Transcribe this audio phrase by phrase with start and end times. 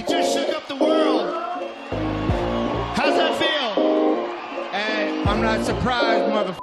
[0.00, 1.26] You just shook up the world.
[2.96, 3.74] How's that feel?
[4.72, 6.54] Hey, I'm not surprised, mother.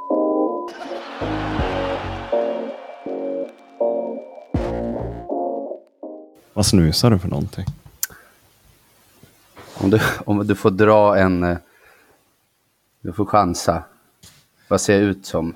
[6.54, 7.66] Vad snusar du för någonting?
[9.74, 11.44] Om du, om du får dra en...
[11.44, 11.58] eh,
[13.02, 13.84] Du får chansa.
[14.68, 15.56] Vad ser jag ut som?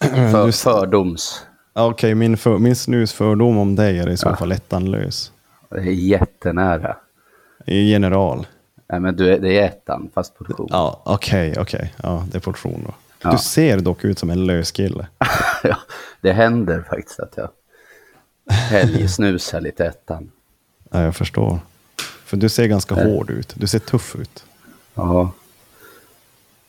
[0.00, 1.46] För, Du- fördoms.
[1.72, 5.32] Okej, min, för, min snusfördom om dig är i så fall ettanlös.
[5.74, 6.96] Det är jättenära.
[7.66, 8.46] General.
[8.88, 10.66] Nej, men du, det är ettan, fast portion.
[10.70, 11.94] Ja, okej, okej.
[12.02, 12.94] Ja, det är portion då.
[13.22, 13.30] Ja.
[13.32, 15.06] Du ser dock ut som en lös kille.
[15.64, 15.76] Ja,
[16.20, 17.48] det händer faktiskt att jag
[18.50, 20.30] helgsnusar lite ettan.
[20.90, 21.58] Ja, jag förstår.
[22.24, 23.52] För du ser ganska hård ut.
[23.56, 24.44] Du ser tuff ut.
[24.94, 25.32] Ja.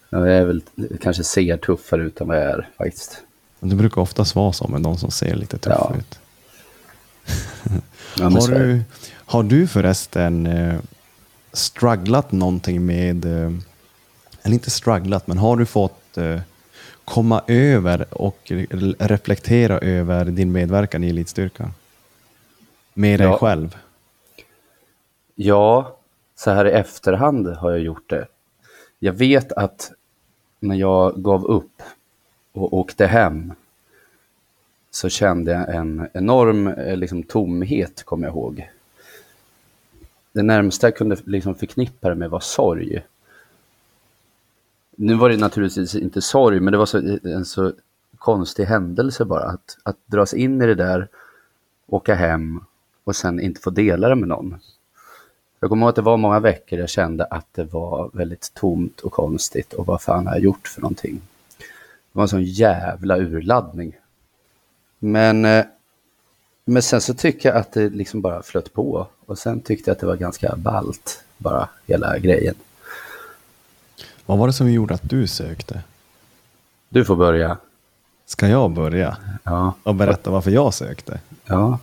[0.10, 0.62] Jag är väl
[1.02, 3.22] kanske ser tuffare ut än vad jag är faktiskt.
[3.60, 5.96] Men Du brukar oftast vara så med de som ser lite tuff Ja.
[5.98, 6.20] ut.
[8.18, 8.82] Ja, Har du,
[9.26, 10.80] har du förresten eh,
[11.54, 13.52] strugglat någonting med, eh,
[14.44, 16.40] eller inte strugglat, men har du fått eh,
[17.06, 21.74] komma över och re- reflektera över din medverkan i elitstyrkan?
[22.94, 23.38] Med dig Ja.
[23.38, 23.78] själv?
[25.36, 25.98] Ja,
[26.36, 28.28] så här i efterhand har jag gjort det.
[29.00, 29.92] Jag vet att
[30.60, 31.82] när jag gav upp
[32.54, 33.54] och åkte hem
[34.96, 38.70] så kände jag en enorm eh, liksom, tomhet, kommer jag ihåg.
[40.32, 43.04] Det närmsta jag kunde liksom förknippa det med var sorg.
[44.96, 47.74] Nu var det naturligtvis inte sorg, men det var så, eh, en så
[48.18, 49.44] konstig händelse bara.
[49.44, 51.08] Att, att dras in i det där,
[51.88, 52.64] åka hem
[53.04, 54.60] och sen inte få dela det med någon.
[55.60, 59.00] Jag kommer ihåg att det var många veckor jag kände att det var väldigt tomt
[59.00, 61.22] och konstigt och vad fan har jag gjort för någonting?
[61.58, 63.96] Det var en sån jävla urladdning.
[65.06, 65.66] Men, eh,
[66.66, 69.96] men sen så tycker jag att det liksom bara flöt på och sen tyckte jag
[69.96, 72.56] att det var ganska ballt, bara hela grejen.
[74.26, 75.84] Vad var det som gjorde att du sökte?
[76.90, 77.58] Du får börja.
[78.26, 81.20] Ska jag börja Ja, och berätta varför jag sökte?
[81.46, 81.80] ja.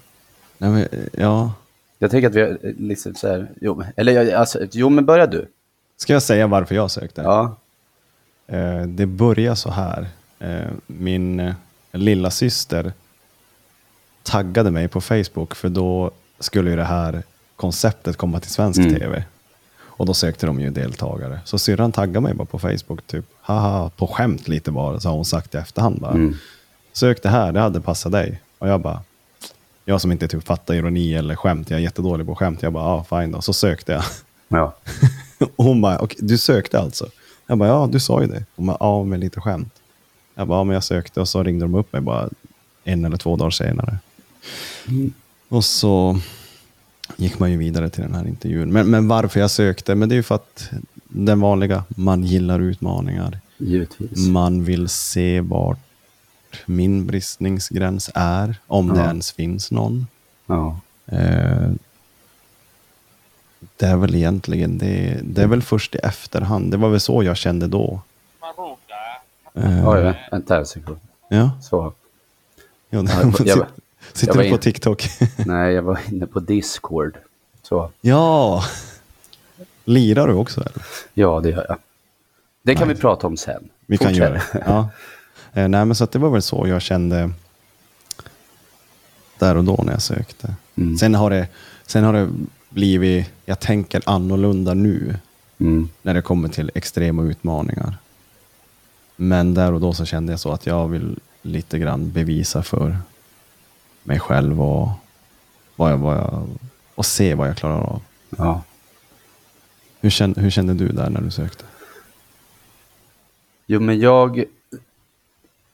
[0.59, 1.53] Nej, men, ja.
[1.99, 5.47] Jag tänker att vi eh, liksom så här, jo, eller alltså, jo men börja du.
[5.97, 7.23] Ska jag säga varför jag sökte?
[7.23, 7.57] Ja,
[8.47, 10.09] Eh, det börjar så här.
[10.39, 11.55] Eh, min eh,
[11.93, 12.93] lilla syster
[14.31, 17.23] taggade mig på Facebook för då skulle ju det här
[17.57, 18.95] konceptet komma till svensk Mm.
[18.95, 19.25] tv.
[19.81, 21.41] Och då sökte de ju deltagare.
[21.45, 25.17] Så syrran taggade mig bara på Facebook, typ haha, på skämt lite bara, så har
[25.17, 26.01] hon sagt i efterhand.
[26.01, 26.13] Bara.
[26.13, 26.37] Mm.
[26.93, 28.41] Sök det här, det hade passat dig.
[28.59, 29.01] Och jag bara,
[29.85, 32.63] jag som inte typ fattar ironi eller skämt, jag är jättedålig på skämt.
[32.63, 33.41] Jag bara, ja ah, fine då.
[33.41, 34.03] Så sökte jag.
[34.49, 34.75] ja.
[35.57, 37.07] Och hon bara, okej, du sökte alltså?
[37.47, 38.45] Jag bara, ja du sa ju det.
[38.57, 39.75] Hon bara, ja med lite skämt.
[40.35, 42.29] Jag bara, ja men jag sökte och så ringde de upp mig bara
[42.85, 43.99] en eller två dagar senare.
[45.49, 46.19] Och så
[47.17, 48.73] gick man ju vidare till den här intervjun.
[48.73, 49.95] Men, men varför jag sökte?
[49.95, 50.71] Men det är ju för att
[51.09, 53.39] den vanliga, man gillar utmaningar.
[53.59, 54.27] givetvis.
[54.27, 55.79] Man vill se vart
[56.67, 59.07] min bristningsgräns är, om det Ja.
[59.07, 60.07] ens finns någon.
[60.47, 60.81] Ja.
[61.07, 61.71] Eh,
[63.77, 65.21] det är väl egentligen det.
[65.23, 66.71] Det är väl först i efterhand.
[66.71, 68.01] Det var väl så jag kände då.
[69.55, 70.99] Eh, Oj, vänta en sekund.
[71.29, 71.51] ja.
[71.63, 71.93] Så.
[72.91, 73.05] ja
[73.45, 73.67] jag-
[74.13, 75.09] sitter du på in- TikTok?
[75.37, 77.17] Nej, jag var inne på Discord.
[77.63, 77.91] Så.
[78.01, 78.65] ja.
[79.85, 80.61] Lirar du också?
[80.61, 80.83] Eller?
[81.15, 81.77] Ja, det gör jag.
[82.63, 83.69] Det kan vi prata om sen.
[83.87, 84.19] Vi kan Fortsätt.
[84.23, 84.63] göra det.
[84.67, 84.89] Ja.
[85.53, 87.31] Eh, nej, men så det var väl så jag kände
[89.39, 90.55] där och då när jag sökte.
[90.77, 90.97] Mm.
[90.99, 91.49] Sen, har det,
[91.87, 92.31] sen har det
[92.69, 95.17] blivit, jag tänker annorlunda nu
[95.61, 95.89] Mm.
[96.03, 97.95] när det kommer till extrema utmaningar.
[99.17, 102.99] Men där och då så kände jag så att jag vill lite grann bevisa för
[104.03, 104.89] mig själv och,
[105.77, 106.49] vad jag, vad jag,
[106.95, 108.03] och se vad jag klarar av.
[108.39, 108.63] Ja.
[110.01, 111.65] Hur kände, hur kände du där när du sökte?
[113.67, 114.45] Jo, men jag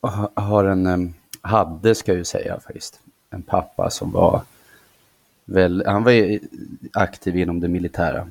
[0.01, 3.01] ha- har en, hade ska jag ju säga faktiskt,
[3.31, 4.43] en pappa som var
[5.45, 6.39] väl, han var
[6.93, 8.29] aktiv inom det militära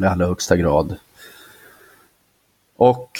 [0.00, 0.96] i allra högsta grad.
[2.76, 3.18] Och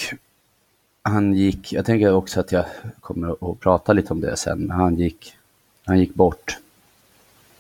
[1.02, 2.64] han gick, jag tänker också att jag
[3.00, 5.36] kommer att prata lite om det sen, han gick,
[5.84, 6.58] han gick bort.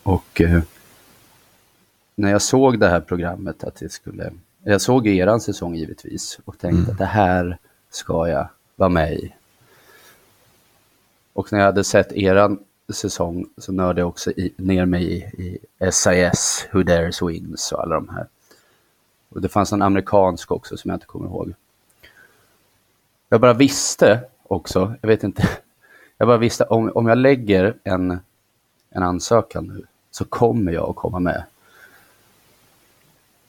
[0.02, 0.62] Och eh,
[2.14, 4.32] när jag såg det här programmet att det skulle,
[4.64, 7.58] jag såg eran säsong givetvis och tänkte att det här
[7.90, 9.34] ska jag vara med i.
[11.32, 12.58] Och när jag hade sett eran
[12.92, 15.16] säsong så nörde jag också i, ner mig i,
[15.86, 18.26] i SIS, Who Dares Wins och alla de här.
[19.28, 21.54] Och det fanns en amerikansk också som jag inte kommer ihåg.
[23.28, 25.48] Jag bara visste också, jag vet inte,
[26.22, 28.18] jag bara visste om, om jag lägger en,
[28.90, 31.44] en ansökan nu så kommer jag att komma med.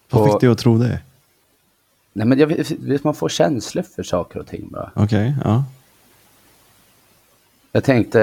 [0.09, 0.99] Vad fick du att tro det?
[2.13, 4.91] Nej, men jag man får känslor för saker och ting bara.
[4.95, 5.63] Okej, ja.
[7.71, 8.19] Jag tänkte,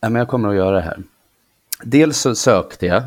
[0.00, 1.02] nej, men jag kommer att göra det här.
[1.82, 3.02] Dels så sökte jag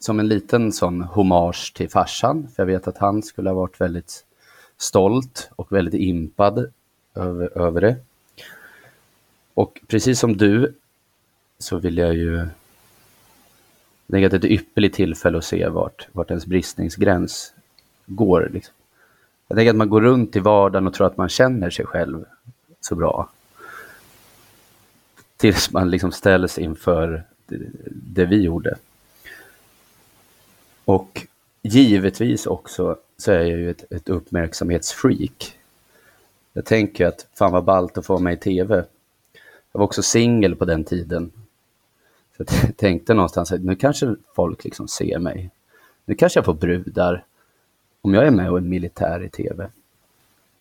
[0.00, 3.80] som en liten sån hommage till farsan, för jag vet att han skulle ha varit
[3.80, 4.24] väldigt
[4.78, 6.72] stolt och väldigt impad
[7.14, 7.96] över, över det.
[9.58, 10.74] Och precis som du
[11.58, 12.48] så vill jag ju
[14.06, 17.52] lägga ett ypperligt tillfälle att se vart, vart ens bristningsgräns
[18.06, 18.50] går.
[18.52, 18.74] Liksom.
[19.48, 22.24] Jag tänker att man går runt i vardagen och tror att man känner sig själv
[22.80, 23.30] så bra.
[25.36, 28.76] Tills man liksom ställs inför det, det vi gjorde.
[30.84, 31.26] Och
[31.62, 35.58] givetvis också så är jag ju ett, ett uppmärksamhetsfreak.
[36.52, 38.84] Jag tänker att fan vad ballt att få vara med i tv.
[39.72, 41.32] Jag var också singel på den tiden.
[42.36, 45.50] Så jag tänkte någonstans att nu kanske folk liksom ser mig.
[46.04, 47.24] Nu kanske jag får brudar
[48.00, 49.70] om jag är med och är militär i tv.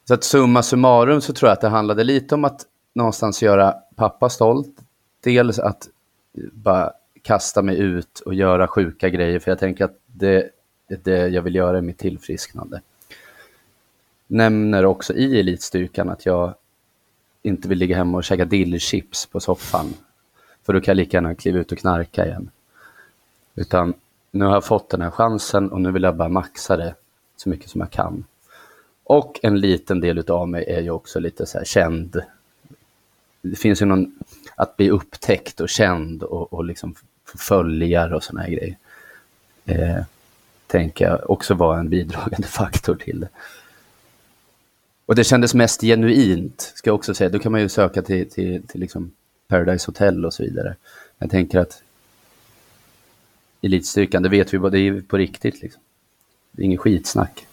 [0.05, 3.71] Så att summa summarum så tror jag att det handlade lite om att någonstans göra
[3.95, 4.75] pappa stolt.
[5.23, 5.89] Dels att
[6.51, 10.51] bara kasta mig ut och göra sjuka grejer, för jag tänker att det
[10.87, 12.81] är det jag vill göra i mitt tillfrisknande.
[14.27, 16.53] Nämner också i elitstyrkan att jag
[17.47, 19.93] inte vill ligga hemma och käka dillchips på soffan.
[20.65, 22.49] För då kan jag lika gärna kliva ut och knarka igen.
[23.55, 23.93] Utan
[24.31, 26.95] nu har jag fått den här chansen och nu vill jag bara maxa det
[27.37, 28.25] så mycket som jag kan.
[29.03, 32.21] Och en liten del av mig är ju också lite så här känd.
[33.41, 34.19] Det finns ju någon,
[34.55, 36.95] att bli upptäckt och känd och, och liksom
[37.37, 38.77] följare och sådana här grejer.
[39.65, 40.03] Eh,
[40.67, 43.29] tänker jag också vara en bidragande faktor till det.
[45.07, 47.29] Och det kändes mest genuint, ska jag också säga.
[47.29, 49.11] Då kan man ju söka till, till, till liksom
[49.47, 50.75] Paradise Hotel och så vidare.
[51.17, 51.81] Jag tänker att
[53.61, 55.61] elitstyrkan, det vet vi det är på riktigt.
[55.61, 55.81] Liksom.
[56.51, 57.47] Det är ingen skitsnack.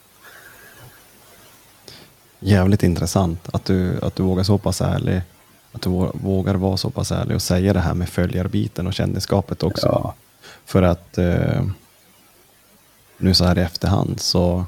[2.40, 5.22] Jävligt intressant att du, att du vågar så pass ärlig.
[5.72, 8.94] Att du vå- vågar vara så pass ärlig och säga det här med följarbiten och
[8.94, 9.86] kändisskapet också.
[9.86, 10.14] Ja.
[10.64, 11.66] För att eh,
[13.16, 14.64] nu så här i efterhand så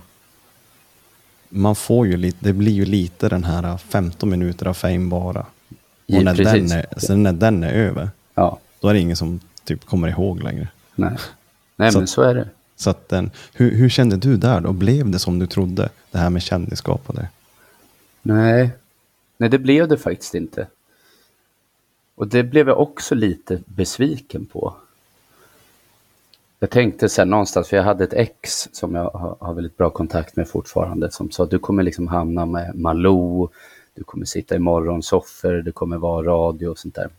[1.48, 5.40] man får ju lite, det blir ju lite den här 15 minuter av fame bara.
[6.08, 6.72] Och när den, precis.
[6.72, 10.42] är, sen när den är över, Ja, då är det ingen som typ kommer ihåg
[10.42, 10.68] längre.
[10.94, 11.16] nej.
[11.76, 12.48] Nej, Så- men så är det.
[12.76, 14.72] Så att den, hur, hur kände du där då?
[14.72, 15.88] Blev det som du trodde?
[16.10, 17.28] Det här med kändisskap och det?
[18.22, 18.70] Nej.
[19.36, 20.66] Nej, det blev det faktiskt inte.
[22.14, 24.76] Och det blev jag också lite besviken på.
[26.58, 30.36] Jag tänkte sen någonstans, för jag hade ett ex som jag har, väldigt bra kontakt
[30.36, 33.48] med fortfarande, som sa att du kommer liksom hamna med Malou,
[33.94, 37.10] du kommer sitta i morgonsoffer, det kommer vara radio och sånt där.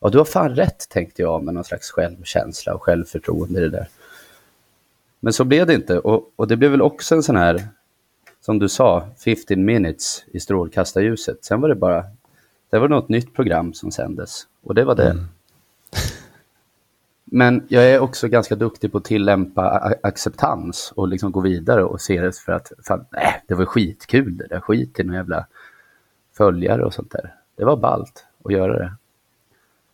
[0.00, 3.70] Ja, du har fan rätt, tänkte jag, med någon slags självkänsla och självförtroende i det
[3.70, 3.88] där.
[5.20, 7.68] Men så blev det inte, och, och det blev väl också en sån här,
[8.40, 11.44] som du sa, 15 minutes i strålkastarljuset.
[11.44, 12.04] Sen var det bara,
[12.70, 15.10] det var något nytt program som sändes, och det var det.
[15.10, 15.24] Mm.
[17.32, 22.00] Men jag är också ganska duktig på att tillämpa acceptans och liksom gå vidare och
[22.00, 25.46] se det för att, fan, nej, det var skitkul det där, skit i några jävla
[26.36, 27.34] följare och sånt där.
[27.56, 28.92] Det var ballt att göra det.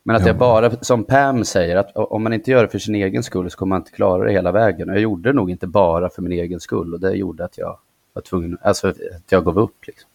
[0.03, 0.29] Men att Ja.
[0.29, 3.51] jag bara, som Pam säger, att om man inte gör det för sin egen skull
[3.51, 4.89] så kommer man inte klara det hela vägen.
[4.89, 7.59] Och jag gjorde det nog inte bara för min egen skull och det gjorde att
[7.59, 7.79] jag
[8.13, 8.97] var tvungen, alltså att
[9.29, 9.87] jag gav upp.
[9.87, 10.09] Liksom.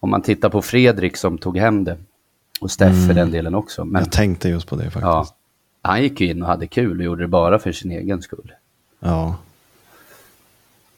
[0.00, 1.96] Om man tittar på Fredrik som tog hem det,
[2.60, 3.84] och Steff för den delen också.
[3.84, 5.02] Men Jag tänkte just på det faktiskt.
[5.02, 5.26] ja,
[5.82, 8.52] han gick ju in och hade kul och gjorde det bara för sin egen skull.
[9.00, 9.36] Ja.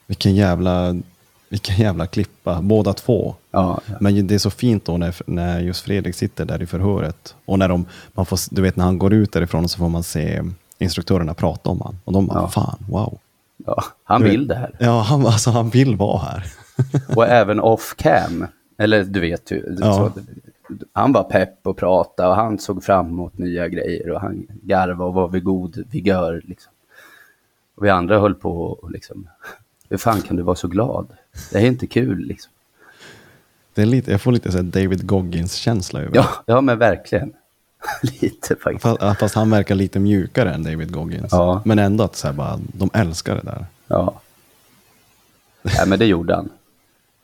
[0.07, 0.97] Vilken jävla,
[1.49, 3.35] vilken jävla klippa, båda två.
[3.51, 7.35] Ja, Men det är så fint då när, när just Fredrik sitter där i förhöret.
[7.45, 10.03] Och när de, man får, du vet när han går ut därifrån så får man
[10.03, 10.43] se
[10.79, 11.99] instruktörerna prata om han.
[12.05, 12.49] Och de bara, Ja.
[12.49, 13.19] fan, wow.
[13.67, 14.77] ja, han Du vet- vill det här.
[14.81, 16.47] Ja, han, alltså, han vill vara här.
[17.17, 18.47] Och även off cam.
[18.79, 19.77] Eller du vet ju.
[19.81, 19.95] Ja.
[20.15, 20.21] Så,
[20.93, 25.05] han var pepp och prata och han såg fram emot nya grejer och han garvade
[25.05, 26.43] och var vid god vigör.
[26.45, 26.73] Liksom.
[27.75, 29.29] Och vi andra höll på och liksom,
[29.89, 31.07] hur fan kan du vara så glad?
[31.53, 32.53] Det är inte kul liksom.
[33.75, 37.33] Det är lite, jag får lite så här David Goggins-känsla över Ja, ja men verkligen.
[38.03, 38.83] Lite faktiskt.
[38.83, 41.33] Fast, fast han verkar lite mjukare än David Goggins.
[41.33, 41.63] Ja.
[41.65, 43.67] Men ändå att så här, bara, de älskar det där.
[43.87, 44.21] Ja.
[45.63, 46.51] Nej, men det gjorde han.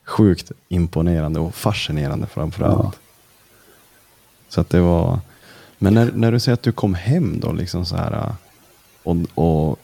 [0.04, 2.78] Sjukt imponerande och fascinerande framförallt.
[2.78, 2.92] Ja.
[4.48, 5.18] Så att det var...
[5.78, 8.32] Men när, när du säger att du kom hem då, liksom så här,
[9.02, 9.78] och, och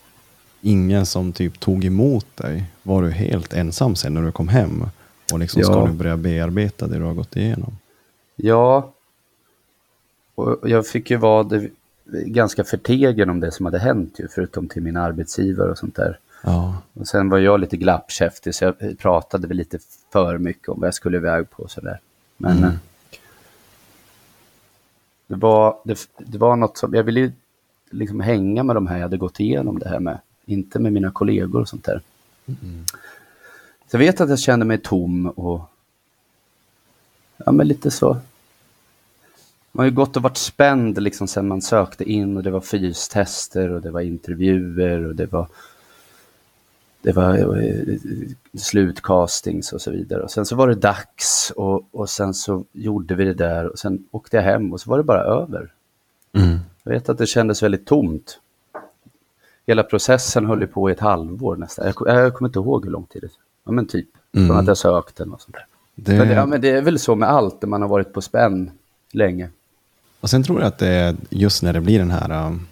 [0.60, 4.86] ingen som typ tog emot dig, var du helt ensam sen när du kom hem?
[5.32, 5.86] Och liksom ska Ja.
[5.86, 7.78] du börja bearbeta det du har gått igenom?
[8.36, 8.92] Ja.
[10.34, 11.68] Och jag fick ju vara det,
[12.26, 16.18] ganska förtegen om det som hade hänt ju, förutom till min arbetsgivare och sånt där.
[16.42, 16.76] Ja.
[16.92, 19.78] Och sen var jag lite glappkäftig så jag pratade väl lite
[20.12, 22.00] för mycket om vad jag skulle iväg på och sådär.
[22.36, 22.70] Men Mm.
[25.26, 27.32] Det, var, det, det var något som, jag ville ju
[27.90, 30.18] liksom hänga med de här jag hade gått igenom det här med.
[30.44, 32.00] Inte med mina kollegor och sånt där.
[33.86, 35.60] Så jag vet att jag kände mig tom och
[37.36, 38.16] ja men lite så.
[39.72, 42.60] Man har ju gått och varit spänd liksom sen man sökte in och det var
[42.60, 45.48] fystester och det var intervjuer och det var
[47.04, 47.96] det var eh,
[48.58, 50.22] slutcastings och så vidare.
[50.22, 53.78] Och sen så var det dags och, och sen så gjorde vi det där och
[53.78, 55.72] sen åkte jag hem och så var det bara över.
[56.32, 56.58] Mm.
[56.82, 58.38] Jag vet att det kändes väldigt tomt.
[59.66, 61.86] Hela processen höll ju på i ett halvår nästan.
[61.86, 63.28] Jag, jag kommer inte ihåg hur lång tid det
[63.64, 64.08] Ja men typ.
[64.32, 64.48] Mm.
[64.48, 65.66] Från att jag sökte och sånt där.
[65.94, 68.12] Det, Men det, ja, men det är väl så med allt när man har varit
[68.12, 68.70] på spänn
[69.12, 69.48] länge.
[70.20, 72.66] Och sen tror jag att det är just när det blir den här um,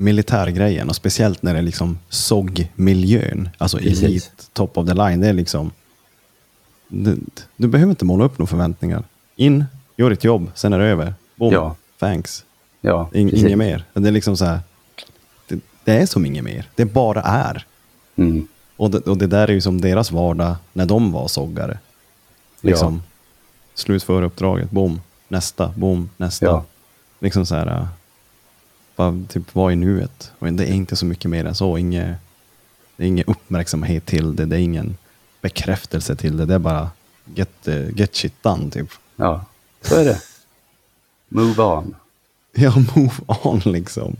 [0.00, 4.02] militärgrejen och speciellt när det är liksom SOG-miljön, alltså Precis.
[4.02, 5.70] elit, top of the line, det är liksom...
[6.88, 7.18] Du,
[7.56, 9.04] du behöver inte måla upp några förväntningar.
[9.36, 9.64] In,
[9.96, 11.14] gör ditt jobb, sen är det över.
[11.36, 11.76] Boom, Ja.
[11.98, 12.44] thanks.
[12.80, 13.84] Ja, In, inget mer.
[13.92, 14.58] Det är liksom så här,
[15.48, 16.68] det, det är som inget mer.
[16.74, 17.66] Det bara är.
[18.16, 18.48] Mm.
[18.76, 21.78] Och det, och det där är ju som deras vardag när de var soggare.
[22.60, 23.02] Liksom,
[23.74, 26.46] slutföra uppdraget, boom, nästa, boom, nästa.
[26.46, 26.64] Ja.
[27.20, 27.88] Liksom så här,
[29.00, 30.32] bara typ vara i nuet.
[30.38, 31.78] Och det är inte så mycket mer än så.
[31.78, 32.16] Inge,
[32.96, 34.96] det är ingen uppmärksamhet till det, det är ingen
[35.40, 36.44] bekräftelse till det.
[36.44, 36.90] Det är bara
[37.24, 38.88] get, uh, get shit done typ.
[39.16, 39.44] Ja,
[39.80, 40.22] så är det.
[41.28, 41.96] Move on.
[42.52, 44.16] Ja, move on liksom.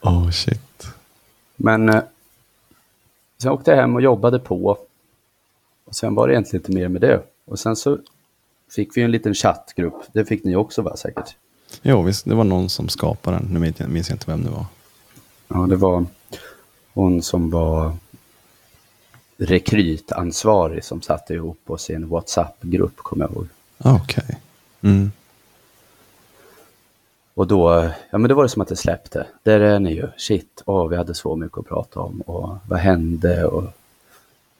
[0.00, 0.86] Oh shit.
[1.56, 2.02] Men eh,
[3.42, 4.78] sen åkte jag hem och jobbade på.
[5.84, 7.22] Och sen var det egentligen inte mer med det.
[7.44, 7.98] Och sen så
[8.70, 10.02] fick vi en liten chattgrupp.
[10.12, 11.36] Det fick ni också va säkert?
[11.82, 13.46] Jo, visst, det var någon som skapade den.
[13.60, 14.66] Nu jag, minns jag inte vem det var.
[15.48, 16.06] Ja, det var
[16.92, 17.92] hon som var
[19.36, 23.48] rekrytansvarig som satte ihop oss i en WhatsApp-grupp, kommer jag ihåg.
[23.78, 24.40] Okej.
[24.82, 25.12] Mm.
[27.34, 29.26] Och då, ja men det var det som att det släppte.
[29.42, 30.08] Där är ni ju.
[30.16, 32.20] Shit, åh, vi hade så mycket att prata om.
[32.20, 33.44] Och vad hände?
[33.44, 33.64] Och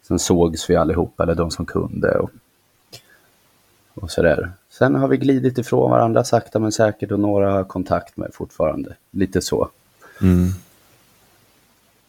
[0.03, 2.19] sen sågs vi allihopa, eller de som kunde.
[2.19, 2.31] Och,
[3.95, 4.53] och sådär.
[4.79, 8.97] Sen har vi glidit ifrån varandra sakta men säkert och några har kontakt med fortfarande.
[9.11, 9.69] Lite så.
[10.23, 10.49] Mm.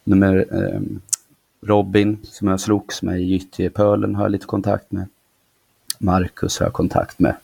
[0.03, 0.81] Nummer, eh,
[1.61, 5.07] Robin, som jag slogs med i Gyttjepölen, har jag lite kontakt med.
[5.97, 7.35] Marcus har jag kontakt med.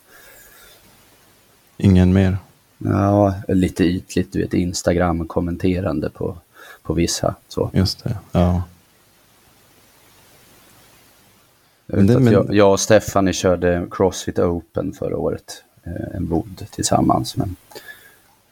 [1.78, 2.38] Ingen mer.
[2.78, 6.38] Ja, lite ytligt, du vet, Instagram kommenterande på,
[6.82, 7.36] på vissa.
[7.48, 7.70] Så.
[7.74, 8.18] Just det.
[8.32, 8.42] Ja.
[8.42, 8.64] Jag,
[11.98, 16.66] Men det- men- jag, jag och Stephanie körde Crossfit Open förra året, eh, en bod
[16.72, 17.36] tillsammans.
[17.38, 17.56] Men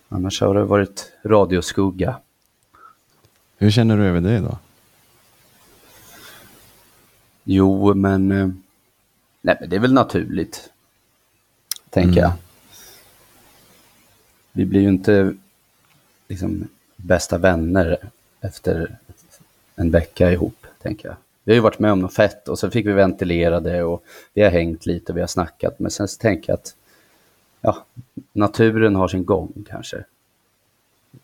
[0.10, 2.19] annars har det varit radioskugga.
[3.57, 4.57] Hur känner du över det då?
[7.43, 8.50] Jo, men, eh,
[9.41, 10.69] nej, men det är väl naturligt,
[11.89, 12.24] tänker Mm.
[12.24, 12.31] jag.
[14.51, 15.33] Vi blir ju inte
[16.27, 17.98] liksom, bästa vänner
[18.41, 18.98] efter
[19.75, 21.15] en vecka ihop, tänker jag.
[21.51, 24.03] Vi har ju varit med om något fett och så fick vi ventilera det och
[24.34, 25.79] vi har hängt lite och vi har snackat.
[25.79, 26.75] Men sen så tänker jag att
[27.62, 27.86] ja,
[28.34, 30.03] naturen har sin gång kanske.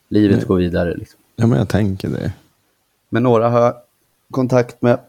[0.07, 0.45] Livet Nej.
[0.45, 0.95] går vidare.
[0.95, 1.19] Liksom.
[1.35, 2.33] Ja, men jag tänker det.
[3.09, 3.75] Men några har jag
[4.31, 4.99] kontakt med.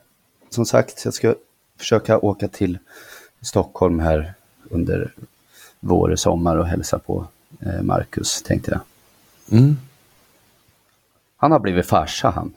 [0.50, 1.34] Som sagt, jag ska
[1.78, 2.78] försöka åka till
[3.40, 4.34] Stockholm här
[4.70, 5.14] under
[5.80, 7.26] vår och sommar och hälsa på
[7.60, 8.80] eh, Marcus, tänkte jag.
[9.58, 9.76] Mm.
[11.36, 12.54] Han har blivit farsa han.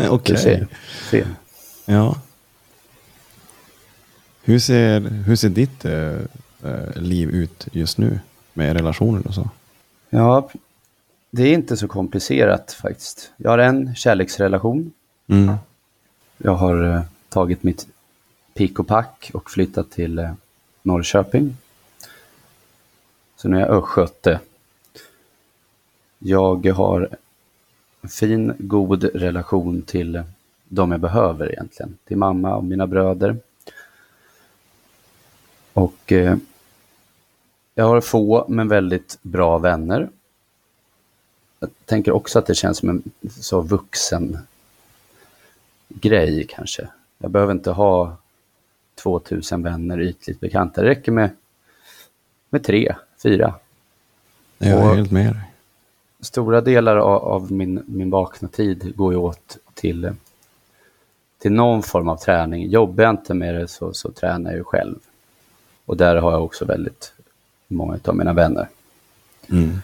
[0.10, 0.66] Okej.
[1.10, 1.26] Ser.
[1.84, 2.16] Ja.
[4.42, 6.14] Hur ser, hur ser ditt eh,
[6.64, 8.20] eh, liv ut just nu?
[8.52, 9.50] Med relationer och så?
[10.10, 10.50] Ja,
[11.30, 13.32] det är inte så komplicerat faktiskt.
[13.36, 14.92] Jag har en kärleksrelation.
[15.26, 15.54] Mm.
[16.38, 17.86] Jag har eh, tagit mitt
[18.54, 20.32] pick och pack och flyttat till eh,
[20.82, 21.56] Norrköping.
[23.36, 24.40] Så nu är jag östgöte.
[26.18, 27.08] Jag har
[28.08, 30.22] fin, god relation till
[30.68, 31.98] de jag behöver egentligen.
[32.04, 33.36] Till mamma och mina bröder.
[35.72, 36.36] Och eh,
[37.74, 40.08] jag har få men väldigt bra vänner.
[41.58, 44.38] Jag tänker också att det känns som en så vuxen
[45.88, 46.88] grej kanske.
[47.18, 48.16] Jag behöver inte ha
[48.94, 50.82] 2000 vänner ytligt bekanta.
[50.82, 51.30] Det räcker med,
[52.50, 53.54] med tre, fyra.
[54.58, 55.49] Jag är Och- helt med dig.
[56.20, 60.12] Stora delar av, av min, min vakna tid går ju åt till,
[61.38, 62.68] till någon form av träning.
[62.68, 64.98] Jobbar jag inte med det så, så tränar jag ju själv.
[65.84, 67.12] Och där har jag också väldigt
[67.68, 68.68] många av mina vänner.
[69.50, 69.78] Mm.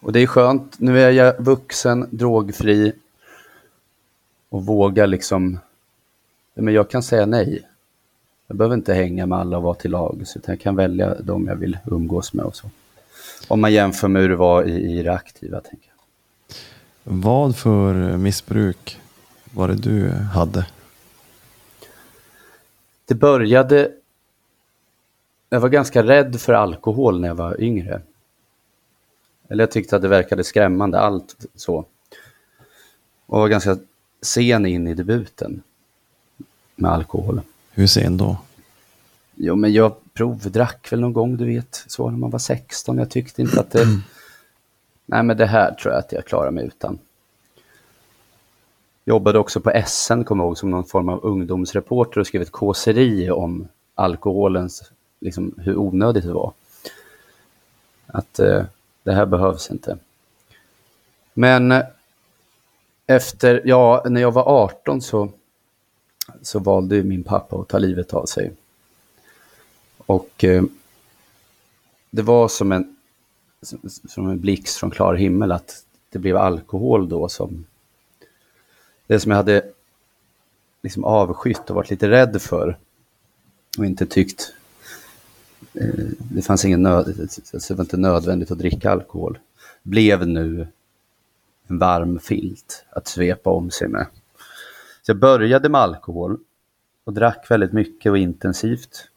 [0.00, 0.80] Och det är skönt.
[0.80, 2.92] Nu är jag vuxen, drogfri
[4.48, 5.58] och vågar liksom...
[6.54, 7.68] Men jag kan säga nej.
[8.46, 11.46] Jag behöver inte hänga med alla och vara till lags, utan jag kan välja de
[11.46, 12.70] jag vill umgås med och så.
[13.48, 15.98] Om man jämför med hur det var i, i det aktiva, tänker jag.
[17.04, 19.00] Vad för missbruk
[19.54, 20.66] var det du hade?
[23.04, 23.92] Det började...
[25.50, 28.02] Jag var ganska rädd för alkohol när jag var yngre.
[29.48, 31.84] Eller jag tyckte att det verkade skrämmande, allt så.
[33.26, 33.78] Och var ganska
[34.22, 35.62] sen in i debuten
[36.76, 37.40] med alkohol.
[37.70, 38.36] Hur sen då?
[39.34, 42.98] Jo, men jag provdrack väl någon gång, du vet, så när man var 16.
[42.98, 43.86] Jag tyckte inte att det...
[45.06, 46.98] Nej, men det här tror jag att jag klarar mig utan.
[49.04, 52.52] Jobbade också på SN, kommer jag ihåg, som någon form av ungdomsreporter och skrev ett
[52.52, 56.52] kåseri om alkoholens, liksom hur onödigt det var.
[58.06, 58.64] Att eh,
[59.02, 59.98] det här behövs inte.
[61.34, 61.82] Men eh,
[63.06, 65.28] efter, ja, när jag var 18 så,
[66.42, 68.52] så valde min pappa att ta livet av sig.
[70.08, 70.62] Och eh,
[72.10, 72.96] det var som en,
[74.08, 77.66] som, en blixt från klar himmel att det blev alkohol då som
[79.06, 79.62] det som jag hade
[80.82, 82.78] liksom avskytt och varit lite rädd för
[83.78, 84.52] och inte tyckt
[85.74, 87.20] eh, det fanns ingen nöd,
[87.52, 89.38] alltså det var inte nödvändigt att dricka alkohol,
[89.82, 90.68] blev nu
[91.66, 94.06] en varm filt att svepa om sig med.
[95.02, 96.38] Så jag började med alkohol
[97.04, 99.08] och drack väldigt mycket och intensivt.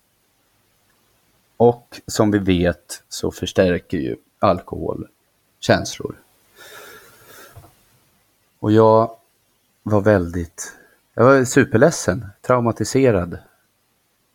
[1.61, 5.07] Och som vi vet så förstärker ju alkohol
[5.59, 6.15] känslor.
[8.59, 9.15] Och jag
[9.83, 10.75] var väldigt,
[11.13, 13.37] jag var superledsen, traumatiserad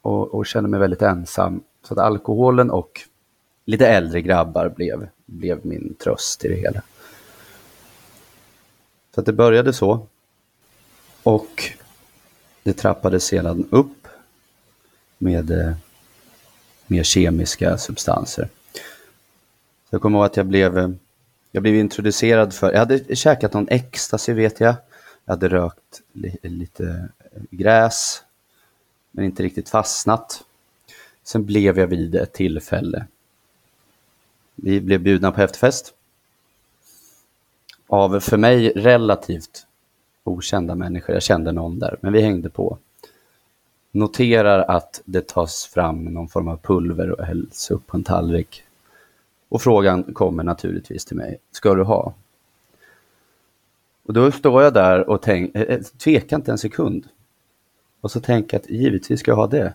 [0.02, 1.62] och, och kände mig väldigt ensam.
[1.82, 3.00] Så att alkoholen och
[3.64, 6.82] lite äldre grabbar blev, blev min tröst i det hela.
[9.14, 10.06] Så att det började så.
[11.22, 11.62] Och
[12.62, 14.08] det trappades sedan upp
[15.18, 15.76] med eh,
[16.86, 18.48] mer kemiska substanser.
[19.88, 20.88] Så jag kommer ihåg att jag blev, eh,
[21.52, 24.74] jag blev introducerad för, jag hade käkat någon ecstasy vet jag.
[25.24, 28.22] Jag hade rökt li, lite eh, gräs,
[29.10, 30.42] men inte riktigt fastnat.
[31.22, 33.06] Sen blev jag vid ett tillfälle.
[34.54, 35.94] Vi blev bjudna på efterfest.
[37.86, 39.66] Av för mig relativt
[40.24, 41.14] okända människor.
[41.14, 42.78] Jag kände någon där, men vi hängde på.
[43.96, 48.62] Noterar att det tas fram någon form av pulver och hälls upp på en tallrik.
[49.48, 51.38] Och frågan kommer naturligtvis till mig.
[51.50, 52.14] Ska du ha?
[54.06, 57.06] Och då står jag där och tänk, eh, eh, tvekar inte en sekund.
[58.00, 59.72] Och så tänker jag att givetvis ska jag ha det.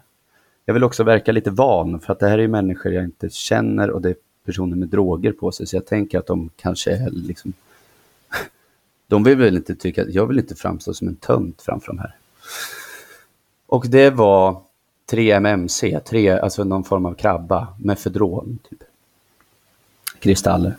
[0.65, 3.89] Jag vill också verka lite van för att det här är människor jag inte känner
[3.91, 5.67] och det är personer med droger på sig.
[5.67, 7.53] Så jag tänker att de kanske är liksom...
[9.07, 12.15] De vill väl inte tycka, jag vill inte framstå som en tönt framför de här.
[13.71, 14.62] Och det var
[15.12, 18.84] 3MMC, 3, alltså någon form av krabba, mefedron, typ.
[20.19, 20.77] Kristaller.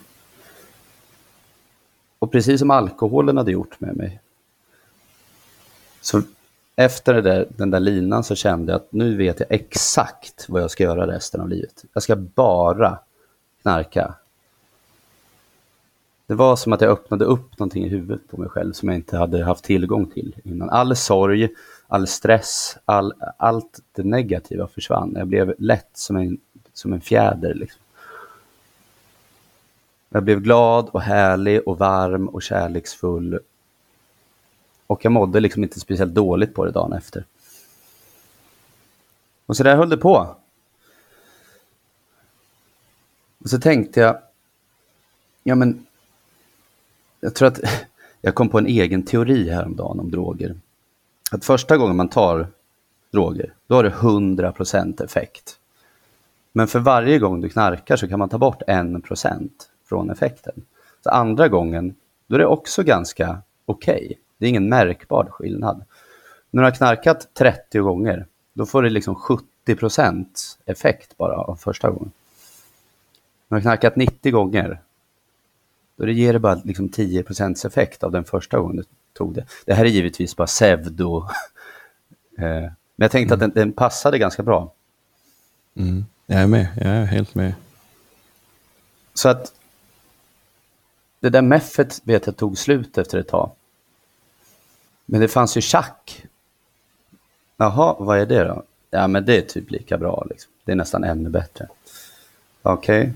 [2.19, 4.21] Och precis som alkoholen hade gjort med mig.
[6.01, 6.23] Så
[6.77, 10.63] efter det där, den där linan så kände jag att nu vet jag exakt vad
[10.63, 11.85] jag ska göra resten av livet.
[11.93, 12.99] Jag ska bara
[13.63, 14.15] knarka.
[16.27, 18.97] Det var som att jag öppnade upp någonting i huvudet på mig själv som jag
[18.97, 20.71] inte hade haft tillgång till innan.
[20.71, 21.49] All sorg,
[21.87, 25.13] all stress, all, allt det negativa försvann.
[25.17, 26.39] Jag blev lätt som en,
[26.73, 27.55] som en fjäder.
[27.55, 27.83] Liksom.
[30.09, 33.39] Jag blev glad och härlig och varm och kärleksfull.
[34.87, 37.25] Och jag mådde liksom inte speciellt dåligt på det dagen efter.
[39.47, 40.37] Och så där höll det på.
[43.39, 44.19] Och så tänkte jag,
[45.43, 45.87] ja men,
[47.25, 47.61] jag tror att
[48.21, 50.55] jag kom på en egen teori häromdagen om droger.
[51.31, 52.47] Att första gången man tar
[53.13, 55.59] droger, då har det 100% effekt.
[56.53, 59.51] Men för varje gång du knarkar så kan man ta bort 1%
[59.89, 60.55] från effekten.
[61.01, 61.95] Så andra gången,
[62.27, 64.05] då är det också ganska okej.
[64.05, 64.17] Okay.
[64.39, 65.85] Det är ingen märkbar skillnad.
[66.51, 69.15] När du har knarkat 30 gånger, då får du liksom
[69.67, 70.27] 70%
[70.67, 72.13] effekt bara av första gången.
[73.49, 74.81] När du har knarkat 90 gånger,
[76.03, 79.47] då det ger det bara liksom 10% effekt av den första gången du tog det.
[79.65, 81.29] Det här är givetvis bara pseudo.
[82.39, 83.49] Eh, men jag tänkte mm.
[83.49, 84.73] att den, den, passade ganska bra.
[85.77, 86.05] Mm.
[86.27, 87.55] Jag är med, jag är helt med.
[89.15, 89.53] Så att
[91.21, 93.51] det där meffet vet jag tog slut efter ett tag.
[95.07, 96.25] Men det fanns ju schack.
[97.57, 98.63] Jaha, vad är det då?
[98.91, 100.27] Ja, men det är typ lika bra.
[100.31, 100.53] Liksom.
[100.65, 101.69] Det är nästan ännu bättre.
[102.63, 103.01] Okej.
[103.01, 103.13] Okay.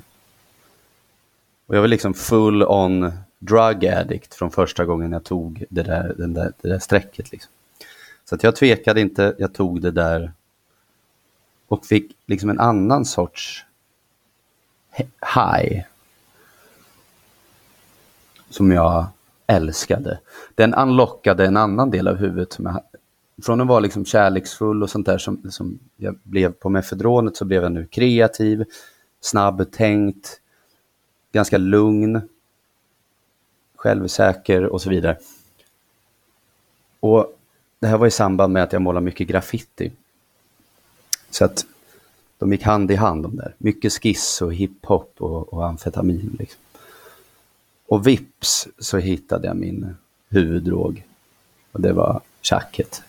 [1.67, 6.15] Och jag var liksom full on drug addict från första gången jag tog det där,
[6.19, 7.33] den där, det där strecket.
[7.33, 7.53] Liksom.
[8.25, 10.33] Så att jag tvekade inte, jag tog det där
[11.69, 13.65] och fick liksom en annan sorts
[15.35, 15.83] high.
[18.51, 19.07] Som jag
[19.47, 20.21] älskade.
[20.55, 22.53] Den unlockade en annan del av huvudet.
[22.53, 22.83] Som jag,
[23.45, 27.45] från att vara liksom kärleksfull och sånt där som, som jag blev på mefedronet så
[27.45, 28.65] blev jag nu kreativ,
[29.21, 30.41] snabbtänkt,
[31.37, 32.21] ganska lugn,
[33.75, 35.19] självsäker och så vidare.
[37.01, 37.39] Och
[37.79, 39.93] det här var i samband med att jag målade mycket graffiti.
[41.31, 41.67] Så att
[42.39, 43.55] de gick hand i hand de där.
[43.59, 46.37] Mycket skiss och hiphop och, och amfetamin.
[46.39, 46.61] Liksom.
[47.87, 49.97] Och vips så hittade jag min
[50.29, 51.05] huvuddrog.
[51.73, 53.03] Och det var tjacket.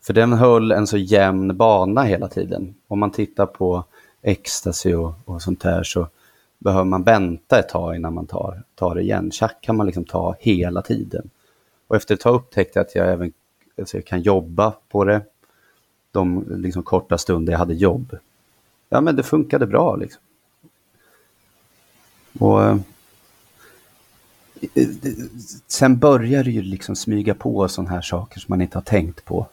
[0.00, 2.74] För den höll en så jämn bana hela tiden.
[2.88, 3.84] Om man tittar på
[4.22, 6.08] ecstasy och, och sånt här så
[6.58, 9.30] behöver man vänta ett tag innan man tar, tar det igen.
[9.30, 11.30] Tjack kan man liksom ta hela tiden.
[11.86, 13.32] Och efter ett tag upptäckte jag att jag även
[13.78, 15.22] alltså jag kan jobba på det.
[16.10, 18.18] De liksom korta stunder jag hade jobb.
[18.88, 20.22] Ja, men det funkade bra liksom.
[22.38, 22.76] Och eh,
[25.66, 29.24] sen börjar det ju liksom smyga på sådana här saker som man inte har tänkt
[29.24, 29.46] på.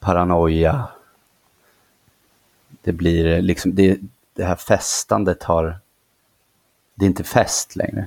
[0.00, 0.88] Paranoia.
[2.82, 3.98] Det blir liksom, det,
[4.32, 5.78] det här festandet har,
[6.98, 8.06] det är inte fest längre.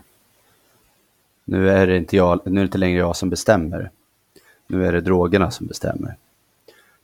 [1.46, 3.92] Nu är det inte, jag, nu är det inte längre jag som bestämmer.
[4.68, 6.16] Nu är det drogerna som bestämmer.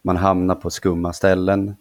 [0.02, 1.76] Man hamnar på skumma ställen.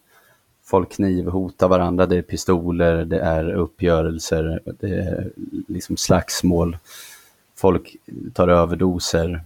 [0.65, 2.07] Folk knivhotar varandra.
[2.07, 5.31] Det är pistoler, det är uppgörelser, det är
[5.69, 6.79] liksom slagsmål.
[7.55, 7.97] Folk
[8.35, 9.43] tar överdoser.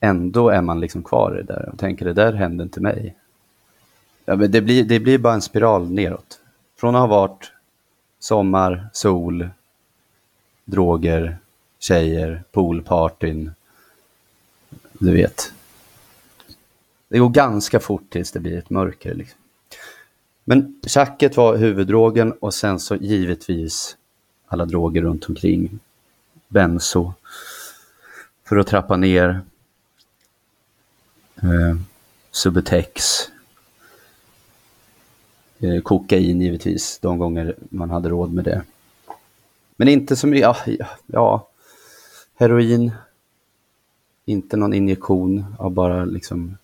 [0.00, 3.14] Ändå är man liksom kvar i det där och tänker det där hände inte mig.
[4.24, 6.40] Ja, men det, blir, det blir bara en spiral neråt.
[6.76, 7.52] Från att ha varit
[8.20, 9.48] sommar, sol,
[10.64, 11.38] droger,
[11.78, 13.50] tjejer, poolpartyn.
[14.92, 15.52] Du vet.
[17.08, 19.14] Det går ganska fort tills det blir ett mörker.
[19.14, 19.38] Liksom.
[20.44, 23.96] Men tjacket var huvuddrogen och sen så givetvis
[24.46, 25.78] alla droger runt omkring.
[26.48, 27.12] Benzo.
[28.44, 29.40] För att trappa ner.
[31.36, 31.76] Eh,
[32.30, 33.02] Subutex.
[35.60, 38.62] Eh, kokain givetvis, de gånger man hade råd med det.
[39.76, 40.56] Men inte som, ja,
[41.06, 41.46] ja,
[42.34, 42.92] heroin.
[44.24, 46.56] Inte någon injektion av bara liksom,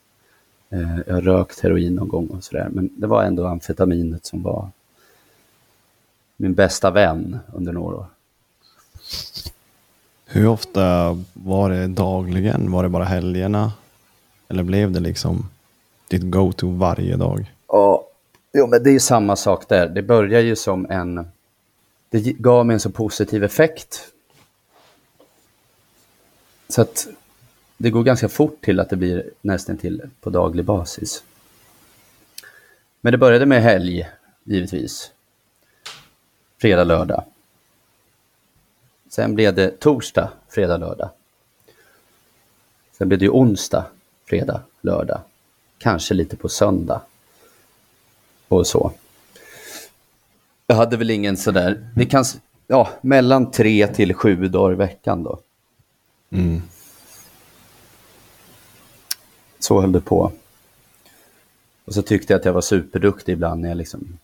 [0.70, 2.68] eh, jag har rökt heroin någon gång och sådär.
[2.72, 4.70] Men det var ändå amfetaminet som var
[6.36, 8.06] min bästa vän under några år.
[10.26, 12.72] Hur ofta var det dagligen?
[12.72, 13.72] Var det bara helgerna?
[14.48, 15.48] Eller blev det liksom
[16.08, 17.52] ditt go-to varje dag?
[17.68, 18.05] Ja,
[18.56, 19.88] jo, men det är samma sak där.
[19.88, 21.28] Det börjar ju som en...
[22.10, 24.12] Det gav mig en så positiv effekt.
[26.68, 27.06] Så att
[27.76, 31.24] det går ganska fort till att det blir nästan till på daglig basis.
[33.00, 34.08] Men det började med helg,
[34.44, 35.10] givetvis.
[36.60, 37.24] Fredag, lördag.
[39.08, 41.10] Sen blev det torsdag, fredag, lördag.
[42.92, 43.86] Sen blev det ju onsdag,
[44.24, 45.20] fredag, lördag.
[45.78, 47.00] Kanske lite på söndag.
[48.48, 48.92] Och så.
[50.66, 52.24] Jag hade väl ingen sådär, det kan,
[52.66, 55.38] ja, mellan tre till sju dagar i veckan då.
[56.30, 56.62] Mm.
[59.58, 60.32] Så höll det på.
[61.84, 64.18] Och så tyckte jag att jag var superduktig ibland när jag liksom...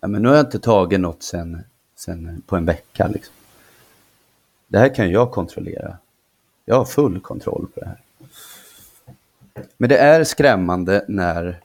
[0.00, 1.64] Ja, men nu har jag inte tagit något sen,
[1.96, 3.08] sen på en vecka.
[3.08, 3.34] Liksom.
[4.66, 5.98] Det här kan jag kontrollera.
[6.64, 8.00] Jag har full kontroll på det här.
[9.76, 11.60] Men det är skrämmande när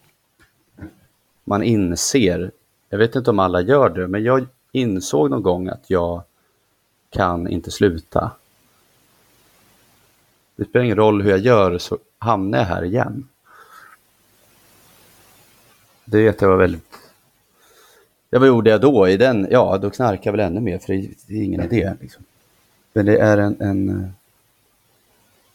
[1.43, 2.51] man inser,
[2.89, 6.23] jag vet inte om alla gör det, men jag insåg någon gång att jag
[7.09, 8.31] kan inte sluta.
[10.55, 13.27] Det spelar ingen roll hur jag gör så hamnar jag här igen.
[16.05, 16.97] Det vet jag var väldigt...
[18.29, 19.07] Ja, vad gjorde jag då?
[19.07, 19.47] I den?
[19.51, 20.93] Ja, då knarkar jag väl ännu mer för
[21.27, 21.93] det är ingen idé.
[22.01, 22.23] Liksom.
[22.93, 24.09] Men det är en, en eh,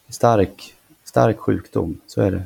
[0.09, 0.75] stark,
[1.05, 2.43] stark sjukdom, så är det.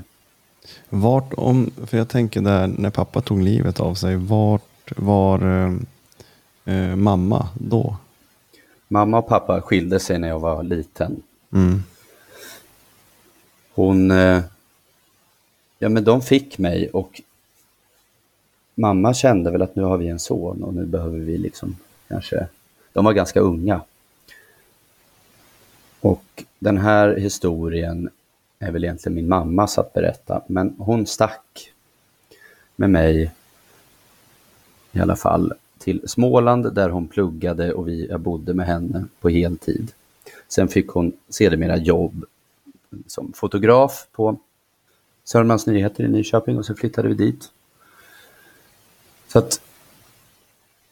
[0.88, 5.75] Vart om, för jag tänker där när pappa tog livet av sig, vart var eh,
[6.75, 7.96] eh, mamma då?
[8.88, 11.22] Mamma och pappa skilde sig när jag var liten.
[11.53, 11.83] Mm.
[13.75, 14.42] Hon, eh,
[15.79, 17.22] ja men de fick mig och
[18.75, 21.77] mamma kände väl att nu har vi en son och nu behöver vi liksom
[22.09, 22.46] kanske,
[22.92, 23.81] de var ganska unga.
[26.01, 28.11] Och den här historien
[28.62, 31.72] är väl egentligen min mammas att berätta, men hon stack
[32.77, 33.33] med mig
[34.92, 39.29] i alla fall till Småland där hon pluggade och vi, jag bodde med henne på
[39.29, 39.92] heltid.
[40.48, 42.25] Sen fick hon sedermera jobb
[43.07, 44.37] som fotograf på
[45.25, 47.53] Sörmlands Nyheter i Nyköping och så flyttade vi dit.
[49.29, 49.61] Så att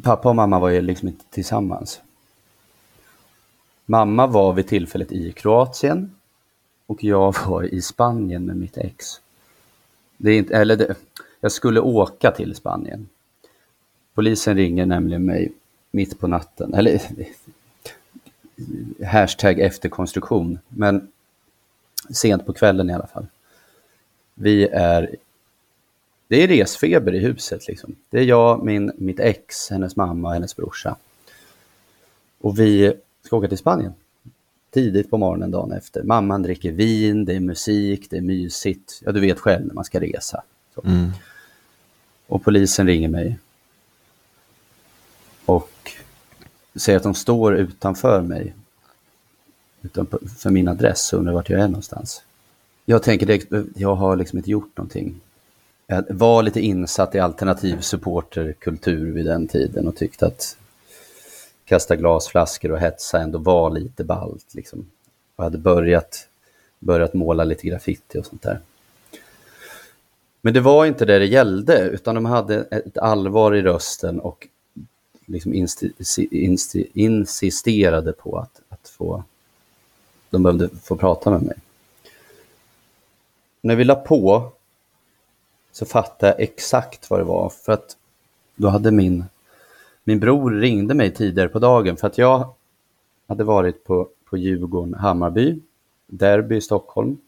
[0.03, 2.01] pappa och mamma var ju liksom inte tillsammans.
[3.87, 6.15] Mamma var vid tillfället i Kroatien
[6.91, 9.21] och jag var i Spanien med mitt ex.
[10.17, 10.95] Det är inte, eller det,
[11.41, 13.09] jag skulle åka till Spanien.
[14.15, 15.53] Polisen ringer nämligen mig
[15.91, 17.27] mitt på natten, eller eh,
[19.07, 21.09] hashtag efterkonstruktion, men
[22.11, 23.27] sent på kvällen i alla fall.
[24.35, 25.17] Vi är,
[26.29, 27.97] det är resfeber i huset liksom.
[28.11, 30.97] Det är jag, min, mitt ex, hennes mamma och hennes brorsa.
[32.41, 33.93] Och vi ska åka till Spanien
[34.71, 36.03] tidigt på morgonen dagen efter.
[36.03, 39.03] Mamman dricker vin, det är musik, det är mysigt.
[39.05, 40.43] Ja, du vet själv när man ska resa.
[40.85, 41.11] Mm.
[42.27, 43.39] Och polisen ringer mig.
[45.45, 45.93] Och
[46.75, 48.55] säger att de står utanför mig.
[49.83, 52.23] Utanför min adress och undrar vart jag är någonstans.
[52.85, 55.21] Jag tänker direkt, jag har liksom inte gjort någonting.
[55.87, 60.57] Jag var lite insatt i alternativ supporterkultur vid den tiden och tyckte att
[61.71, 64.55] kasta glasflaskor och hetsa ändå var lite ballt.
[64.55, 64.91] Liksom.
[65.37, 66.29] Och hade börjat,
[66.79, 68.61] börjat måla lite graffiti och sånt där.
[70.41, 74.49] Men det var inte det det gällde, utan de hade ett allvar i rösten och
[75.27, 75.93] liksom insti,
[76.31, 79.25] insti, insisterade på att, att få,
[80.31, 81.57] de behövde få prata med mig.
[83.61, 84.53] När vi la på
[85.73, 87.97] så fattade jag exakt vad det var, för att
[88.57, 89.25] då hade min
[90.05, 92.55] min bror ringde mig tidigare på dagen för att jag
[93.27, 95.61] hade varit på, på Djurgården-Hammarby,
[96.07, 97.19] derby i Stockholm,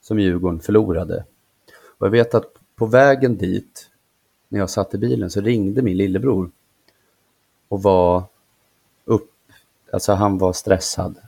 [0.00, 1.24] som Djurgården förlorade.
[1.98, 3.90] Och jag vet att på vägen dit,
[4.48, 6.50] när jag satt i bilen, så ringde min lillebror
[7.68, 8.22] och var
[9.04, 9.30] upp,
[9.92, 11.18] alltså han var stressad.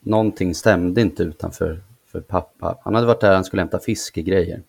[0.00, 2.78] Någonting stämde inte utanför för pappa.
[2.82, 4.62] Han hade varit där, han skulle hämta fiskegrejer.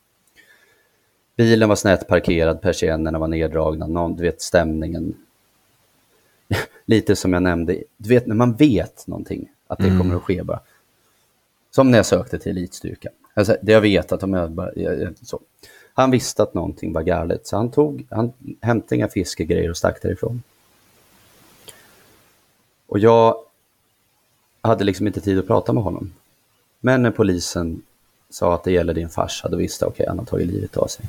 [1.35, 5.15] Bilen var snett parkerad, persiennerna var neddragna, någon, du vet stämningen
[6.85, 9.99] lite som jag nämnde, du vet när man vet någonting, att det mm.
[9.99, 10.59] kommer att ske bara.
[11.71, 13.13] Som när jag sökte till elitstyrkan.
[13.33, 15.39] Alltså, det jag vet att om jag bara, jag, så.
[15.93, 20.01] Han visste att någonting var galet, så han tog, han hämtade inga fiskegrejer och stack
[20.01, 20.43] därifrån.
[22.87, 23.43] Och jag
[24.61, 26.13] hade liksom inte tid att prata med honom.
[26.79, 27.81] Men när polisen
[28.29, 30.77] sa att det gäller din farsa, då visste jag okej, okay, han har tagit livet
[30.77, 31.05] av sig.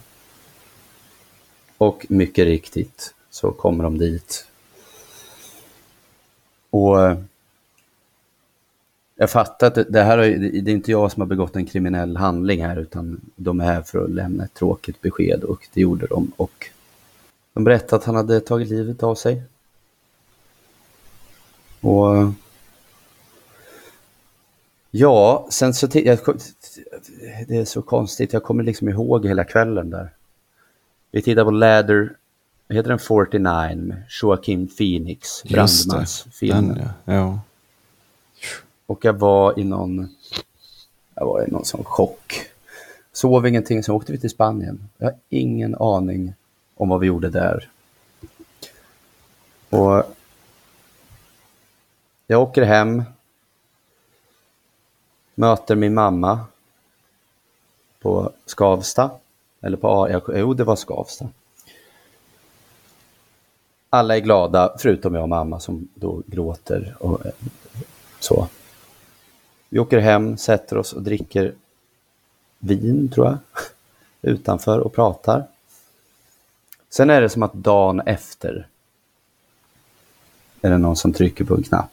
[1.78, 4.46] Och mycket riktigt så kommer de dit
[6.70, 7.18] och eh,
[9.20, 12.16] jag fattar att det här är, det är inte jag som har begått en kriminell
[12.16, 16.06] handling här, utan de är här för att lämna ett tråkigt besked och det gjorde
[16.06, 16.32] de.
[16.36, 16.70] Och
[17.52, 19.42] de berättade att han hade tagit livet av sig.
[21.80, 22.32] Och
[24.90, 26.18] ja, sen så, jag,
[27.48, 30.10] det är så konstigt, jag kommer liksom ihåg hela kvällen där.
[31.10, 32.16] Vi tittade på Ladder
[32.74, 36.78] heter den 49 med Joaquin Phoenix, brandmansfilmen.
[37.04, 37.14] Ja.
[37.14, 37.40] ja.
[38.86, 40.08] Och jag var i någon,
[41.14, 42.46] jag var i någon sån chock.
[43.12, 44.88] Sov ingenting, sen åkte vi till Spanien.
[44.98, 46.34] Jag har ingen aning
[46.74, 47.70] om vad vi gjorde där.
[49.70, 50.02] Och
[52.26, 53.02] jag åker hem,
[55.34, 56.40] möter min mamma
[58.00, 59.10] på Skavsta,
[59.60, 61.28] eller på, jo det var Skavsta
[63.90, 67.32] alla är glada, förutom jag och mamma som då gråter och eh,
[68.20, 68.48] så.
[69.68, 71.54] Vi åker hem, sätter oss och dricker
[72.58, 73.38] vin, tror jag,
[74.32, 75.46] utanför och pratar.
[76.90, 78.66] Sen är det som att dagen efter
[80.60, 81.90] är det någon som trycker på en knapp.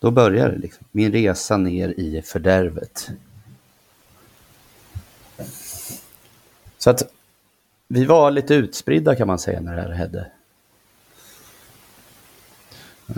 [0.00, 0.84] Då börjar det liksom.
[0.90, 3.10] Min resa ner i fördärvet.
[6.78, 7.12] Så att
[7.92, 10.26] vi var lite utspridda kan man säga när det här hände.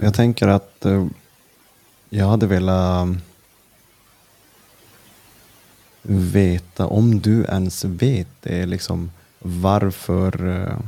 [0.03, 1.07] Jag tänker att uh,
[2.11, 3.09] jag hade velat
[6.03, 10.79] veta, om du ens vet det, liksom varför uh,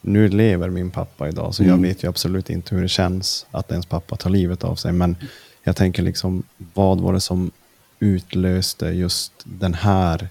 [0.00, 1.74] nu lever min pappa idag, så mm.
[1.74, 4.92] jag vet ju absolut inte hur det känns att ens pappa tar livet av sig,
[4.92, 5.16] men
[5.62, 6.42] jag tänker liksom,
[6.74, 7.50] vad var det som
[7.98, 10.28] utlöste just den här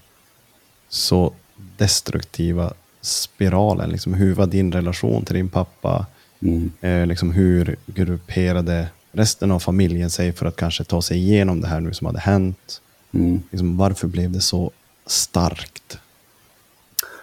[0.88, 1.32] så
[1.76, 3.90] destruktiva spiralen.
[3.90, 6.06] Liksom, hur var din relation till din pappa?
[6.40, 6.70] Mm.
[6.80, 11.66] Eh, liksom, hur grupperade resten av familjen sig för att kanske ta sig igenom det
[11.66, 12.80] här nu som hade hänt?
[13.12, 13.42] Mm.
[13.50, 14.70] Liksom, varför blev det så
[15.06, 15.98] starkt?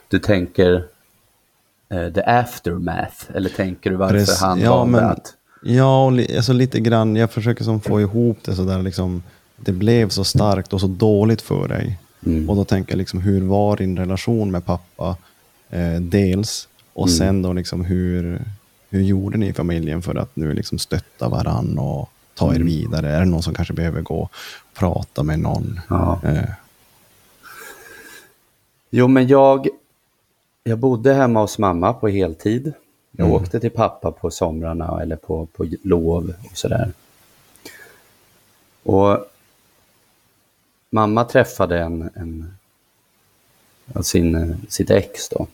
[0.08, 0.86] Du tänker
[1.90, 3.32] eh, the aftermath?
[3.34, 5.34] Eller tänker du varför Precis, han ja, valde att...
[5.64, 7.16] Ja, li, alltså lite grann.
[7.16, 9.24] Jag försöker som få ihop det så där liksom.
[9.58, 12.00] Det blev så starkt och så dåligt för dig.
[12.26, 12.50] Mm.
[12.50, 15.18] Och då tänker jag liksom, hur var din relation med pappa?
[15.70, 16.68] Eh, dels.
[16.94, 17.18] Och Mm.
[17.18, 18.42] sen då liksom hur,
[18.90, 22.62] hur gjorde ni i familjen för att nu liksom stötta varann och ta Mm.
[22.62, 23.12] er vidare?
[23.12, 24.32] Är det någon som kanske behöver gå och
[24.74, 25.80] prata med någon?
[25.90, 26.20] Ja.
[26.24, 26.50] Eh,
[28.90, 29.68] Jo, men jag,
[30.64, 32.74] jag bodde hemma hos mamma på heltid.
[33.12, 33.42] Jag Mm.
[33.42, 36.92] åkte till pappa på somrarna eller på, på lov och sådär.
[38.84, 39.26] Och
[40.90, 42.54] mamma träffade en, en
[44.02, 45.48] sin, eh, sitt ex då.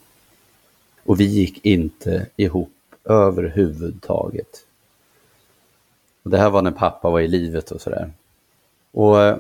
[1.04, 4.66] Och vi gick inte ihop överhuvudtaget.
[6.24, 8.12] Och det här var när pappa var i livet och sådär.
[8.92, 9.38] Och eh,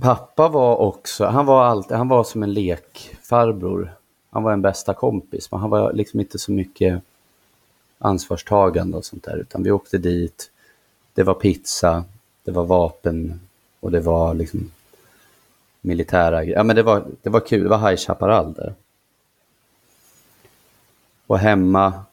[0.00, 3.94] Pappa var också, han var alltid, han var som en lekfarbror.
[4.30, 7.02] Han var en bästa kompis, men han var liksom inte så mycket
[7.98, 10.50] ansvarstagande och sånt där, utan vi åkte dit,
[11.14, 12.04] det var pizza,
[12.44, 13.40] det var vapen
[13.80, 14.70] och det var liksom
[15.88, 16.44] militära.
[16.44, 18.74] Ja, men det var, det var kul, det var High Chaparral där.
[21.26, 22.04] Och hemma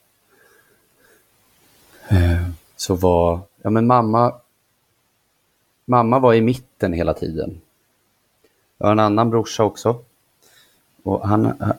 [2.08, 4.34] eh, så var, ja men mamma,
[5.86, 7.62] mamma var i mitten hela tiden.
[8.78, 10.00] Jag har en annan brorsa också.
[11.04, 11.74] Och han han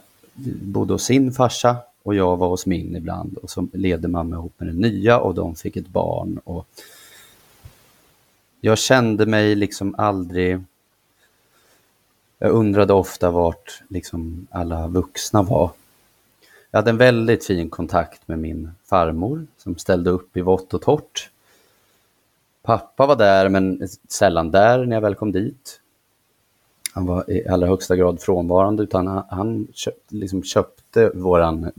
[0.63, 3.37] bodde hos sin farsa och jag var hos min ibland.
[3.37, 6.41] Och så levde mamma ihop med den nya och de fick ett barn.
[6.45, 6.67] Och
[8.61, 10.61] jag kände mig liksom aldrig...
[12.39, 15.71] Jag undrade ofta vart liksom alla vuxna var.
[16.71, 20.83] Jag hade en väldigt fin kontakt med min farmor som ställde upp i vått och
[20.83, 21.31] torrt.
[22.63, 25.81] Pappa var där men sällan där när jag väl kom dit.
[26.93, 31.71] Han var i allra högsta grad frånvarande utan han, han köpt, liksom köpte våran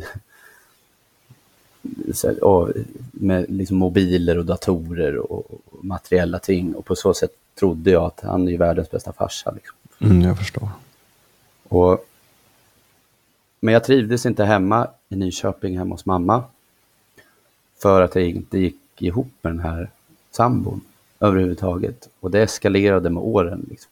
[3.12, 8.04] med liksom mobiler och datorer och, och materiella ting och på så sätt trodde jag
[8.04, 9.52] att han är världens bästa farsa.
[9.52, 10.70] Liksom mm, jag förstår.
[11.64, 12.06] Och,
[13.60, 16.44] men jag trivdes inte hemma i Nyköping hemma hos mamma.
[17.82, 19.90] För att jag inte gick ihop med den här
[20.32, 20.82] sambon
[21.20, 22.10] överhuvudtaget.
[22.20, 23.66] Och det eskalerade med åren.
[23.70, 23.92] Liksom.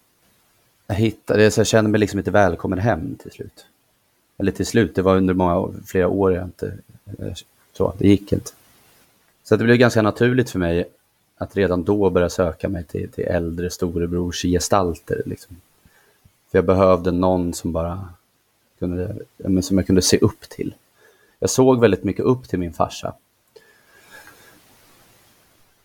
[0.87, 3.65] Jag, hittade, så jag kände mig liksom inte välkommen hem till slut.
[4.37, 6.77] Eller till slut, det var under många, flera år jag inte...
[7.19, 7.33] Eh,
[7.73, 8.51] så, det gick inte.
[9.43, 10.85] Så det blev ganska naturligt för mig
[11.37, 15.21] att redan då börja söka mig till, till äldre storebrors gestalter.
[15.25, 15.55] Liksom.
[16.55, 18.09] För jag behövde någon som bara
[18.79, 20.75] kunde, men som jag kunde se upp till.
[21.39, 23.13] Jag såg väldigt mycket upp till min farsa.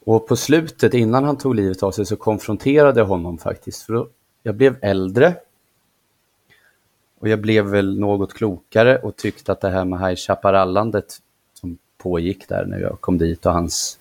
[0.05, 3.83] Och på slutet, innan han tog livet av sig, så konfronterade jag honom faktiskt.
[3.83, 4.09] För då,
[4.43, 5.35] jag blev äldre.
[7.19, 11.21] Och jag blev väl något klokare och tyckte att det här med High Chaparallandet
[11.55, 13.99] som pågick där när jag kom dit och hans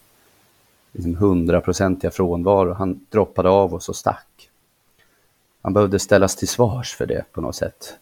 [0.91, 4.48] liksom, hundraprocentiga frånvaro, han droppade av oss och stack.
[5.69, 7.97] Han behövde ställas till svars för det på något sätt.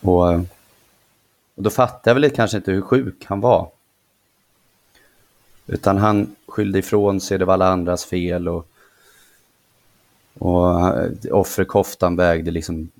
[0.00, 0.34] Och,
[1.54, 3.70] och då fattade jag väl kanske inte hur sjuk han var.
[5.66, 8.68] Utan han skyllde ifrån sig, det var alla andras fel och,
[10.38, 12.90] och eh, offerkoftan vägde liksom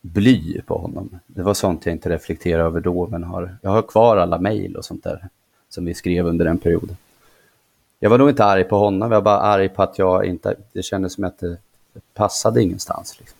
[0.00, 1.18] bly på honom.
[1.26, 4.76] Det var sånt jag inte reflekterade över då, men har, jag har kvar alla mejl
[4.76, 5.28] och sånt där
[5.68, 6.96] som vi skrev under den perioden.
[7.98, 10.54] Jag var nog inte arg på honom, jag var bara arg på att jag inte,
[10.72, 11.58] det kändes som att det
[12.14, 13.18] passade ingenstans.
[13.18, 13.38] Liksom.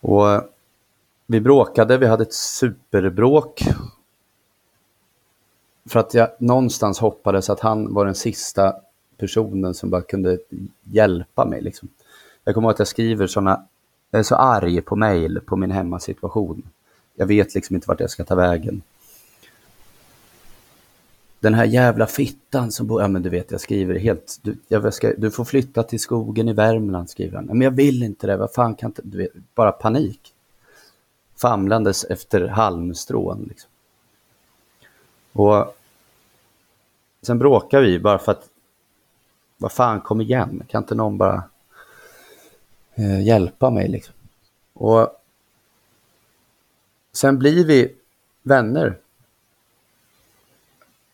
[0.00, 0.42] Och eh,
[1.26, 3.62] vi bråkade, vi hade ett superbråk.
[5.88, 8.74] För att jag någonstans hoppades att han var den sista
[9.18, 10.38] personen som bara kunde
[10.82, 11.60] hjälpa mig.
[11.60, 11.88] Liksom.
[12.44, 13.66] Jag kommer ihåg att jag skriver sådana,
[14.10, 16.62] jag är så arg på mail på min hemmasituation.
[17.14, 18.82] Jag vet liksom inte vart jag ska ta vägen.
[21.44, 24.94] Den här jävla fittan som bor, ja men du vet jag skriver helt, du, jag
[24.94, 27.46] ska, du får flytta till skogen i Värmland skriver han.
[27.46, 30.34] Men jag vill inte det, vad fan kan inte, du vet, bara panik.
[31.36, 33.70] Famlandes efter halmstrån liksom.
[35.32, 35.76] Och
[37.22, 38.48] sen bråkar vi bara för att,
[39.56, 41.42] vad fan kom igen, kan inte någon bara
[42.94, 44.14] eh, hjälpa mig liksom.
[44.72, 45.08] Och
[47.12, 47.94] sen blir vi
[48.42, 48.98] vänner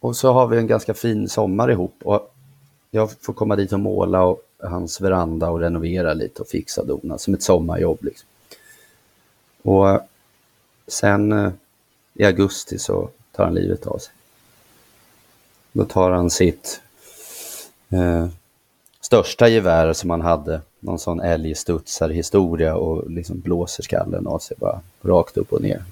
[0.00, 1.94] och så har vi en ganska fin sommar ihop.
[2.02, 2.34] Och
[2.90, 7.18] jag får komma dit och måla och hans veranda och renovera lite och fixa dona
[7.18, 8.04] som ett sommarjobb.
[8.04, 8.28] Liksom.
[9.62, 10.00] Och
[10.88, 11.52] sen eh,
[12.14, 14.14] i augusti så tar han livet av sig.
[15.72, 16.80] Då tar han sitt
[17.88, 18.28] eh,
[19.00, 24.80] största gevär som han hade någon sån älgstudsarhistoria och liksom blåser skallen av sig bara
[25.02, 25.84] rakt upp och ner.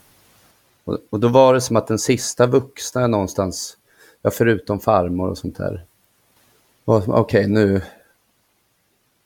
[0.84, 3.76] Och, och då var det som att den sista vuxna någonstans,
[4.28, 5.84] ja förutom farmor och sånt där,
[6.84, 7.82] Okej, okay, okej nu,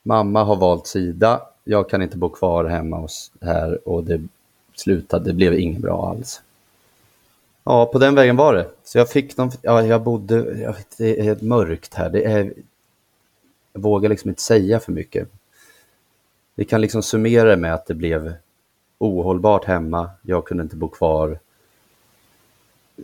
[0.03, 4.21] mamma har valt sida, jag kan inte bo kvar hemma hos här och det
[4.75, 6.41] slutade, det blev inget bra alls.
[7.63, 8.69] Ja, på den vägen var det.
[8.83, 12.53] Så jag fick någon, ja, jag bodde, jag vet, det är mörkt här, det är,
[13.73, 15.29] jag vågar liksom inte säga för mycket.
[16.55, 18.33] Vi kan liksom summera det med att det blev
[18.97, 21.39] ohållbart hemma, jag kunde inte bo kvar.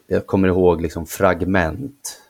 [0.07, 2.21] Jag kommer ihåg liksom fragment.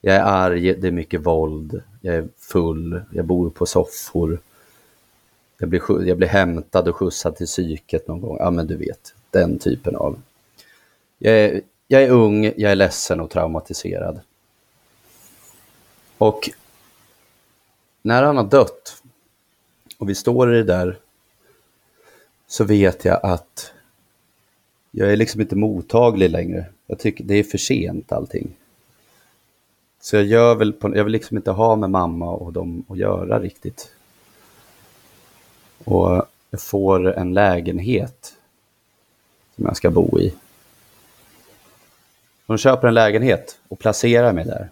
[0.00, 4.40] Jag är arg, det är mycket våld, jag är full, jag bor på soffor.
[5.58, 8.36] Jag blir, jag blir hämtad och skjutsad till psyket någon gång.
[8.40, 10.20] Ja, men du vet, den typen av...
[11.18, 14.20] Jag är, jag är ung, jag är ledsen och traumatiserad.
[16.18, 16.50] Och
[18.02, 19.02] när han har dött
[19.98, 20.98] och vi står i det där
[22.46, 23.72] så vet jag att
[24.98, 26.66] jag är liksom inte mottaglig längre.
[26.86, 28.56] Jag tycker det är för sent allting.
[30.00, 32.98] Så jag gör väl på, jag vill liksom inte ha med mamma och dem att
[32.98, 33.90] göra riktigt.
[35.84, 38.34] Och jag får en lägenhet
[39.56, 40.34] som jag ska bo i.
[42.46, 44.70] De köper en lägenhet och placerar mig där.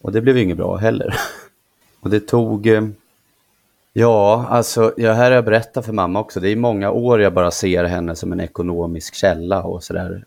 [0.00, 1.14] Och det blev ju inget bra heller.
[2.00, 2.66] Och det tog...
[2.66, 2.88] Eh,
[3.92, 6.40] Ja, alltså, jag här har jag berättat för mamma också.
[6.40, 10.24] Det är många år jag bara ser henne som en ekonomisk källa och sådär.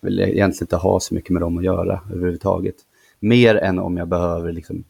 [0.00, 2.74] Vill egentligen inte ha så mycket med dem att göra överhuvudtaget.
[3.20, 4.84] Mer än om jag behöver liksom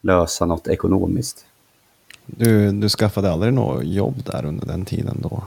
[0.00, 1.46] lösa något ekonomiskt.
[2.26, 5.42] Du, du skaffade aldrig något jobb där under den tiden då?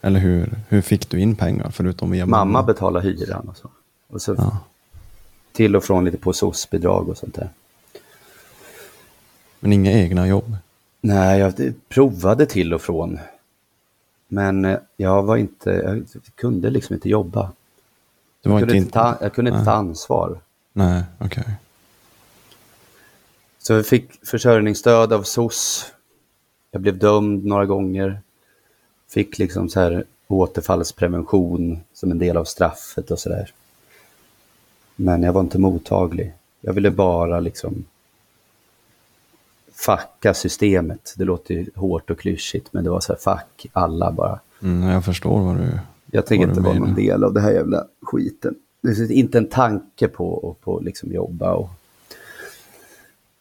[0.00, 3.68] Eller hur, hur fick du in pengar förutom via Mamma betalar hyran och så.
[4.08, 4.58] Och så Ja.
[5.52, 7.50] till och från lite på SOS-bidrag och sånt där.
[9.62, 10.56] Men inga egna jobb?
[11.00, 13.18] Nej, jag provade till och från.
[14.28, 17.52] Men eh, jag var inte, jag kunde liksom inte jobba.
[18.42, 19.64] Du var Jag kunde inte inte ta, jag kunde inte Nej.
[19.64, 20.40] ta ansvar.
[20.72, 21.44] Nej, okej.
[23.58, 25.92] Så jag fick försörjningsstöd av SOS.
[26.70, 28.20] Jag blev dömd några gånger.
[29.10, 33.52] Fick liksom så här återfallsprevention som en del av straffet och sådär.
[34.96, 36.34] Men jag var inte mottaglig.
[36.60, 37.84] Jag ville bara liksom
[39.82, 41.14] facka systemet.
[41.16, 44.40] Det låter ju hårt och klyschigt, men det var så här, fuck alla bara.
[44.62, 45.78] Mm, jag förstår vad du...
[46.10, 48.54] Jag tänker inte vara någon del av det här jävla skiten.
[48.80, 51.52] Det finns inte en tanke på att på liksom jobba.
[51.52, 51.70] Och...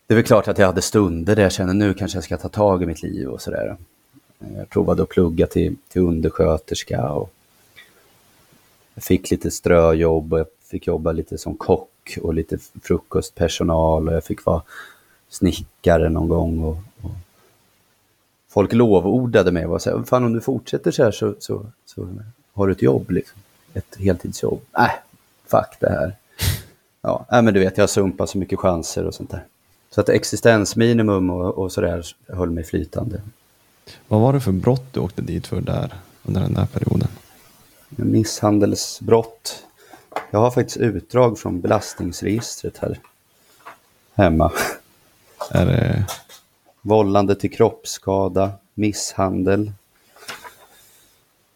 [0.08, 2.38] Det är väl klart att jag hade stunder där jag kände nu kanske jag ska
[2.38, 3.78] ta tag i mitt liv och sådär.
[4.58, 7.34] Jag provade att plugga till, till undersköterska och
[8.94, 14.16] jag fick lite ströjobb och jag fick jobba lite som kock och lite frukostpersonal och
[14.16, 14.62] jag fick vara
[15.32, 16.64] snickare någon gång.
[16.64, 17.12] Och, och
[18.50, 21.66] folk lovordade mig och var så här, fan om du fortsätter så här så, så,
[21.86, 22.08] så
[22.54, 23.40] har du ett jobb liksom.
[23.74, 24.62] Ett heltidsjobb.
[24.78, 24.92] Nej,
[25.46, 26.16] fuck det här.
[27.04, 29.46] Ja, nej, men du vet, jag sumpar så mycket chanser och sånt där.
[29.90, 33.22] Så att existensminimum och, och sådär höll mig flytande.
[34.08, 37.08] Vad var det för brott du åkte dit för där under den där perioden?
[37.90, 39.64] Misshandelsbrott.
[40.32, 43.00] Jag har faktiskt utdrag från belastningsregistret här
[44.14, 44.52] hemma.
[45.50, 46.06] Är det...
[46.82, 49.72] Vållande till kroppsskada, misshandel,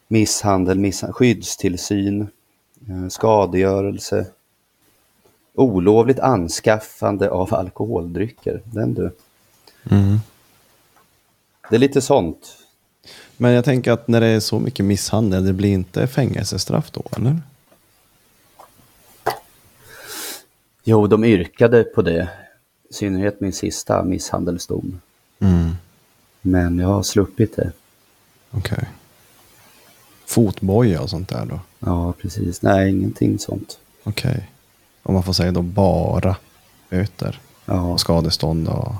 [0.07, 2.21] misshandel, misshandel skyddstillsyn,
[2.89, 4.25] eh, skadegörelse,
[5.53, 8.61] olovligt anskaffande av alkoholdrycker.
[8.65, 9.11] Den du.
[9.91, 10.17] Mm.
[11.69, 12.57] Det är lite sånt.
[13.37, 17.03] Men jag tänker att när det är så mycket misshandel, det blir inte fängelsestraff då,
[17.17, 17.41] eller?
[20.83, 22.29] Jo, de yrkade på det.
[22.89, 25.01] I synnerhet min sista misshandelsdom.
[25.39, 25.71] Mm.
[26.41, 27.71] Men jag har sluppit det.
[28.51, 28.89] Okej.
[30.25, 31.59] Fotboja och sånt där då?
[31.79, 32.61] Ja, precis.
[32.61, 33.79] Nej, ingenting sånt.
[34.03, 34.51] Okej.
[35.03, 36.35] Om man får säga då bara
[36.89, 38.93] böter Ja, och skadestånd och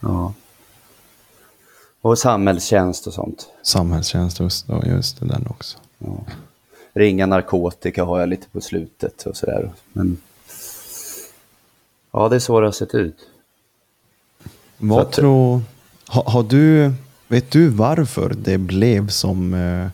[0.00, 0.32] ja.
[2.00, 3.46] Och samhällstjänst och sånt.
[3.62, 4.40] samhällstjänst.
[4.40, 5.78] Just, och just det, den också.
[5.98, 6.16] Ja.
[6.92, 9.72] Ringa narkotika har jag lite på slutet och sådär.
[9.92, 10.16] Men
[12.16, 13.16] ja, det är så det har sett ut.
[14.78, 15.60] Vad att- tror...
[16.06, 16.92] Har, har du...
[17.28, 19.86] Vet du varför det blev som eh,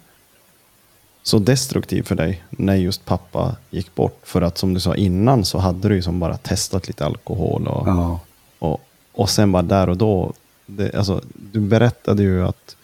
[1.23, 4.21] så destruktivt för dig när just pappa gick bort?
[4.23, 7.67] För att som du sa innan så hade du ju som bara testat lite alkohol
[7.69, 8.21] och, Ja,
[8.59, 8.81] och,
[9.13, 10.33] och sen bara där och då.
[10.67, 11.21] Det, alltså,
[11.53, 12.77] du berättade ju att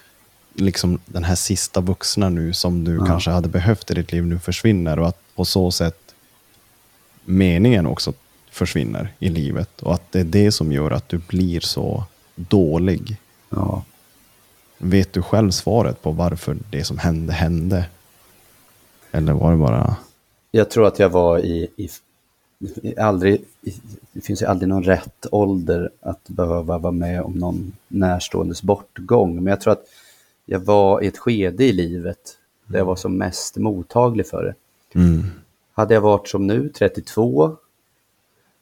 [0.55, 3.07] liksom den här sista vuxna nu som du Ja.
[3.07, 5.99] kanske hade behövt i ditt liv nu försvinner och att på så sätt
[7.25, 8.13] meningen också
[8.59, 9.83] försvinner i livet.
[9.83, 12.05] Och att det är det som gör att du blir så
[12.35, 13.17] dålig.
[13.51, 13.85] Ja.
[14.79, 17.87] Vet du själv svaret på varför det som hände hände?
[19.11, 19.97] Eller var det bara...
[20.51, 21.89] Jag tror att jag var i, i,
[22.83, 23.75] i aldrig, i,
[24.13, 29.35] det finns ju aldrig någon rätt ålder att behöva vara med om någon närståendes bortgång.
[29.35, 29.85] Men jag tror att
[30.47, 32.19] jag var i ett skede i livet
[32.67, 34.55] där jag var som mest mottaglig för det.
[34.99, 35.25] Mm.
[35.73, 37.57] Hade jag varit som nu, 32,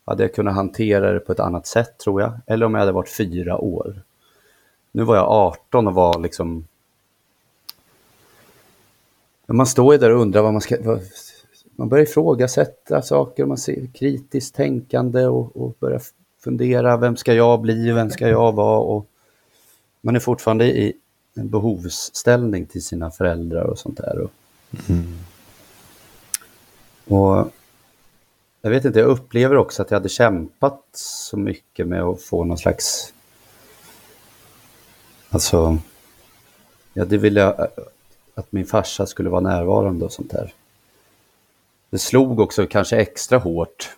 [0.07, 2.33] hade jag kunnat hantera det på ett annat sätt tror jag.
[2.47, 4.03] Eller om jag hade varit fyra år.
[4.93, 6.67] Nu var jag 18 och var liksom...
[9.47, 10.77] Man står ju där och undrar vad man ska...
[10.83, 11.01] Vad,
[11.77, 16.01] man börjar ifrågasätta saker, man ser kritiskt tänkande och, och börjar
[16.45, 18.79] fundera, vem ska jag bli, vem ska jag vara?
[18.79, 19.07] Och
[20.01, 20.93] man är fortfarande i
[21.35, 24.19] en behovsställning till sina föräldrar och sånt där.
[24.19, 24.31] Och,
[27.09, 27.51] och
[28.63, 32.45] jag vet inte, jag upplever också att jag hade kämpat så mycket med att få
[32.45, 33.13] någon slags...
[35.31, 35.79] Alltså,
[36.93, 37.79] jag hade velat
[38.35, 40.55] att min farsa skulle vara närvarande och sånt där.
[41.91, 43.91] Det slog också kanske extra hårt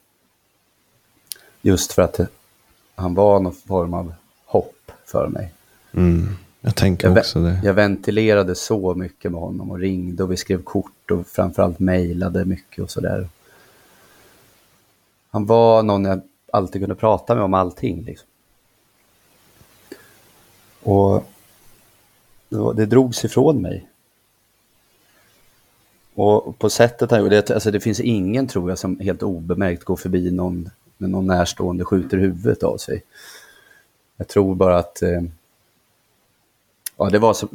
[1.63, 2.21] just för att
[2.95, 4.13] han var någon form av
[4.45, 5.53] hopp för mig.
[5.93, 6.29] Mm.
[6.61, 7.61] Jag tänker Jag, också det.
[7.65, 12.45] jag ventilerade så mycket med honom och ringde och vi skrev kort och framförallt mejlade
[12.45, 13.29] mycket och sådär.
[15.31, 16.21] Han var någon jag
[16.53, 18.03] alltid kunde prata med om allting.
[18.03, 18.29] Liksom.
[20.83, 21.25] Och
[22.49, 23.89] det, drogs ifrån mig.
[26.15, 29.85] Och på sättet han gjorde det, alltså det finns ingen tror jag som helt obemärkt
[29.85, 33.03] går förbi någon när någon närstående skjuter huvudet av sig.
[34.17, 35.23] Jag tror bara att eh,
[37.01, 37.49] Ja, det var som,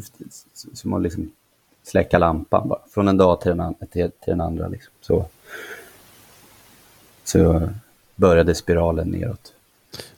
[0.73, 1.31] som att liksom
[1.83, 2.79] släcka lampan bara.
[2.89, 4.67] Från en dag till den, an- till, till den andra.
[4.67, 4.93] Liksom.
[5.01, 5.25] Så,
[7.23, 7.69] så
[8.15, 9.53] började spiralen neråt.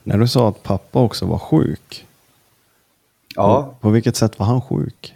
[0.04, 2.08] När du sa att pappa också var sjuk.
[3.36, 5.12] Ja, På vilket sätt var han sjuk?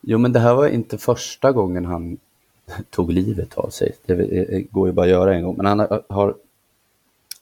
[0.00, 2.18] jo men det här var inte första gången han
[2.90, 3.92] tog livet av sig.
[4.06, 5.56] Det det går ju bara att göra en gång.
[5.56, 6.34] Men han har,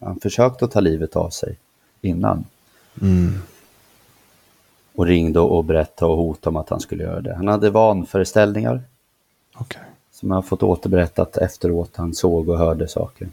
[0.00, 1.56] han försökt att ta livet av sig
[2.00, 2.44] innan.
[3.00, 3.32] Mm.
[4.94, 7.34] Och ringde och berättade och hotade om att han skulle göra det.
[7.34, 8.82] Han hade vanföreställningar.
[9.54, 9.82] Okej
[10.22, 11.96] som jag har fått återberättat efteråt.
[11.96, 13.28] Han såg och hörde saker.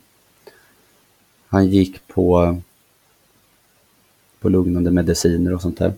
[1.47, 2.57] Han gick på,
[4.39, 5.93] på lugnande mediciner och sånt där.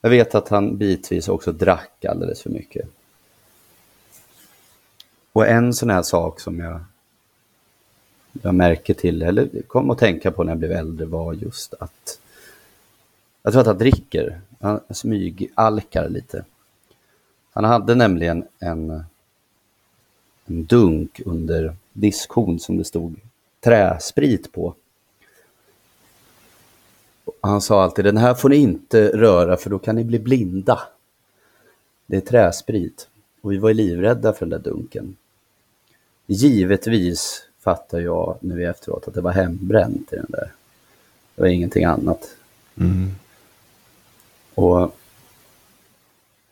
[0.00, 2.88] Jag vet att han bitvis också drack alldeles för mycket.
[5.32, 6.80] Och en sån här sak som jag,
[8.32, 12.18] jag märker till, eller kom att tänka på när jag blev äldre, var just att
[13.42, 14.40] jag tror att han dricker.
[14.60, 16.44] Han smygalkar lite.
[17.52, 19.04] Han hade nämligen en,
[20.50, 23.16] en dunk under diskhon som det stod
[23.60, 24.74] träsprit på.
[27.40, 30.80] Han sa alltid, den här får ni inte röra för då kan ni bli blinda.
[32.06, 33.08] Det är träsprit.
[33.40, 35.16] Och vi var livrädda för den där dunken.
[36.26, 40.52] Givetvis fattar jag nu efteråt att det var hembränt i den där.
[41.34, 42.36] Det var ingenting annat.
[42.76, 43.10] Mm.
[44.54, 44.94] Och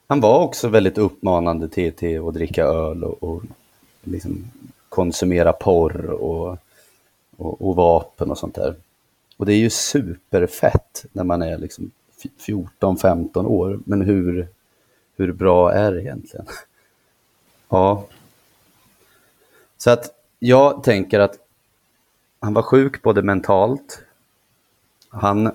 [0.07, 3.43] han var också väldigt uppmanande till, till att dricka öl och, och
[4.11, 4.51] liksom
[4.89, 6.59] konsumera porr och,
[7.37, 8.75] och, och vapen och sånt där.
[9.37, 11.91] Och det är ju superfett när man är liksom
[12.47, 13.81] 14-15 år.
[13.85, 14.49] Men hur,
[15.17, 16.47] hur bra är det egentligen?
[17.71, 18.07] Ja.
[19.79, 21.39] Så att jag tänker att
[22.41, 24.03] han var sjuk både mentalt.
[25.09, 25.51] Han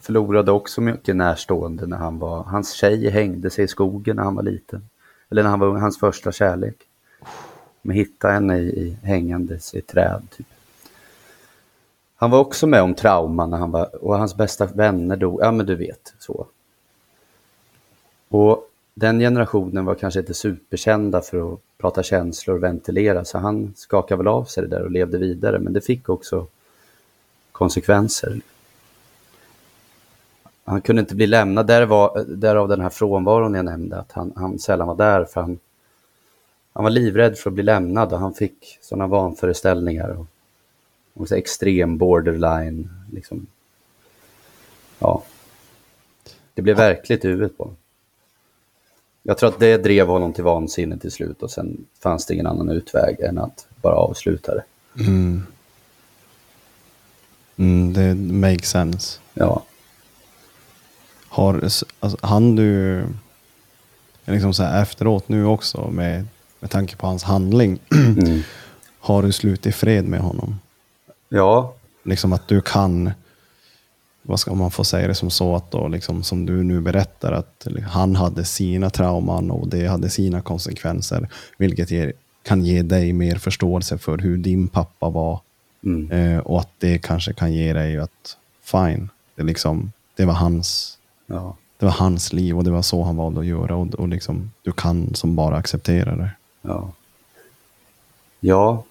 [0.00, 2.42] förlorade också mycket närstående när han var...
[2.42, 4.88] Hans tjej hängde sig i skogen när han var liten.
[5.30, 6.76] Eller när han var ung, hans första kärlek.
[7.86, 10.22] Man hittade henne i, i hängandes i ett träd.
[10.36, 10.46] Typ.
[12.16, 14.04] Han var också med om trauma när han var...
[14.04, 15.40] Och hans bästa vänner dog.
[15.42, 16.14] Ja, men du vet.
[16.18, 16.46] så.
[18.28, 23.24] Och den generationen var kanske inte superkända för att prata känslor och ventilera.
[23.24, 25.58] Så han skakade väl av sig det där och levde vidare.
[25.58, 26.46] Men det fick också
[27.52, 28.40] konsekvenser.
[30.64, 34.32] Han kunde inte bli lämnad, där var, därav den här frånvaron jag nämnde, att han,
[34.36, 35.58] han sällan var där för han,
[36.76, 40.08] han var livrädd för att bli lämnad och han fick sådana vanföreställningar.
[40.08, 40.26] Och,
[41.14, 43.46] och så extrem borderline, liksom.
[44.98, 45.22] Ja.
[46.54, 47.76] Det blev verkligt i huvudet på honom.
[49.22, 52.46] Jag tror att det drev honom till vansinne till slut och sen fanns det ingen
[52.46, 54.64] annan utväg än att bara avsluta det.
[55.04, 55.46] Mm.
[57.56, 59.20] Mm, det makes sense.
[59.34, 59.64] Ja.
[61.28, 61.54] Har,
[62.00, 63.02] alltså, han du
[64.24, 66.26] liksom så här efteråt nu också med,
[66.60, 67.78] med tanke på hans handling.
[67.90, 68.42] Mm.
[69.00, 70.60] har du slut i fred med honom?
[71.28, 71.74] Ja,
[72.06, 73.10] Liksom att du kan,
[74.22, 77.32] vad ska man få säga det som så, att då, liksom, som du nu berättar,
[77.32, 81.28] att han hade sina trauman och det hade sina konsekvenser,
[81.58, 85.40] vilket ger, kan ge dig mer förståelse för hur din pappa var.
[85.84, 86.10] Mm.
[86.10, 90.98] Eh, och att det kanske kan ge dig att, fine, det, liksom, det, var hans,
[91.26, 93.76] ja, det var hans liv och det var så han valde att göra.
[93.76, 96.30] Och, och liksom, du kan som bara acceptera det
[96.66, 96.92] ja.
[98.40, 98.84] Ja,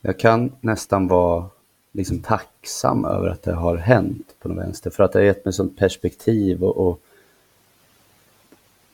[0.00, 1.50] jag kan nästan vara
[1.92, 4.90] liksom tacksam över att det har hänt på något vänster.
[4.90, 7.00] För att det har gett mig sånt perspektiv och, och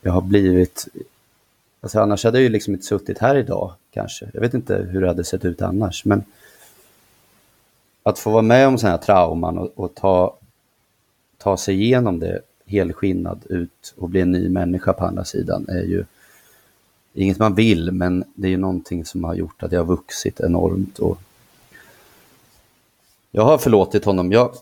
[0.00, 0.88] jag har blivit...
[1.80, 4.30] Alltså annars hade jag ju liksom inte suttit här idag kanske.
[4.34, 6.04] Jag vet inte hur det hade sett ut annars.
[6.04, 6.24] Men
[8.02, 10.36] att få vara med om sådana här trauman och, och ta,
[11.38, 15.82] ta sig igenom det helskinnad ut och bli en ny människa på andra sidan är
[15.82, 16.04] ju
[17.16, 20.40] inget man vill, men det är ju någonting som har gjort att jag har vuxit
[20.40, 20.98] enormt.
[20.98, 21.18] Och
[23.30, 24.32] jag har förlåtit honom.
[24.32, 24.54] Jag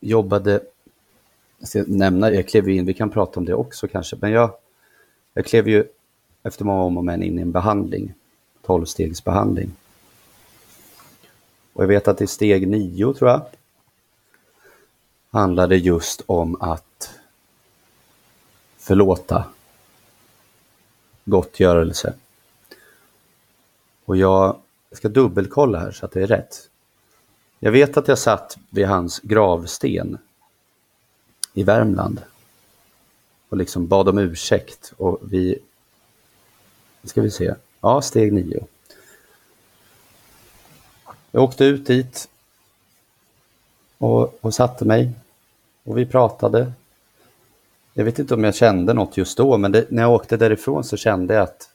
[0.00, 0.60] jobbade,
[1.58, 4.50] jag ska nämna, jag klev in, vi kan prata om det också kanske, men jag,
[5.34, 5.84] jag klev ju
[6.42, 8.14] efter många om och men in i en behandling,
[8.62, 9.70] tolvstegsbehandling.
[11.72, 13.42] Och jag vet att i steg nio, tror jag,
[15.30, 17.10] handlade just om att
[18.76, 19.44] förlåta
[21.24, 22.14] gottgörelse.
[24.04, 24.56] Och jag
[24.92, 26.70] ska dubbelkolla här så att det är rätt.
[27.58, 30.18] Jag vet att jag satt vid hans gravsten
[31.52, 32.22] i Värmland
[33.48, 35.58] och liksom bad om ursäkt och vi,
[37.04, 38.66] ska vi se, ja steg nio.
[41.30, 42.28] Jag åkte ut dit
[43.98, 45.12] och, och satte mig
[45.84, 46.72] och vi pratade.
[47.94, 50.84] Jag vet inte om jag kände något just då, men det, när jag åkte därifrån
[50.84, 51.68] så kände jag att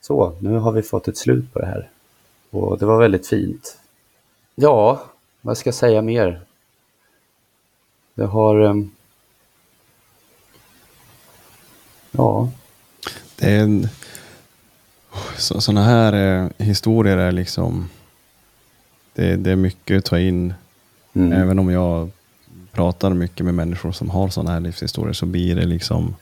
[0.00, 1.90] så, nu har vi fått ett slut på det här.
[2.50, 3.78] Och det var väldigt fint.
[4.54, 5.04] Ja,
[5.40, 6.40] vad ska jag säga mer?
[8.14, 8.60] Jag har...
[8.60, 8.90] Um...
[12.10, 12.50] Ja,
[13.36, 13.88] Det är en,
[15.36, 17.90] så, såna här eh, historier är liksom,
[19.12, 20.54] det, det är mycket att ta in.
[21.12, 21.32] mm.
[21.32, 22.10] Även om jag
[22.74, 26.16] pratar mycket med människor som har sådana här livshistorier så blir det liksom,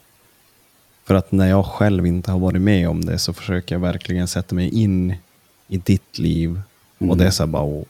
[1.05, 4.29] för att när jag själv inte har varit med om det så försöker jag verkligen
[4.29, 5.15] sätta mig in
[5.69, 6.61] i ditt liv.
[6.99, 7.85] Och det är så bara, åh,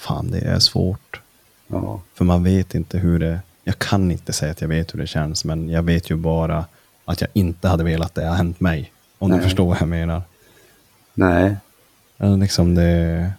[0.00, 1.20] fan det är svårt.
[1.66, 3.40] ja, För man vet inte hur det...
[3.64, 6.64] Jag kan inte säga att jag vet hur det känns, men jag vet ju bara
[7.04, 8.92] att jag inte hade velat det har hänt mig.
[9.18, 9.38] Om Nej.
[9.38, 10.22] du förstår vad jag menar.
[11.14, 11.56] nej,
[12.38, 13.32] Liksom det,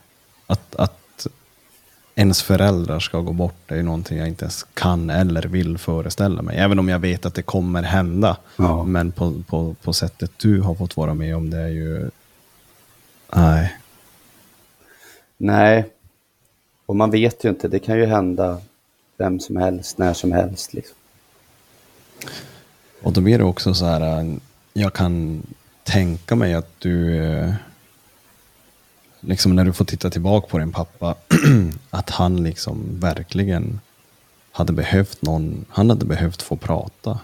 [0.47, 0.98] att, att
[2.19, 6.41] ens föräldrar ska gå bort det är någonting jag inte ens kan eller vill föreställa
[6.41, 6.57] mig.
[6.57, 8.37] Även om jag vet att det kommer hända.
[8.57, 8.83] Ja.
[8.83, 12.09] Men på, på, på sättet du har fått vara med om det är ju...
[13.35, 13.77] Nej.
[15.37, 15.85] nej.
[16.85, 18.61] Och man vet ju inte, det kan ju hända
[19.17, 20.73] vem som helst, när som helst.
[20.73, 20.95] Liksom.
[23.01, 24.35] Och då blir det också så här, äh,
[24.73, 25.43] jag kan
[25.83, 27.53] tänka mig att du, äh,
[29.19, 31.15] liksom när du får titta tillbaka på din pappa,
[31.89, 33.79] att han liksom verkligen
[34.51, 37.19] hade behövt någon, han hade behövt få prata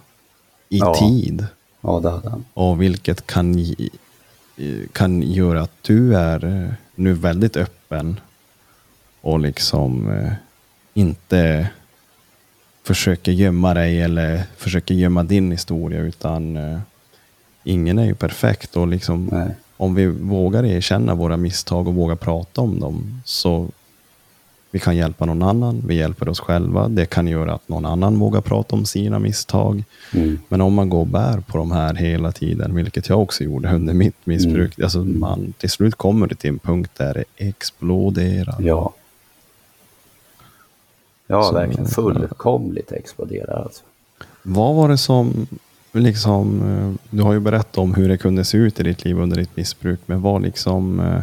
[0.70, 0.96] i Ja.
[1.00, 1.46] tid.
[1.82, 2.46] Ja, det hade han.
[2.54, 3.66] Och vilket kan,
[4.92, 8.20] kan göra att du är eh, nu väldigt öppen
[9.22, 10.32] och liksom eh,
[10.94, 11.70] inte
[12.84, 16.80] försöker gömma dig eller försöker gömma din historia utan eh,
[17.64, 19.56] ingen är ju perfekt och liksom Nej.
[19.78, 23.68] Om vi vågar erkänna våra misstag och vågar prata om dem så
[24.72, 26.88] vi kan hjälpa någon annan, vi hjälper oss själva.
[26.88, 29.84] Det kan göra att någon annan vågar prata om sina misstag.
[30.14, 30.40] Mm.
[30.48, 33.76] Men om man går och bär på de här hela tiden, vilket jag också gjorde
[33.76, 38.56] under mitt missbruk, alltså man, till slut kommer det till en punkt där det exploderar.
[38.60, 38.94] Ja.
[41.28, 43.84] Ja, Så- verkligen fullkomligt exploderar alltså.
[44.44, 45.48] Vad var det som,
[46.02, 49.20] liksom, eh, du har ju berättat om hur det kunde se ut i ditt liv
[49.20, 51.22] under ditt missbruk, men vad liksom, eh,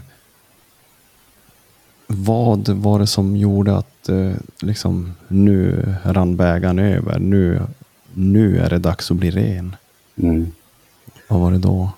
[2.07, 7.63] vad var det som gjorde att eh, liksom, nu rann bägaren över, nu,
[8.15, 9.77] nu är det dags att bli ren?
[10.17, 10.53] Mm.
[11.29, 11.91] Vad var det då?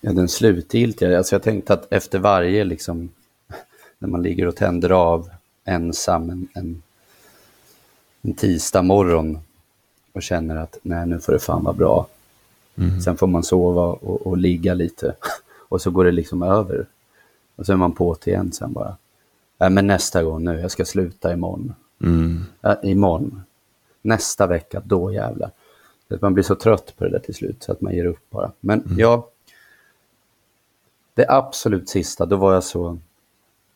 [0.00, 1.18] Ja, den slutgiltiga.
[1.18, 3.08] Alltså jag tänkte att efter varje, liksom,
[3.98, 5.30] när man ligger och tänder av
[5.64, 6.82] ensam en, en,
[8.22, 9.38] en tisdag morgon
[10.16, 12.06] och känner att nej, nu får det fan vara bra.
[13.04, 15.14] Sen får man sova och, och ligga lite
[15.68, 16.86] och så går det liksom över.
[17.56, 18.96] Och så är man på till igen sen bara.
[19.58, 21.74] Nej, men nästa gång nu, jag ska sluta imorgon.
[22.02, 22.44] Mm.
[22.60, 23.42] Ja, imorgon.
[24.02, 25.50] Nästa vecka, då jävlar.
[26.08, 28.30] Att man blir så trött på det där till slut så att man ger upp
[28.30, 28.52] bara.
[28.60, 29.28] Men ja,
[31.14, 32.98] det absolut sista, då var jag så...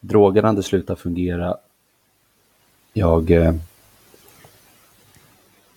[0.01, 1.57] drogerna hade slutat fungera.
[2.93, 3.31] Jag...
[3.31, 3.55] Eh,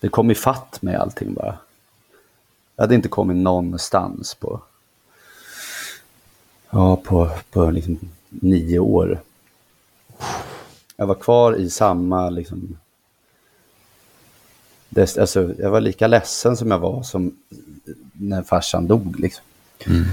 [0.04, 1.58] det kom i fatt med allting bara.
[2.76, 4.60] Jag hade inte kommit någonstans på...
[6.70, 7.98] Ja, på, på liksom
[8.28, 9.20] nio år.
[10.96, 12.78] Jag var kvar i samma liksom...
[14.88, 17.36] Det, alltså, jag var lika ledsen som jag var som
[18.12, 19.20] när farsan dog.
[19.20, 19.44] Liksom.
[19.86, 20.04] Mm.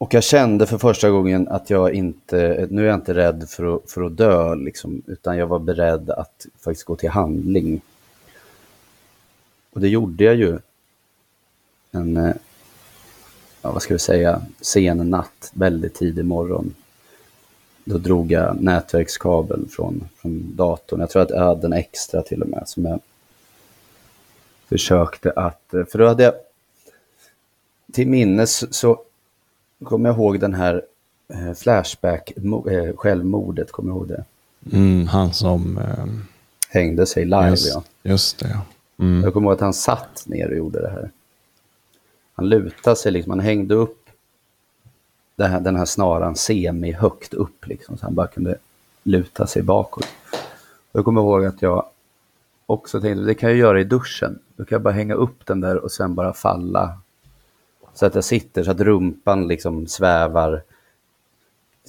[0.00, 3.76] Och jag kände för första gången att jag inte, nu är jag inte rädd för
[3.76, 7.80] att, för att dö, liksom, utan jag var beredd att faktiskt gå till handling.
[9.70, 10.58] Och det gjorde jag ju
[11.90, 12.34] en, eh,
[13.62, 16.74] ja, vad ska vi säga, sen natt, väldigt tidig morgon.
[17.84, 21.00] Då drog jag nätverkskabel från, från datorn.
[21.00, 23.00] Jag tror att jag hade en extra till och med som jag
[24.68, 26.34] försökte att, eh, för då hade jag
[27.92, 29.04] till minnes så
[29.84, 30.82] kommer jag ihåg den här
[31.28, 32.32] eh, Flashback,
[32.70, 34.24] eh, självmordet, kommer jag ihåg det?
[34.72, 35.78] Mm, han som...
[35.78, 36.04] Eh,
[36.72, 37.82] Hängde sig live, just, ja.
[38.02, 38.60] just det, ja.
[39.04, 39.24] Mm.
[39.24, 41.10] Jag kommer ihåg att han satt ner och gjorde det här.
[42.34, 44.10] Han lutade sig, liksom, han hängde upp
[45.36, 48.56] det här, den här snaran semi-högt upp, liksom, så han bara kunde
[49.02, 50.06] luta sig bakåt.
[50.92, 51.84] Jag kommer ihåg att jag
[52.66, 54.38] också tänkte, det kan jag göra i duschen.
[54.56, 56.98] Då kan jag bara hänga upp den där och sen bara falla.
[57.94, 60.62] Så att jag sitter så att rumpan liksom svävar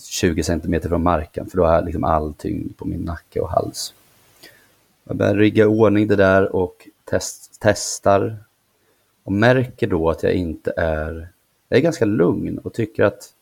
[0.10, 3.50] 20 centimeter från marken, för då har jag liksom all tyngd på min nacke och
[3.50, 3.94] hals.
[5.04, 8.38] Jag börjar rigga i ordning det där och test, testar.
[9.24, 11.30] Och märker då att jag inte är...
[11.70, 13.34] Jag är ganska lugn och tycker att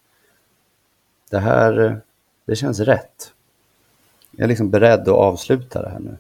[1.30, 2.02] det här,
[2.46, 3.34] det känns rätt.
[4.32, 6.18] Jag är liksom beredd att avsluta det här nu.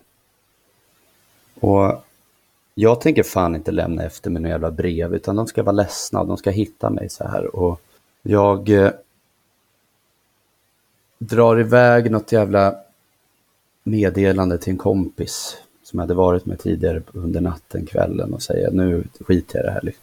[1.59, 2.05] Och
[2.81, 6.21] jag tänker fan inte lämna efter mig några jävla brev, utan de ska vara ledsna
[6.21, 7.55] och de ska hitta mig så här.
[7.55, 7.81] Och
[8.21, 8.91] jag eh,
[11.17, 12.75] drar iväg något jävla
[13.83, 18.71] meddelande till en kompis som jag hade varit med tidigare under natten, kvällen och säger
[18.71, 19.93] nu skiter jag i det här.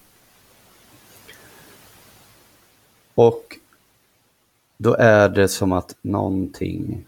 [3.14, 3.58] Och
[4.76, 7.04] då är det som att någonting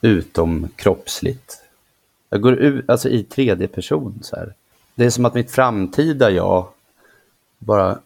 [0.00, 1.63] utom kroppsligt.
[2.34, 4.54] Jag går ut, alltså i tredje person så här.
[4.94, 6.68] Det är som att mitt framtida jag
[7.58, 7.98] bara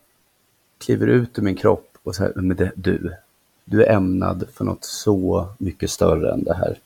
[0.78, 3.14] kliver ut ur min kropp och säger, men det, du,
[3.64, 6.78] du är ämnad för något så mycket större än det här.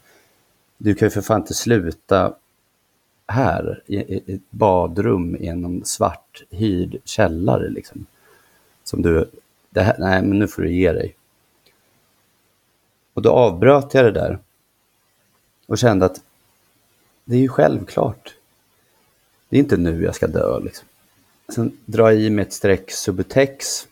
[0.78, 2.34] Du kan ju för fan inte sluta
[3.26, 8.06] här i, i ett badrum i en svart hyrd källare liksom.
[8.84, 9.30] Som du,
[9.70, 11.16] det här, nej men nu får du ge dig.
[13.14, 14.38] Och då avbröt jag det där
[15.66, 16.20] och kände att
[17.24, 18.34] det är ju självklart.
[19.48, 20.88] Det är inte nu jag ska dö liksom.
[21.54, 23.86] Sen drar jag i mig ett streck Subutex,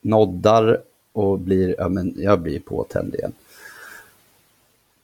[0.00, 0.82] noddar
[1.12, 3.32] och blir, ja men jag blir påtänd igen.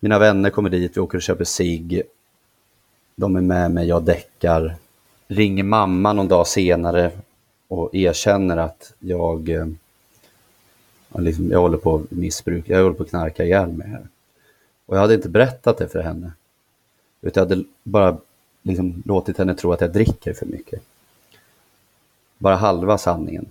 [0.01, 2.03] Mina vänner kommer dit, vi åker och köper sig.
[3.17, 4.77] De är med mig, jag däckar.
[5.29, 7.11] Ringer mamma någon dag senare
[7.69, 9.67] och erkänner att jag, eh,
[11.13, 14.09] jag, liksom, jag håller på att missbruka, jag håller på att knarka ihjäl mig här.
[14.87, 16.33] Och jag hade inte berättat det för henne.
[17.23, 18.17] Utan jag hade bara
[18.63, 20.83] liksom låtit henne tro att jag dricker för mycket.
[22.39, 23.47] Bara halva sanningen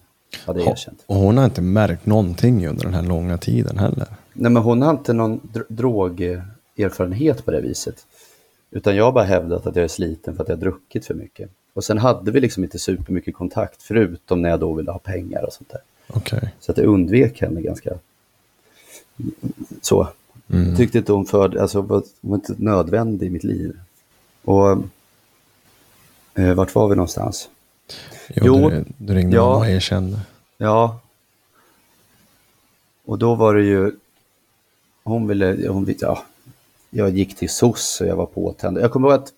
[0.45, 1.03] hade jag erkänt.
[1.05, 4.07] Och hon har inte märkt någonting under den här långa tiden heller.
[4.34, 8.05] Nej, men hon har inte någon dr- drogerfarenhet på det viset.
[8.72, 11.13] Utan jag har bara hävdat att jag är sliten för att jag har druckit för
[11.13, 11.49] mycket.
[11.74, 15.43] Och sen hade vi liksom inte supermycket kontakt, förutom när jag då ville ha pengar
[15.45, 15.82] och sånt där.
[16.07, 16.53] Okej.
[16.59, 17.91] Så att jag undvek henne ganska
[19.82, 20.07] så.
[20.51, 23.79] Jag tyckte inte hon för, alltså, var, var inte nödvändig i mitt liv.
[24.43, 24.71] Och
[26.35, 27.49] eh, vart var vi någonstans?
[28.35, 29.55] Jo, Jo, du, du ringde ja.
[29.55, 30.19] och erkände.
[30.57, 30.99] Ja.
[33.05, 33.91] Och då var det ju,
[35.03, 36.23] hon ville, hon, ja,
[36.89, 38.77] jag gick till SOS och jag var påtänd.
[38.77, 39.33] Jag kommer ihåg att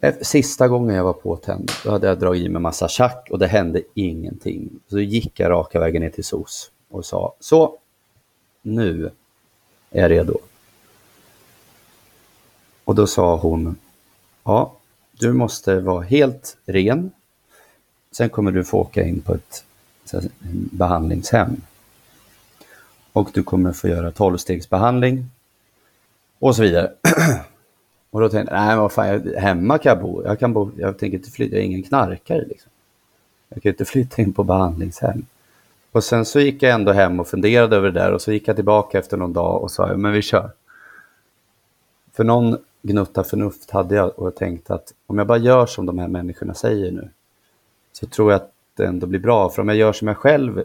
[0.00, 3.38] eh, sista gången jag var påtänd, då hade jag dragit i mig massa tjack och
[3.38, 4.70] det hände ingenting.
[4.88, 7.78] Så gick jag raka vägen ner till SOS och sa, så,
[8.62, 9.10] nu
[9.96, 10.38] är redo.
[12.84, 13.76] Och då sa hon,
[14.44, 14.76] ja,
[15.12, 17.10] du måste vara helt ren.
[18.12, 19.64] Sen kommer du få åka in på ett
[20.70, 21.62] behandlingshem.
[23.12, 25.30] Och du kommer få göra tolvstegsbehandling.
[26.38, 26.92] Och så vidare.
[28.10, 30.22] och då tänkte jag, nej vad fan, jag, hemma kan jag bo.
[30.24, 30.70] Jag, kan bo.
[30.76, 32.70] jag tänker inte flytta, jag är ingen knarkare liksom.
[33.48, 35.26] Jag kan inte flytta in på behandlingshem.
[35.96, 38.48] Och sen så gick jag ändå hem och funderade över det där och så gick
[38.48, 40.50] jag tillbaka efter någon dag och sa, men vi kör.
[42.12, 45.86] För någon gnutta förnuft hade jag och jag tänkte att om jag bara gör som
[45.86, 47.08] de här människorna säger nu
[47.92, 49.50] så tror jag att det ändå blir bra.
[49.50, 50.64] För om jag gör som jag själv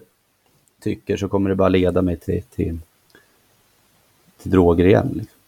[0.82, 2.80] tycker så kommer det bara leda mig till, till,
[4.42, 5.12] till droger igen.
[5.14, 5.40] Liksom.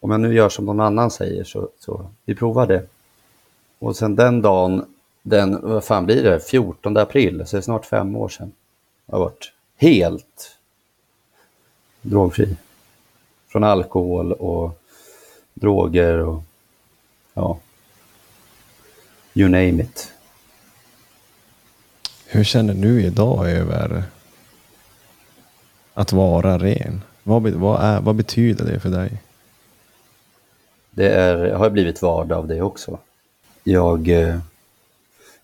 [0.00, 2.86] Om jag nu gör som någon annan säger så, så vi provar det.
[3.78, 4.95] Och sen den dagen,
[5.28, 8.52] den, vad fan blir det, 14 april, så det är snart fem år sedan.
[9.06, 10.56] Jag har varit helt
[12.02, 12.56] drogfri.
[13.48, 14.82] Från alkohol och
[15.54, 16.42] droger och
[17.34, 17.58] ja,
[19.34, 20.12] you name it.
[22.26, 24.04] Hur känner du idag över
[25.94, 27.02] att vara ren?
[27.22, 29.22] Vad, vad, är, vad betyder det för dig?
[30.90, 32.98] Det är, har blivit vardag av det också.
[33.64, 34.10] Jag...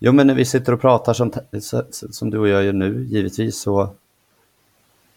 [0.05, 1.33] Jo, men när vi sitter och pratar som,
[2.11, 3.95] som du och jag gör nu, givetvis så,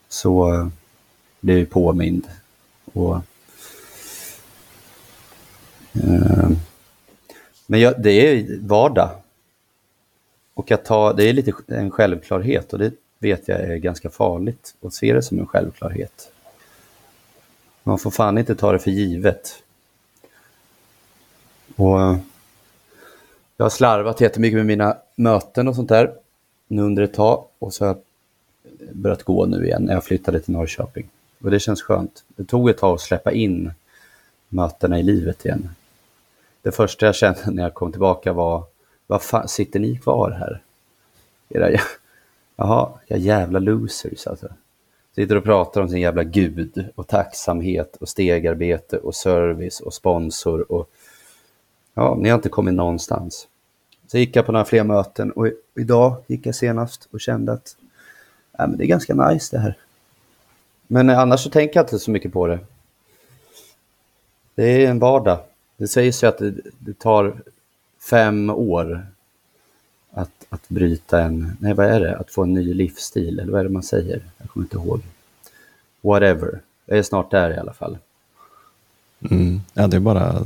[0.07, 0.67] så eh,
[1.39, 2.27] blir jag påmind.
[2.93, 3.15] Och,
[5.93, 6.49] eh,
[7.67, 9.09] men jag, det är vardag.
[10.53, 14.75] Och att ta, det är lite en självklarhet och det vet jag är ganska farligt
[14.81, 16.31] att se det som en självklarhet.
[17.83, 19.63] Man får fan inte ta det för givet.
[21.75, 22.17] Och eh,
[23.57, 26.13] jag har slarvat jättemycket med mina möten och sånt där
[26.67, 27.97] nu under ett tag och så har jag
[28.93, 31.09] börjat gå nu igen när jag flyttade till Norrköping.
[31.41, 32.23] Och det känns skönt.
[32.27, 33.71] Det tog ett tag att släppa in
[34.49, 35.69] mötena i livet igen.
[36.61, 38.63] Det första jag kände när jag kom tillbaka var,
[39.07, 40.61] vad fan, sitter ni kvar här?
[41.49, 41.79] Era,
[42.55, 44.47] jaha, jag jävla losers alltså.
[45.15, 50.71] Sitter och pratar om sin jävla gud och tacksamhet och stegarbete och service och sponsor
[50.71, 50.89] och
[51.97, 53.47] Ja, ni har inte kommit någonstans.
[54.07, 57.75] Så gick jag på några fler möten och idag gick jag senast och kände att
[58.57, 59.77] ja, men det är ganska nice det här.
[60.87, 62.59] Men annars så tänker jag inte så mycket på det.
[64.55, 65.39] Det är en vardag.
[65.77, 67.41] Det sägs ju att det, det tar
[68.09, 69.07] fem år
[70.11, 73.59] att, att bryta en, nej vad är det, att få en ny livsstil, eller vad
[73.59, 74.21] är det man säger?
[74.37, 75.01] Jag kommer inte ihåg.
[76.01, 76.59] Whatever.
[76.85, 77.97] Jag är snart där i alla fall.
[79.31, 79.61] Mm.
[79.73, 80.43] Ja, det är bara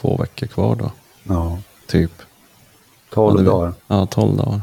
[0.00, 0.90] två veckor kvar då,
[1.24, 1.58] Ja.
[1.86, 2.12] typ.
[3.10, 3.72] 12 Ja, det- dagar.
[3.86, 4.60] Ja, tolv dagar.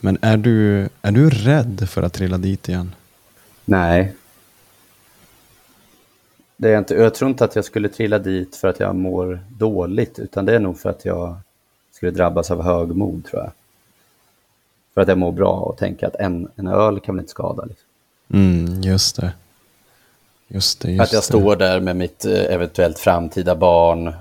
[0.00, 2.94] Men är du, är du rädd för att trilla dit igen?
[3.64, 4.14] Nej.
[6.56, 6.94] Det är jag inte.
[6.94, 10.54] Jag tror inte att jag skulle trilla dit för att jag mår dåligt, utan det
[10.54, 11.36] är nog för att jag
[11.92, 13.52] skulle drabbas av högmod, tror jag.
[14.94, 17.64] För att jag mår bra och tänker att en, en öl kan väl inte skada.
[17.64, 17.86] Liksom.
[18.32, 19.32] Mm, just det.
[20.54, 24.12] Just det, just Att jag står där med mitt eh, eventuellt framtida barn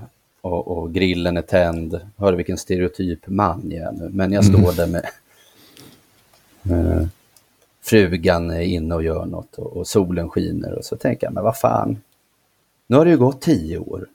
[0.41, 1.99] och, och grillen är tänd.
[2.17, 4.09] Hör vilken stereotyp man jag är nu.
[4.13, 5.05] Men jag står där med
[6.69, 7.07] eh,
[7.81, 11.43] frugan är inne och gör något och, och solen skiner och så tänker jag, men
[11.43, 12.01] vad fan.
[12.87, 14.05] Nu har det ju gått tio år.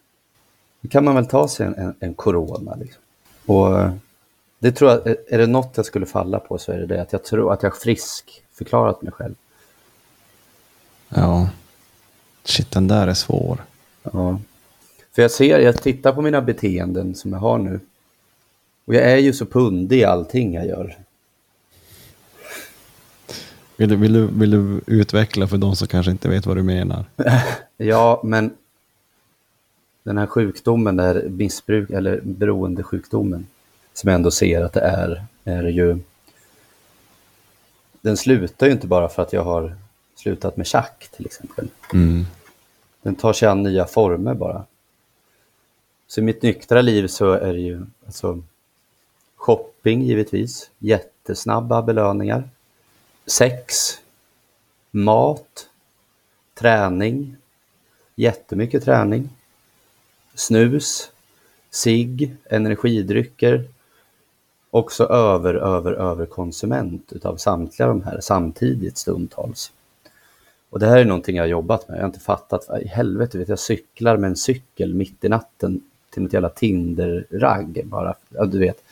[0.80, 2.74] Nu kan man väl ta sig en, en, en corona.
[2.80, 3.02] Liksom.
[3.46, 3.92] Och eh,
[4.58, 7.02] det tror jag, är- är det något jag skulle falla på så är det det
[7.02, 9.34] att jag tror att jag har frisk förklarat mig själv.
[11.08, 11.48] Ja.
[12.46, 13.64] Shit, den där är svår.
[14.02, 14.40] Ja.
[15.14, 17.80] För jag ser, jag tittar på mina beteenden som jag har nu.
[18.84, 20.98] Och jag är ju så pundig i allting jag gör.
[23.76, 26.62] Vill du, vill, du, vill du utveckla för de som kanske inte vet vad du
[26.62, 27.04] menar?
[27.76, 28.50] Ja, men
[30.02, 33.46] den här sjukdomen, den här missbruk eller beroendesjukdomen
[33.94, 35.98] som jag ändå ser att det är, är ju...
[38.00, 39.76] Den slutar ju inte bara för att jag har
[40.16, 41.68] slutat med schack till exempel.
[41.92, 42.26] Mm.
[43.02, 44.64] Den tar sig an nya former bara.
[46.06, 48.42] Så i mitt nyktra liv så är det ju alltså,
[49.36, 52.48] shopping givetvis, jättesnabba belöningar,
[53.26, 53.76] sex,
[54.90, 55.68] mat,
[56.54, 57.36] träning,
[58.14, 59.28] jättemycket träning,
[60.34, 61.10] snus,
[61.70, 63.64] cigg, energidrycker,
[64.70, 69.72] också över, över, över konsument utav samtliga de här samtidigt stundtals.
[70.76, 71.96] Och det här är någonting jag har jobbat med.
[71.96, 72.68] Jag har inte fattat.
[72.82, 77.82] I helvete, vet jag cyklar med en cykel mitt i natten till något jävla Tinder-ragg
[77.84, 78.14] bara.
[78.28, 78.82] Ja, du vet.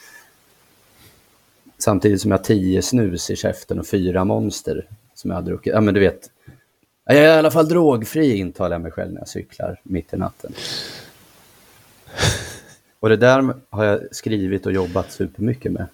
[1.79, 5.73] Samtidigt som jag har tio snus i käften och fyra monster som jag har druckit.
[5.73, 6.31] Ja, men du vet.
[7.05, 10.17] Jag är i alla fall drogfri intalar jag mig själv när jag cyklar mitt i
[10.17, 10.53] natten.
[13.01, 15.87] Och det där har jag skrivit och jobbat supermycket med.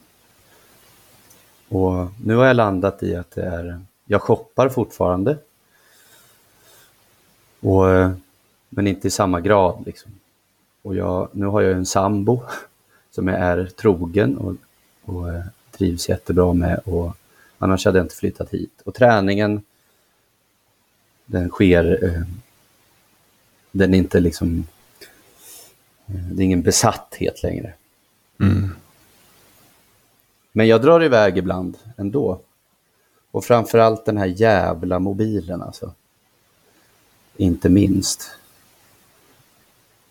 [1.68, 5.36] Och nu har jag landat i att det är, jag shoppar fortfarande.
[7.60, 8.12] Och, eh,
[8.68, 9.82] men inte i samma grad.
[9.86, 10.12] Liksom.
[10.82, 12.42] Och jag, nu har jag en sambo
[13.10, 14.54] som jag är trogen och,
[15.04, 16.80] och eh, trivs jättebra med.
[16.84, 17.16] Och
[17.58, 18.82] annars hade jag inte flyttat hit.
[18.84, 19.62] Och träningen,
[21.26, 22.22] den sker, eh,
[23.72, 24.66] den är inte liksom,
[26.06, 27.74] det är ingen besatthet längre.
[28.40, 28.70] Mm.
[30.52, 32.40] Men jag drar iväg ibland ändå.
[33.30, 35.94] Och framförallt den här jävla mobilen alltså.
[37.40, 38.30] Inte minst.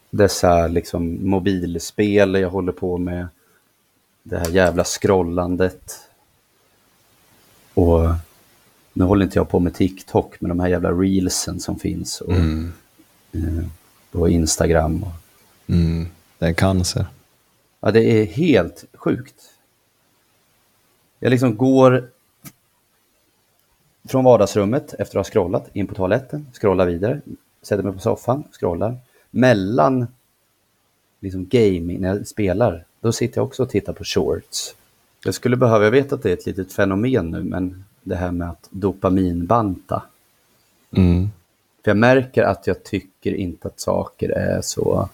[0.09, 3.27] Dessa liksom mobilspel jag håller på med.
[4.23, 5.99] Det här jävla scrollandet.
[7.73, 7.99] Och
[8.93, 12.21] nu håller inte jag på med TikTok, men de här jävla reelsen som finns.
[12.21, 13.65] Och, eh,
[14.11, 15.03] på Instagram.
[15.03, 15.13] Och,
[15.67, 16.07] Mm.
[16.38, 17.05] Det är cancer.
[17.80, 19.36] Ja, det är helt sjukt.
[21.19, 22.09] Jag liksom går
[24.08, 27.22] från vardagsrummet efter att ha scrollat in på toaletten, scrollar vidare,
[27.62, 28.97] sätter mig på soffan, scrollar.
[29.32, 30.08] Mellan
[31.20, 34.76] liksom gaming, när jag spelar, då sitter jag också och tittar på shorts.
[35.24, 38.32] Jag skulle behöva, jag vet att det är ett litet fenomen nu, men det här
[38.32, 40.04] med att dopaminbanta.
[40.91, 41.30] Mm.
[41.84, 45.10] För jag märker att jag tycker inte att saker är så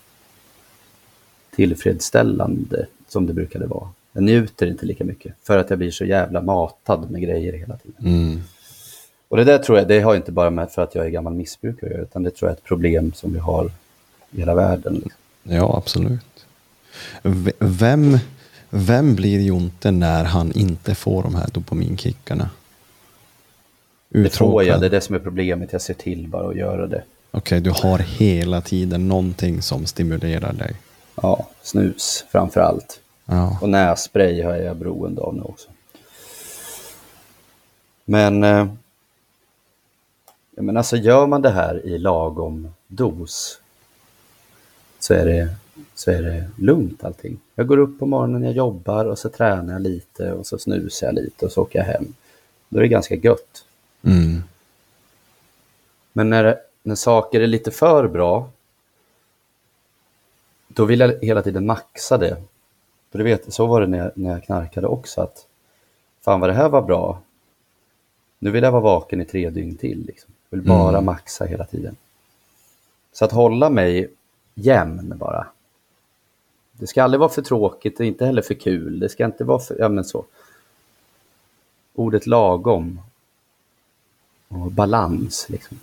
[1.56, 3.90] tillfredsställande som det brukade vara.
[4.12, 7.78] Jag njuter inte lika mycket för att jag blir så jävla matad med grejer hela
[7.78, 8.06] tiden.
[8.06, 8.42] Mm.
[9.28, 11.34] Och det där tror jag, det har inte bara med för att jag är gammal
[11.34, 13.72] missbrukare utan det tror jag är ett problem som vi har
[14.32, 14.94] i hela världen.
[14.94, 15.12] liksom.
[15.44, 16.46] Ja, absolut.
[17.60, 18.18] Vem,
[18.70, 22.50] vem blir Jonte när han inte får de här dopaminkickarna?
[24.10, 24.82] Det får jag, Uttråkad.
[24.82, 25.74] det är det som är problemet.
[25.74, 27.04] Jag ser till bara att göra det.
[27.32, 30.76] Okej, du har hela tiden någonting som stimulerar dig.
[31.16, 33.00] Ja, snus framför allt.
[33.26, 33.58] Ja.
[33.62, 35.70] Och nässpray har jag beroende av nu också.
[38.06, 38.68] Men, eh,
[40.56, 43.62] men alltså gör man det här i lagom dos
[45.00, 45.50] så är det,
[45.96, 47.40] så är det lugnt allting.
[47.56, 51.08] Jag går upp på morgonen, jag jobbar och så tränar jag lite och så snusar
[51.08, 52.14] jag lite och så åker jag hem.
[52.70, 53.66] Då är det ganska gött.
[54.04, 54.44] Mm.
[56.14, 58.50] Men när, när saker är lite för bra,
[60.68, 62.44] då vill jag hela tiden maxa det.
[63.12, 65.48] För du vet, så var det när jag, när jag knarkade också, att
[66.22, 67.22] fan vad det här var bra.
[68.40, 70.06] Nu vill jag vara vaken i tre dygn till.
[70.06, 70.35] Liksom.
[70.56, 71.96] Vill bara maxa hela tiden.
[73.14, 74.10] Så att hålla mig
[74.54, 75.48] jämn bara.
[76.72, 79.00] Det ska aldrig vara för tråkigt och inte heller för kul.
[79.00, 80.26] Det ska inte vara för, ja men så.
[81.94, 83.02] Ordet lagom.
[84.48, 85.80] Och balans liksom.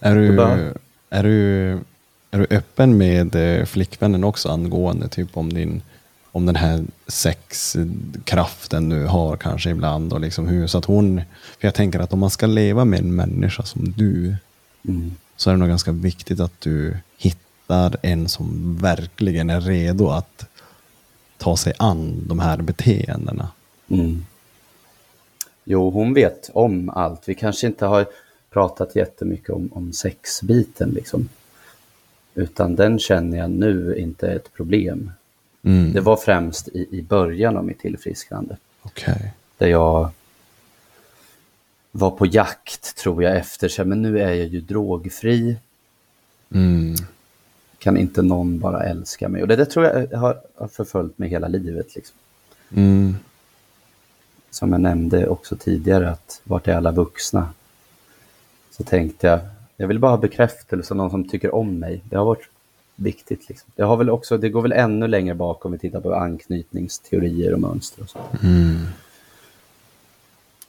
[0.00, 0.42] Är, du,
[1.10, 1.70] är, du,
[2.30, 5.82] är du öppen med eh, flickvännen också angående typ om din
[6.32, 11.22] om den här sexkraften du har kanske ibland och liksom hur så att hon
[11.60, 14.36] för jag tänker att om man ska leva med en människa som du
[14.88, 15.10] Mm.
[15.36, 20.46] så är det nog ganska viktigt att du hittar en som verkligen är redo att
[21.38, 23.48] ta sig an de här beteendena.
[23.88, 24.24] Mm.
[25.64, 27.28] Jo, hon vet om allt.
[27.28, 28.06] Vi kanske inte har
[28.50, 31.28] pratat jättemycket om, om sexbiten liksom.
[32.34, 35.10] Utan den känner jag nu inte är ett problem.
[35.62, 35.92] Mm.
[35.92, 38.56] Det var främst i, i början av mitt tillfrisknande.
[38.82, 39.32] Okej.
[39.58, 40.10] Där jag
[41.92, 45.56] var på jakt tror jag efter, här, men nu är jag ju drogfri.
[46.54, 46.94] Mm.
[47.78, 49.42] Kan inte någon bara älska mig?
[49.42, 51.94] Och det där tror jag har, har förföljt mig hela livet.
[51.94, 52.16] Liksom.
[52.74, 53.16] Mm.
[54.50, 57.48] som jag nämnde också tidigare, att vart är alla vuxna?
[58.70, 59.40] Så tänkte jag,
[59.76, 62.02] jag vill bara ha bekräftelse av någon som tycker om mig.
[62.04, 62.48] Det har varit
[63.02, 63.48] viktigt.
[63.48, 63.70] Liksom.
[63.76, 67.52] Det, har väl också, det går väl ännu längre bak om vi tittar på anknytningsteorier
[67.52, 68.42] och mönster och sånt.
[68.42, 68.86] Mm.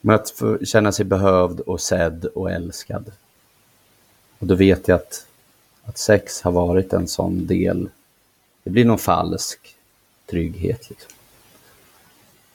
[0.02, 3.12] Men att känna sig behövd och sedd och älskad.
[4.40, 5.26] Och då vet jag att,
[5.84, 7.90] att sex har varit en sån del.
[8.64, 9.76] Det blir någon falsk
[10.30, 10.90] trygghet.
[10.90, 11.12] Liksom.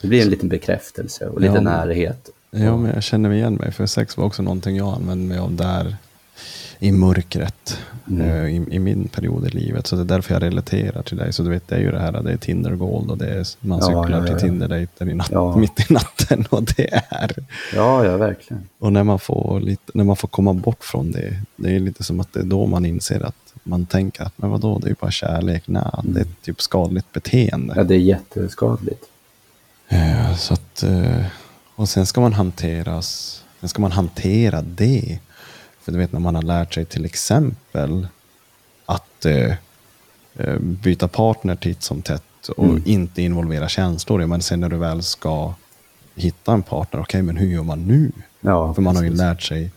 [0.00, 2.30] Det blir en liten bekräftelse och lite Ja, närhet.
[2.50, 3.72] Ja, men jag känner igen mig.
[3.72, 5.96] För sex var också någonting jag använde mig av där
[6.78, 7.78] i mörkret.
[8.20, 9.86] eh, I, I min period i livet.
[9.86, 11.32] Så det är därför jag relaterar till dig.
[11.32, 13.46] Så du vet, det är ju det här, det är Tinder Gold och det är,
[13.60, 14.38] man Ja, cyklar ja, till ja.
[14.38, 15.56] Tinder-dejter i natt, Ja.
[15.56, 16.44] mitt i natten.
[16.50, 17.32] Och det är...
[17.74, 18.62] Ja, ja, verkligen.
[18.78, 22.02] Och när man, får lite, när man får komma bort från det, det är lite
[22.04, 24.88] som att det är då man inser att man tänker att men vadå, det är
[24.88, 25.62] ju bara kärlek.
[25.66, 27.74] Nej, det är ett typ skadligt beteende.
[27.76, 29.04] Ja, det är jätteskadligt.
[29.88, 31.24] Eh, Så att, eh,
[31.74, 35.18] och sen ska man hanteras, sen ska man hantera det.
[35.82, 38.08] För du vet när man har lärt sig till exempel
[38.86, 39.52] att eh,
[40.36, 42.22] eh, byta partner titt som tätt
[42.56, 42.82] och Mm.
[42.86, 44.26] inte involvera känslor.
[44.26, 45.54] Men sen när du väl ska
[46.14, 48.12] hitta en partner, okej men hur gör man nu?
[48.40, 49.70] Ja, För man har ju lärt sig,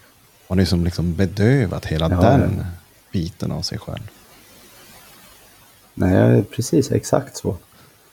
[0.47, 2.65] man har ju som liksom bedövat hela Ja, den ja.
[3.11, 4.09] biten av sig själv.
[5.93, 7.57] Nej, precis, exakt så.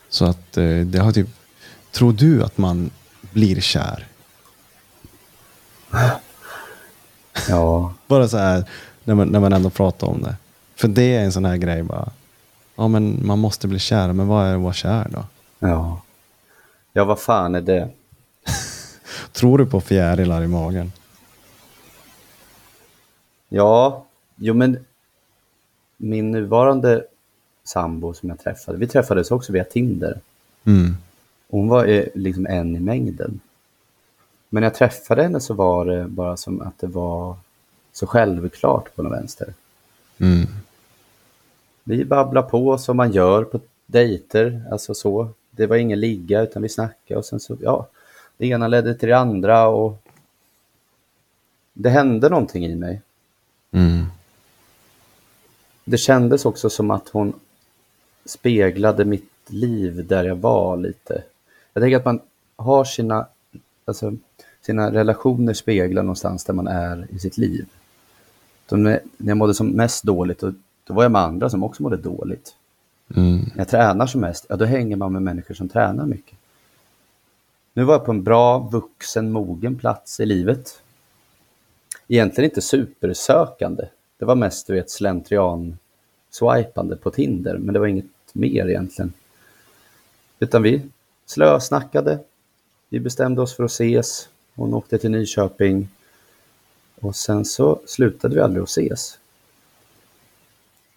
[0.09, 1.27] Så att eh, det har typ,
[1.91, 2.89] tror du att man
[3.31, 4.07] blir kär?
[7.47, 8.63] Ja, Bara så här,
[9.03, 10.35] när man, när man ändå pratar om det.
[10.75, 12.09] För det är en sån här grej bara.
[12.75, 14.13] Ja, men man måste bli kär.
[14.13, 15.23] Men vad är att vara kär då?
[15.59, 16.01] ja.
[16.93, 17.89] Ja, vad fan är det?
[19.31, 20.91] Tror du på fjärilar i magen?
[23.49, 24.85] Ja, jo men
[25.97, 27.03] min nuvarande
[27.63, 30.19] sambo som jag träffade, vi träffades också via Tinder.
[30.65, 30.97] Mm.
[31.49, 33.39] Hon var eh, liksom en i mängden.
[34.49, 37.35] Men när jag träffade henne så var det bara som att det var
[37.91, 39.53] så självklart på något vänster.
[40.17, 40.47] Mm.
[41.83, 45.29] Vi babblar på som man gör på dejter, alltså så.
[45.51, 47.87] Det var ingen ligga utan vi snackade och sen så, ja,
[48.37, 50.03] det ena ledde till det andra och
[51.73, 53.01] det hände någonting i mig.
[53.71, 54.05] Mm.
[55.83, 57.33] Det kändes också som att hon
[58.25, 61.23] speglade mitt liv där jag var lite.
[61.73, 62.21] Jag tänker att man
[62.55, 63.27] har sina,
[63.89, 64.13] alltså,
[64.61, 67.65] sina relationer speglar någonstans där man är i sitt liv.
[68.65, 71.83] De, när jag mådde som mest dåligt, då, då var jag med andra som också
[71.83, 72.55] mådde dåligt.
[73.15, 73.37] Mm.
[73.37, 76.37] När jag tränar som mest, ja då hänger man med människor som tränar mycket.
[77.73, 80.81] Nu var jag på en bra, vuxen, mogen plats i livet.
[82.07, 83.83] Egentligen inte supersökande.
[84.17, 85.77] Det var mest du vet, slentrian
[86.29, 89.13] swipande på Tinder, men det var inget mer egentligen.
[90.39, 90.81] Utan vi
[91.25, 92.19] slösnackade.
[92.89, 94.29] Vi bestämde oss för att ses.
[94.55, 95.89] Hon åkte till Nyköping.
[97.01, 99.19] Och sen så slutade vi aldrig att ses.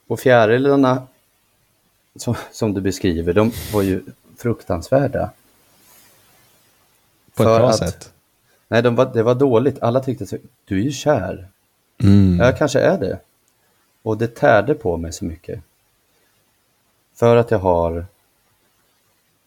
[0.06, 1.06] Och fjärilarna,
[2.16, 4.02] som, som du beskriver, de var ju
[4.36, 5.30] fruktansvärda.
[7.34, 8.12] På ett bra att- sätt.
[8.68, 9.82] Nej, de var, det var dåligt.
[9.82, 10.32] Alla tyckte att
[10.64, 11.48] du är ju kär.
[11.98, 12.38] Mm.
[12.38, 13.18] Jag kanske är det.
[14.02, 15.60] Och det tärde på mig så mycket.
[17.14, 18.06] För att jag har...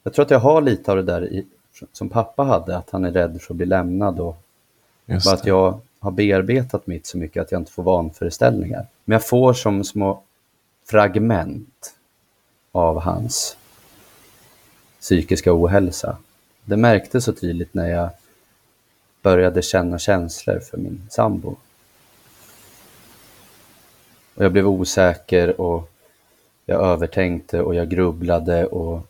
[0.03, 1.45] Jag tror att jag har lite av det där i,
[1.91, 4.37] som pappa hade, att han är rädd för att bli lämnad och
[5.05, 8.87] Just bara att jag har bearbetat mitt så mycket att jag inte får vanföreställningar.
[9.05, 10.21] Men jag får som små
[10.85, 11.95] fragment
[12.71, 13.57] av hans
[14.99, 16.17] psykiska ohälsa.
[16.63, 18.09] Det märktes så tydligt när jag
[19.21, 21.55] började känna känslor för min sambo.
[24.35, 25.91] Och jag blev osäker och
[26.65, 29.07] jag övertänkte och jag grubblade och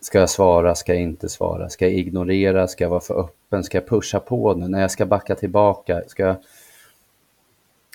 [0.00, 0.74] Ska jag svara?
[0.74, 1.68] Ska jag inte svara?
[1.68, 2.68] Ska jag ignorera?
[2.68, 3.64] Ska jag vara för öppen?
[3.64, 4.68] Ska jag pusha på nu?
[4.68, 6.02] När jag ska backa tillbaka?
[6.06, 6.36] Ska jag...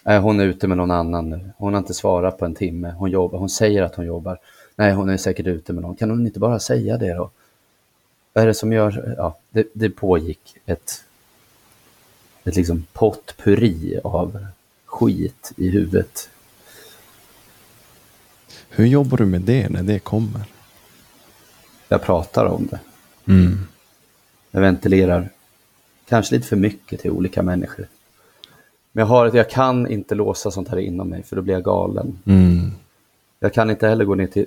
[0.03, 1.51] Nej, hon är ute med någon annan nu.
[1.57, 2.95] Hon har inte svarat på en timme.
[2.97, 3.39] Hon jobbar.
[3.39, 4.37] Hon säger att hon jobbar.
[4.75, 5.95] Nej, hon är säkert ute med någon.
[5.95, 7.29] Kan hon inte bara säga det då?
[8.33, 9.15] Vad är det som gör...
[9.17, 11.03] Ja, det, det pågick ett,
[12.43, 14.45] ett liksom potpurri av
[14.85, 16.29] skit i huvudet.
[18.69, 20.54] Hur jobbar du med det när det kommer?
[21.87, 22.79] Jag pratar om det.
[23.31, 23.57] Mm.
[24.51, 25.29] Jag ventilerar
[26.09, 27.87] kanske lite för mycket till olika människor.
[28.91, 31.63] Men jag, har, jag kan inte låsa sånt här inom mig för då blir jag
[31.63, 32.19] galen.
[32.25, 32.71] Mm.
[33.39, 34.45] Jag kan inte heller gå ner till,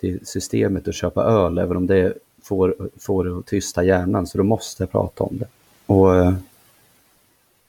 [0.00, 4.26] till systemet och köpa öl även om det får, får det att tysta hjärnan.
[4.26, 5.46] Så då måste jag prata om det.
[5.86, 6.08] Och,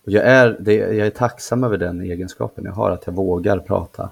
[0.04, 3.60] och jag, är, det, jag är tacksam över den egenskapen jag har, att jag vågar
[3.60, 4.10] prata.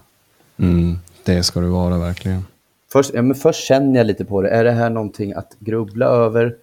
[0.57, 0.97] Mm.
[1.23, 2.45] Det ska du vara verkligen.
[2.93, 4.49] Först, ja, men först känner jag lite på det.
[4.49, 6.55] Är det här någonting att grubbla över?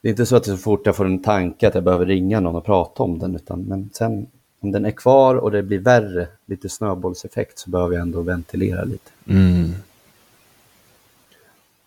[0.00, 2.40] Det är inte så att så fort jag får en tanke att jag behöver ringa
[2.40, 3.36] någon och prata om den.
[3.36, 4.26] Utan, men sen
[4.60, 8.84] om den är kvar och det blir värre, lite snöbollseffekt, så behöver jag ändå ventilera
[8.84, 9.10] lite.
[9.28, 9.74] Mm.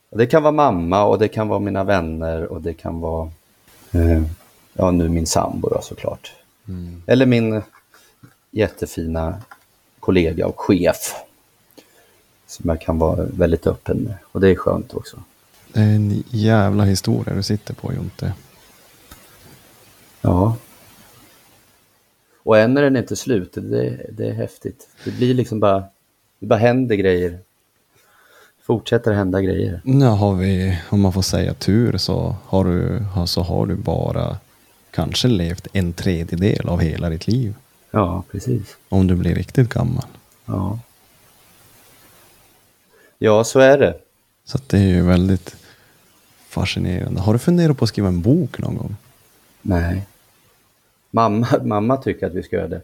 [0.09, 3.31] Det kan vara mamma och det kan vara mina vänner och det kan vara,
[3.91, 4.23] eh,
[4.73, 6.33] ja nu min sambo då såklart.
[7.05, 7.61] Eller min
[8.51, 9.41] jättefina
[9.99, 11.15] kollega och chef.
[12.51, 14.13] Som jag kan vara väldigt öppen med.
[14.31, 15.17] Och det är skönt också.
[15.73, 18.33] Det är en jävla historia du sitter på Jonte.
[20.21, 20.55] Ja.
[22.43, 23.53] Och än är den inte slut.
[23.53, 24.87] Det, det är häftigt.
[25.05, 25.83] Det blir liksom bara,
[26.39, 27.39] det bara händer grejer.
[28.63, 29.81] Fortsätter hända grejer.
[29.83, 34.37] Nu har vi, om man får säga tur, så har du, så har du bara
[34.91, 37.55] kanske levt en tredjedel av hela ditt liv.
[37.91, 38.77] Ja, precis.
[38.89, 40.05] Om du blir riktigt gammal.
[40.45, 40.79] Ja.
[43.23, 43.97] Ja, så är det.
[44.45, 45.55] Så det är ju väldigt
[46.47, 47.21] fascinerande.
[47.21, 48.95] Har du funderat på att skriva en bok någon gång?
[49.61, 50.07] Nej.
[51.11, 52.81] Mamma, mamma tycker att vi ska göra det.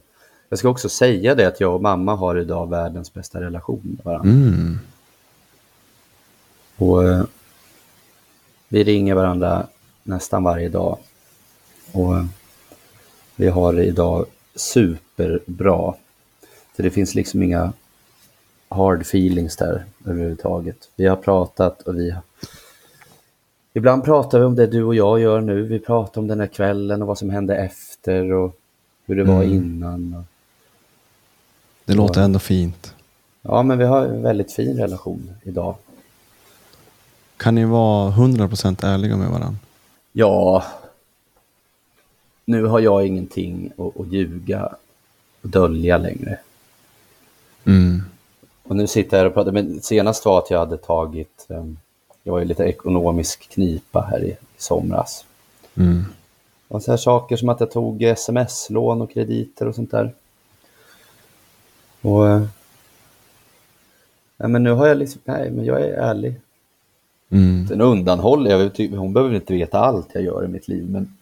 [0.49, 4.05] Jag ska också säga det att jag och mamma har idag världens bästa relation med
[4.05, 4.29] varandra.
[4.29, 4.79] Mm.
[6.75, 7.23] Och eh,
[8.67, 9.67] vi ringer varandra
[10.03, 10.97] nästan varje dag.
[11.91, 12.25] Och eh,
[13.35, 15.93] vi har det idag superbra.
[16.75, 17.73] Så det finns liksom inga
[18.69, 20.89] hard feelings där överhuvudtaget.
[20.95, 22.21] Vi har pratat och vi har...
[23.73, 25.61] Ibland pratar vi om det du och jag gör nu.
[25.63, 28.57] Vi pratar om den här kvällen och vad som hände efter och
[29.05, 29.53] hur det var Mm.
[29.55, 30.13] innan.
[30.13, 30.23] Och...
[31.85, 32.93] Det låter ändå fint.
[33.41, 35.75] Ja, men vi har en väldigt fin relation idag.
[37.37, 39.55] Kan ni vara 100% ärliga med varandra?
[40.11, 40.63] Ja,
[42.45, 44.75] nu har jag ingenting att, att ljuga
[45.41, 46.39] och dölja längre.
[47.65, 48.01] Mm.
[48.67, 51.65] Och nu sitter jag här och pratar, men senast var att jag hade tagit, eh,
[52.23, 55.25] jag var ju lite ekonomisk knipa här i, i somras.
[55.75, 56.05] Mm.
[56.67, 60.13] Och så här saker som att jag tog sms-lån och krediter och sånt där.
[62.01, 62.29] Och...
[62.29, 62.43] eh,
[64.39, 66.35] Nej, men nu har jag liksom, nej, men jag är ärlig.
[67.29, 67.67] Mm.
[67.67, 71.17] Sen undanhåller jag, hon behöver inte veta allt jag gör i mitt liv, men,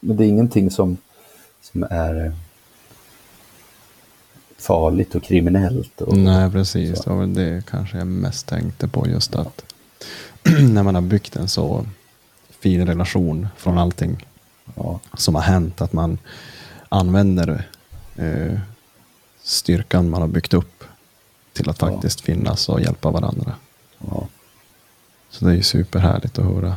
[0.00, 0.96] men det är ingenting som,
[1.60, 2.32] som är eh,
[4.58, 6.00] farligt och kriminellt.
[6.00, 6.96] Och, Nej, precis.
[6.98, 7.02] Så.
[7.04, 9.06] Det var väl det kanske jag mest tänkte på.
[9.08, 9.64] Just att
[10.72, 11.86] när man har byggt en så
[12.60, 14.26] fin relation från allting
[14.74, 16.18] Ja, som har hänt, att man
[16.88, 17.68] använder
[18.16, 18.58] eh,
[19.42, 20.84] styrkan man har byggt upp
[21.52, 21.88] till att Ja.
[21.88, 23.54] faktiskt finnas och hjälpa varandra.
[24.10, 24.26] ja,
[25.30, 26.76] Så det är ju superhärligt att höra.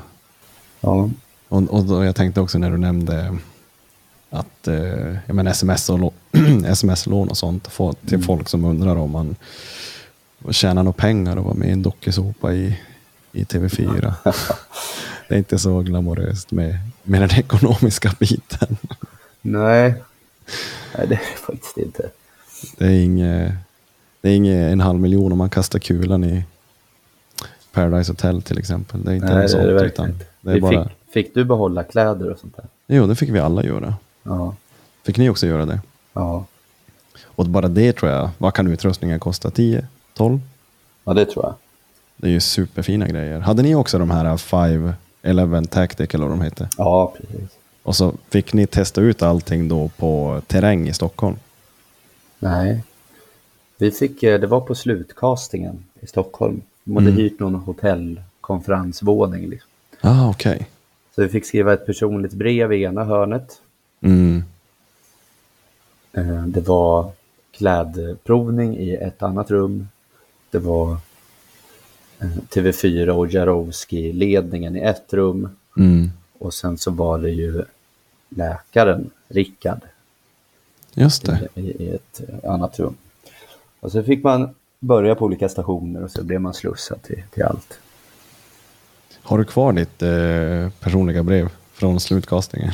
[0.82, 1.10] ja,
[1.48, 3.38] Och, och jag tänkte också när du nämnde
[4.34, 8.26] att eh, jag menar sms och lå- sms-lån och sånt få till Mm.
[8.26, 9.36] folk som undrar om man
[10.52, 12.78] tjänar några pengar och vara med i en dokusåpa i,
[13.32, 14.14] i TV4.
[15.28, 18.78] det är inte så glamoröst med, med den ekonomiska biten.
[19.42, 19.94] nej,
[20.98, 22.10] nej, det är faktiskt inte.
[22.78, 23.54] Det är inget,
[24.22, 26.44] det är inget en halv miljon om man kastar kulan i
[27.72, 29.04] Paradise Hotel till exempel.
[29.04, 30.84] Det är inte Nej, det är det utan det är bara...
[30.84, 32.66] fick, fick du behålla kläder och sånt där?
[32.88, 33.96] Jo, det fick vi alla göra.
[34.24, 34.56] Ja,
[35.04, 35.80] Fick ni också göra det?
[36.14, 36.46] ja,
[37.24, 39.52] Och bara det tror jag, vad kan utrustningen kosta?
[39.52, 39.88] 10?
[40.14, 40.40] 12?
[41.04, 41.54] ja det tror jag.
[42.18, 43.40] Det är ju superfina grejer.
[43.40, 46.68] Hade ni också de här 511 Tactic eller vad de heter?
[46.78, 47.50] Ja, precis.
[47.84, 51.36] Och så fick ni testa ut allting då på terräng i Stockholm?
[52.40, 52.84] Nej.
[53.78, 56.62] Vi fick, eh, det var på slutcastingen i Stockholm.
[56.84, 57.22] De hade Mm.
[57.22, 59.50] hyrt någon hotellkonferensvåning.
[59.50, 59.70] Liksom.
[60.02, 60.70] Ah, okej.
[61.16, 63.62] Så vi fick skriva ett personligt brev i ena hörnet.
[64.02, 64.44] Mm.
[66.14, 67.12] Eh, Det var
[67.52, 69.88] klädprovning i ett annat rum.
[70.52, 70.98] Det var
[72.20, 75.50] eh, TV4 och Jarowski-ledningen i ett rum.
[75.78, 76.12] Mm.
[76.40, 77.64] Och sen så var det ju
[78.30, 79.80] läkaren, Rickard,
[80.94, 81.48] Just det.
[81.56, 82.96] i, i ett annat rum.
[83.80, 87.44] Och så fick man börja på olika stationer och så blev man slussad till, till
[87.44, 87.80] allt.
[89.22, 92.72] Har du kvar ditt eh, personliga brev från slutkastningen?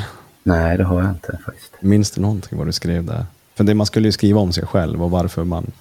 [0.48, 1.74] Nej, det har jag inte faktiskt.
[1.82, 3.26] Minns du någonting vad du skrev där?
[3.56, 5.72] För det, man skulle ju skriva om sig själv och varför man...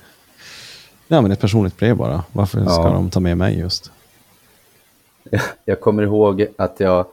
[1.09, 2.25] Ja, men ett personligt brev bara.
[2.33, 2.91] Varför ska Ja.
[2.91, 3.91] de ta med mig just?
[5.65, 7.07] Jag kommer ihåg att jag...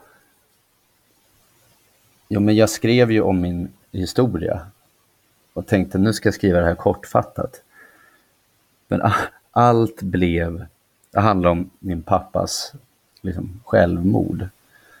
[2.28, 4.60] Jo, men jag skrev ju om min historia
[5.52, 7.62] och tänkte nu ska jag skriva det här kortfattat.
[8.88, 9.02] Men
[9.50, 10.66] allt blev...
[11.10, 12.72] Det handlar om min pappas
[13.20, 14.48] liksom, självmord.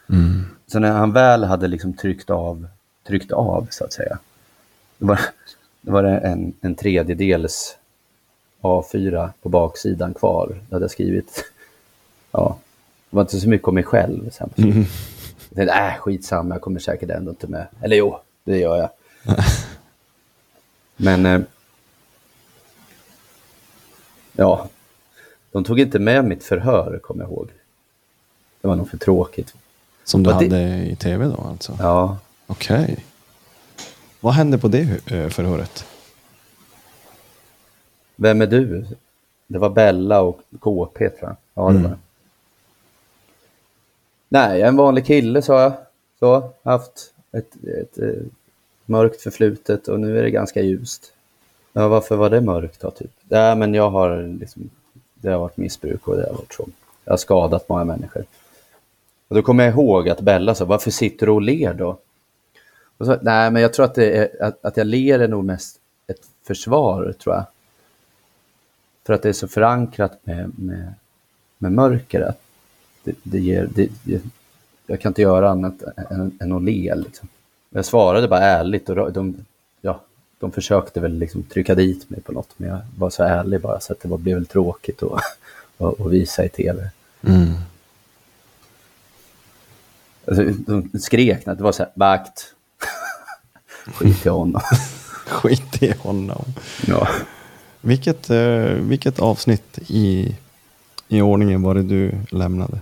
[0.08, 0.53] Mm.
[0.66, 2.66] Så när han väl hade liksom tryckt av,
[3.06, 4.18] tryckt av så att säga,
[4.98, 5.20] då var,
[5.80, 7.76] då var det en, en tredjedels
[8.60, 10.60] A4 på baksidan kvar.
[10.68, 11.44] Då hade jag skrivit,
[12.32, 12.58] ja,
[13.10, 14.30] det var inte så mycket om mig själv.
[14.30, 14.50] Sen.
[14.56, 14.84] Mm.
[15.48, 17.66] Jag tänkte, äh, skitsamma, jag kommer säkert ändå inte med.
[17.80, 18.90] Eller jo, det gör jag.
[20.96, 21.40] Men, eh,
[24.32, 24.68] ja,
[25.52, 27.50] de tog inte med mitt förhör, kommer jag ihåg.
[28.60, 29.54] Det var nog för tråkigt.
[30.04, 31.76] Som du det- hade i tv då alltså?
[31.80, 33.04] Ja, Okej.
[34.20, 35.84] Vad hände på det eh, förhöret?
[38.16, 38.86] Vem är du?
[39.46, 41.36] Det var Bella och KP tror jag.
[41.54, 41.82] Ja, det Mm.
[41.90, 41.98] var.
[44.28, 45.72] Nej, jag är en vanlig kille sa jag.
[46.18, 47.50] Så, haft ett,
[47.82, 48.22] ett, eh,
[48.86, 51.12] mörkt förflutet och nu är det ganska ljust.
[51.72, 52.90] Ja, varför var det mörkt då?
[52.90, 53.10] Typ?
[53.22, 54.70] Nej, men jag har liksom,
[55.14, 56.68] det har varit missbruk och det har varit så.
[57.04, 58.24] Jag har skadat många människor.
[59.28, 61.98] Och då kommer jag ihåg att Bella sa, varför sitter du och ler då?
[62.98, 65.44] Och så, Nej, men jag tror att, det är, att, att jag ler är nog
[65.44, 67.44] mest ett försvar, tror jag.
[69.06, 70.94] För att det är så förankrat med, med,
[71.58, 72.34] med mörker.
[73.04, 74.22] Det, det ger, det, det,
[74.86, 76.94] jag kan inte göra annat än, än att le.
[76.94, 77.28] Liksom.
[77.70, 79.36] Jag svarade bara ärligt och de,
[79.80, 80.00] ja,
[80.38, 82.50] de försökte väl liksom trycka dit mig på något.
[82.56, 85.12] Men jag var så ärlig bara så att det var, blev väl tråkigt att,
[85.78, 86.90] att, att visa i tv.
[87.22, 87.52] Mm.
[90.26, 92.54] Alltså, de skrek det var så här, vakt.
[93.94, 94.60] Skit i honom.
[95.26, 96.44] Skit i honom.
[96.86, 97.08] ja.
[97.80, 100.36] Vilket, eh, vilket avsnitt i,
[101.08, 102.80] i ordningen var det du lämnade?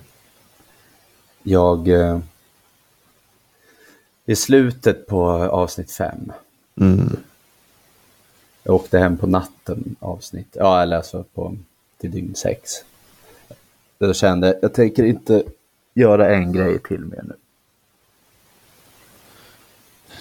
[1.42, 1.88] Jag...
[1.88, 2.18] Eh,
[4.26, 6.32] I slutet på avsnitt fem.
[6.80, 7.16] Mm.
[8.62, 10.48] Jag åkte hem på natten avsnitt.
[10.52, 11.56] Ja, eller alltså på,
[11.98, 12.72] till dygn sex.
[13.98, 15.42] Jag kände, jag tänker inte
[15.94, 17.34] göra en grej till mer nu.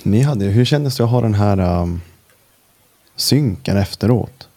[0.04, 2.02] Ni hade, hur kändes det att ha den här um,
[3.16, 4.48] synken efteråt?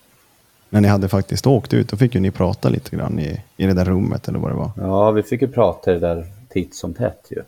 [0.70, 3.66] När ni hade faktiskt åkt ut, då fick ju ni prata lite grann i, i
[3.66, 4.70] det där rummet eller vad det var.
[4.77, 7.43] Ja, vi fick ju prata det där titt som tätt ju.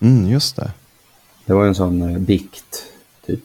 [0.00, 0.70] Mm, just det.
[1.46, 2.84] Det var ju en sån eh, bikt,
[3.26, 3.40] typ.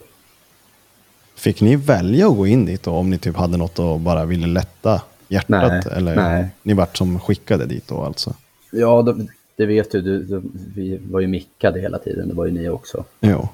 [1.36, 4.26] Fick ni välja att gå in dit då, om ni typ hade något och bara
[4.26, 5.72] ville lätta hjärtat?
[5.72, 6.48] Nej, eller nej.
[6.64, 8.34] ni vart som skickade dit då alltså?
[8.72, 10.42] Ja, de, det vet du, du, du.
[10.76, 13.04] Vi var ju mickade hela tiden, det var ju ni också.
[13.20, 13.50] Jo.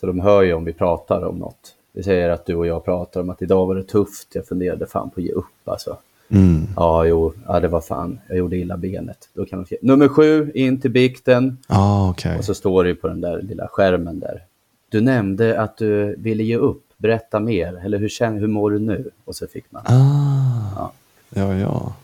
[0.00, 1.74] Så de hör ju om vi pratar om något.
[1.92, 4.86] Vi säger att du och jag pratar om att idag var det tufft, jag funderade
[4.86, 5.96] fan på att ge upp alltså.
[6.28, 6.66] Mm.
[6.76, 9.28] Ja, jo, ja, det var fan, jag gjorde illa benet.
[9.34, 11.58] Då kan de skriva, nummer sju, in till bikten.
[11.66, 12.38] Ah, okej.
[12.38, 14.42] Och så står det ju på den där lilla skärmen där.
[14.88, 18.78] Du nämnde att du ville ge upp, berätta mer, eller hur, känner, hur mår du
[18.78, 19.10] nu?
[19.24, 19.82] Och så fick man.
[19.84, 20.72] Ah.
[20.76, 20.92] Ja.
[21.34, 21.94] Ja, ja.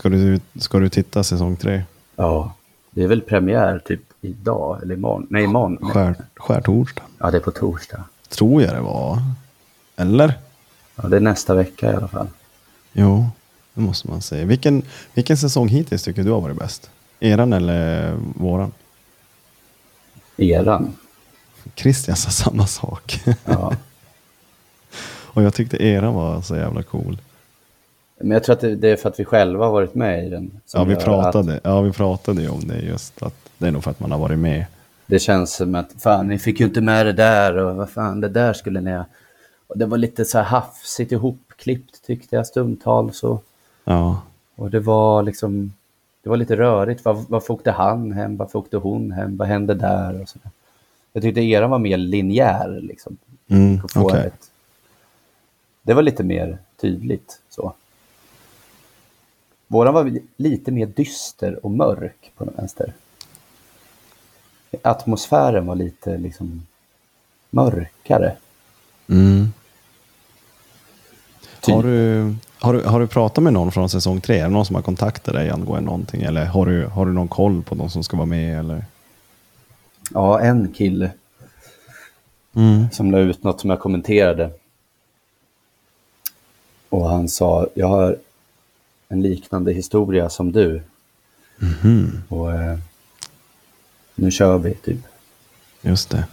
[0.00, 1.82] Ska du, ska du titta säsong tre?
[2.16, 2.54] Ja,
[2.90, 5.26] det är väl premiär typ idag eller imorgon.
[5.30, 5.78] Nej, imorgon.
[5.92, 7.02] Skär, skärtorsdag?
[7.18, 8.04] Ja, det är på torsdag.
[8.28, 9.18] Tror jag det var.
[9.96, 10.34] Eller?
[10.96, 12.26] Ja, det är nästa vecka i alla fall.
[12.92, 13.26] Jo,
[13.74, 14.44] det måste man säga.
[14.44, 14.82] Vilken,
[15.14, 16.90] vilken säsong hittills tycker du har varit bäst?
[17.20, 18.72] Eran eller våran?
[20.36, 20.96] Eran.
[21.74, 23.20] Christian sa samma sak.
[23.44, 23.72] Ja.
[25.32, 27.18] Och jag tyckte eran var så jävla cool.
[28.20, 30.30] Men jag tror att det, det är för att vi själva har varit med i
[30.30, 30.50] den.
[30.74, 33.22] Ja vi, pratade, ja, vi pratade ju om det just.
[33.22, 34.64] Att det är nog för att man har varit med.
[35.06, 38.20] Det känns som att fan, ni fick ju inte med det där och vad fan,
[38.20, 39.04] det där skulle ni ha.
[39.66, 43.22] Och det var lite så här hafsigt ihopklippt tyckte jag stundtals.
[43.22, 43.44] Och,
[43.84, 44.22] Ja,
[44.56, 45.72] och det var liksom,
[46.22, 47.04] det var lite rörigt.
[47.04, 48.36] Var, varför åkte han hem?
[48.36, 49.36] Varför åkte hon hem?
[49.36, 50.22] Vad hände där?
[50.22, 50.50] Och så där.
[51.12, 53.16] Jag tyckte era var mer linjär liksom.
[53.48, 54.50] mm, Att ett,
[55.82, 57.72] det var lite mer tydligt så.
[59.72, 62.92] Våran var lite mer dyster och mörk på den vänster.
[64.82, 66.66] Atmosfären var lite liksom
[67.50, 68.36] mörkare.
[69.08, 69.52] Mm.
[71.60, 71.74] Typ.
[71.74, 74.38] Har, du, har, du, har du pratat med någon från säsong tre?
[74.38, 76.22] Är det någon som har kontaktat dig angående någonting?
[76.22, 78.58] Eller har du, har du någon koll på de som ska vara med?
[78.58, 78.84] Eller?
[80.10, 81.10] Ja, en kille
[82.54, 82.90] Mm.
[82.92, 84.50] som la ut något som jag kommenterade.
[86.88, 88.16] Och han sa, jag har
[89.10, 90.82] en liknande historia som du.
[91.58, 92.22] Mhm.
[92.28, 92.78] Och eh,
[94.14, 94.98] nu kör vi, typ.
[95.82, 96.24] Just det.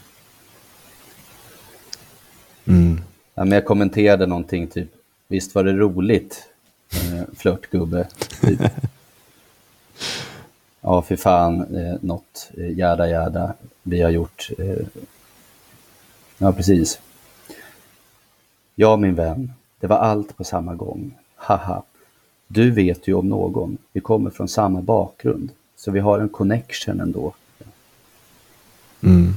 [2.65, 3.01] Mm.
[3.33, 4.89] Ja, men jag kommenterade någonting typ,
[5.27, 6.49] visst var det roligt,
[6.93, 8.07] eh, flörtgubbe.
[8.41, 8.61] Typ.
[10.81, 14.49] ja, för fan, eh, något, eh, jäda jäda, vi har gjort.
[14.57, 14.87] Eh,
[16.37, 16.99] ja, precis.
[18.75, 21.17] Ja, min vän, det var allt på samma gång.
[21.35, 21.83] Haha.
[22.47, 26.99] Du vet ju om någon, vi kommer från samma bakgrund, så vi har en connection
[26.99, 27.33] ändå.
[29.01, 29.33] Mm.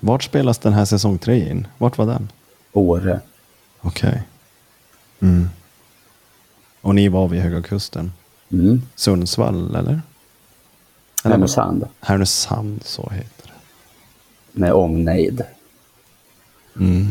[0.00, 1.66] Vart spelas den här säsong tre in?
[1.78, 2.28] Vart var den?
[2.72, 3.20] Åre.
[3.80, 4.22] Okej.
[5.20, 5.48] Mm.
[6.80, 8.12] Och ni var vid Höga Kusten?
[8.52, 8.82] Mm.
[8.94, 9.80] Sundsvall eller?
[11.24, 14.60] eller Härnösand, Härnösand, så heter det.
[14.60, 15.42] med omnejd.
[16.76, 17.06] Mm.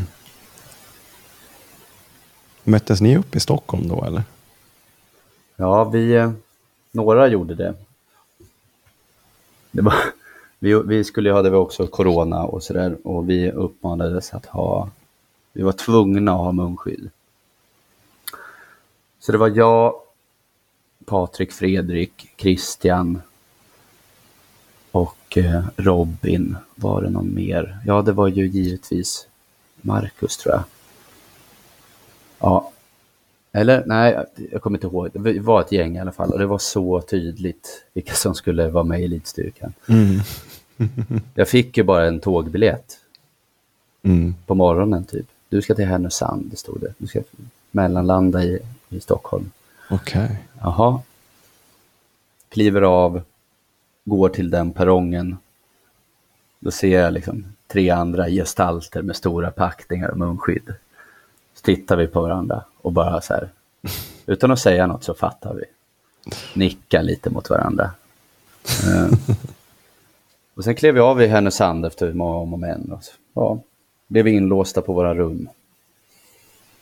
[2.63, 4.23] Möttes ni upp i Stockholm då eller?
[5.55, 6.31] Ja, vi, eh,
[6.91, 7.73] några gjorde det.
[9.71, 9.93] det var,
[10.59, 14.45] vi, vi skulle ju ha det var också corona och sådär och vi uppmanades att
[14.45, 14.89] ha,
[15.53, 17.09] vi var tvungna att ha munskydd.
[19.19, 19.93] Så det var jag,
[21.05, 23.21] Patrik, Fredrik, Christian
[24.91, 26.57] och eh, Robin.
[26.75, 27.79] Var det någon mer?
[27.85, 29.27] Ja, det var ju givetvis
[29.81, 30.63] Marcus tror jag.
[32.41, 32.71] Ja,
[33.51, 35.09] eller nej, jag kommer inte ihåg.
[35.13, 38.67] Det var ett gäng i alla fall och det var så tydligt vilka som skulle
[38.69, 39.73] vara med i elitstyrkan.
[39.89, 40.19] Mm.
[41.35, 42.97] Jag fick ju bara en tågbiljett
[44.03, 44.35] Mm.
[44.45, 45.25] på morgonen typ.
[45.49, 46.93] Du ska till Härnösand, stod det.
[46.97, 47.21] Du ska
[47.71, 48.59] mellanlanda i,
[48.89, 49.51] i Stockholm.
[49.89, 50.41] Okej.
[50.61, 51.01] Jaha.
[52.49, 53.21] Kliver av,
[54.05, 55.37] går till den perrongen.
[56.59, 60.73] Då ser jag liksom tre andra gestalter med stora packningar och munskydd.
[61.53, 63.49] Så tittar vi på varandra och bara så här,
[64.25, 65.63] utan att säga något så fattar vi.
[66.53, 67.91] Nickar lite mot varandra.
[68.87, 69.07] Eh,
[70.55, 72.91] och sen klev vi av i Härnösand efter många om och men.
[72.91, 73.59] Och så, ja,
[74.07, 75.49] blev inlåsta på våra rum.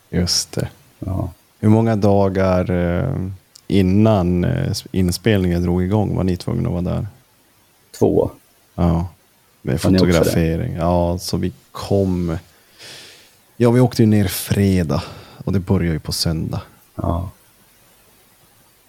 [0.09, 0.69] Just det.
[0.99, 1.29] Ja.
[1.59, 3.15] Hur många dagar eh,
[3.67, 7.07] innan eh, inspelningen drog igång var ni tvungna att vara där?
[7.99, 8.31] Två.
[8.75, 9.07] Ja,
[9.61, 10.73] med fotografering.
[10.73, 12.37] Ja, så vi kom.
[13.61, 15.03] Ja, vi åkte ju ner fredag
[15.45, 16.61] och det började ju på söndag.
[16.95, 17.29] Ja,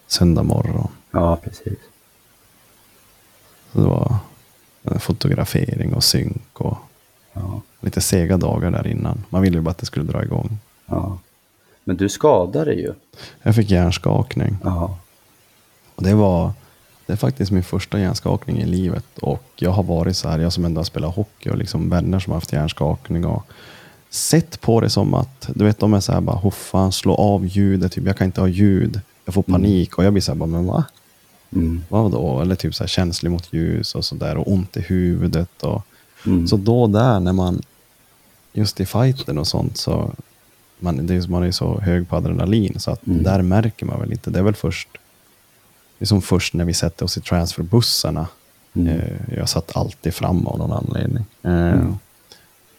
[0.07, 0.89] Söndag morgon.
[1.11, 1.79] ja precis.
[3.73, 4.15] Så det var
[4.99, 6.79] fotografering och synk och
[7.33, 9.25] Ja, lite sega dagar där innan.
[9.29, 10.59] Man ville ju bara att det skulle dra igång.
[10.87, 11.19] ja.
[11.85, 12.93] Men du skadade ju.
[13.43, 14.57] Jag fick hjärnskakning.
[14.65, 14.99] Ja,
[15.95, 16.53] Och det var
[17.07, 19.05] det är faktiskt min första hjärnskakning i livet.
[19.23, 22.19] Och jag har varit så här, jag som ändå har spelat hockey och liksom vänner
[22.19, 23.25] som har haft hjärnskakning.
[23.27, 23.45] Och
[24.11, 27.47] sett på det som att, du vet de är så här bara, hoffan, slå av
[27.47, 29.01] ljudet, typ, jag kan inte ha ljud.
[29.25, 30.85] Jag får panik och jag blir så här, bara, men va?
[31.53, 31.85] mm.
[31.89, 32.41] Vadå?
[32.41, 35.63] Eller typ så här känslig mot ljus och sådär och ont i huvudet.
[35.63, 35.83] Och,
[36.27, 36.49] Mm.
[36.49, 37.63] Så då där när man,
[38.53, 40.13] just i fighten och sånt så,
[40.79, 43.23] man, det är, man är så hög på adrenalin så att Mm.
[43.23, 44.31] där märker man väl inte.
[44.31, 44.89] Det är väl först,
[45.99, 48.27] det är som först när vi sätter oss i transferbussarna.
[48.75, 48.89] Mm.
[49.01, 51.25] Eh, jag satt alltid fram av någon anledning.
[51.43, 51.99] Eh, Mm.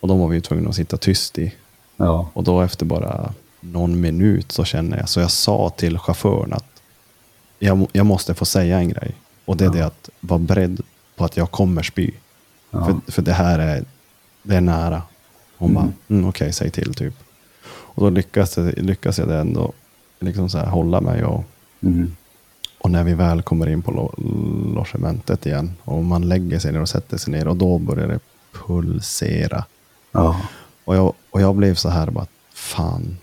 [0.02, 1.54] Och de var vi ju tvungna att sitta tyst i.
[1.98, 6.54] ja, Och då efter bara någon minut så känner jag, så jag sa till chauffören
[6.54, 6.82] att
[7.60, 9.16] jag, jag måste få säga en grej.
[9.46, 10.82] Och det är det att vara beredd
[11.16, 12.12] på att jag kommer spy.
[12.72, 12.86] Ja.
[12.86, 13.86] För, för det här är,
[14.44, 15.02] det är nära.
[15.58, 17.14] Hon bara, mm, okej, säg till typ.
[17.64, 19.74] Och då lyckas, lyckas jag det ändå
[20.20, 21.24] liksom så här hålla mig.
[21.24, 21.44] Och,
[21.82, 22.16] mm.
[22.78, 24.14] och när vi väl kommer in på lo,
[24.76, 28.20] logementet igen och man lägger sig ner och sätter sig ner och då börjar det
[28.52, 29.66] pulsera.
[30.12, 30.42] Ja,
[30.86, 33.18] Och jag, och jag blev så här bara, fan,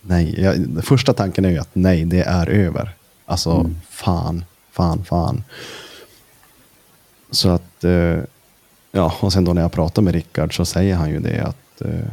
[0.00, 0.40] nej.
[0.40, 2.94] Jag, första tanken är ju att nej, det är över.
[3.26, 5.44] Alltså, fan, fan, fan.
[7.30, 8.18] Så att, eh,
[8.92, 11.80] ja, och sen då när jag pratar med Rickard så säger han ju det att
[11.80, 12.12] eh,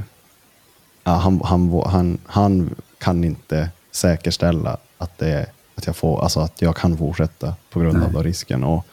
[1.04, 6.62] ja, han, han, han, han kan inte säkerställa att, det, att, jag får, alltså att
[6.62, 8.64] jag kan fortsätta på grund av då risken.
[8.64, 8.86] Och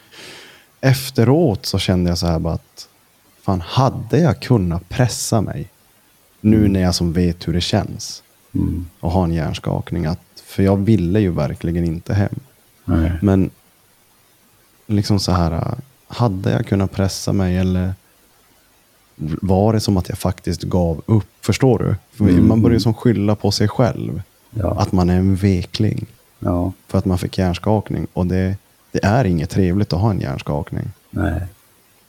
[0.81, 2.89] efteråt så kände jag så här bara att
[3.43, 5.69] fan, hade jag kunnat pressa mig
[6.41, 8.23] nu när jag som vet hur det känns
[8.55, 8.87] mm.
[9.01, 10.07] och ha en hjärnskakning.
[10.07, 12.41] Att, för jag ville ju verkligen inte hem.
[12.85, 13.13] Nej.
[13.23, 13.51] Men
[14.87, 15.75] liksom så här,
[16.09, 17.95] hade jag kunnat pressa mig eller
[19.43, 21.27] var det som att jag faktiskt gav upp?
[21.41, 21.97] Förstår du?
[22.17, 22.49] För Mm.
[22.49, 24.23] Man börjar som skylla på sig själv.
[24.51, 24.81] Ja.
[24.81, 26.07] Att man är en vekling
[26.39, 28.07] ja, för att man fick hjärnskakning.
[28.13, 28.57] Och det,
[28.93, 30.91] det är inget trevligt att ha en hjärnskakning.
[31.11, 31.41] nej,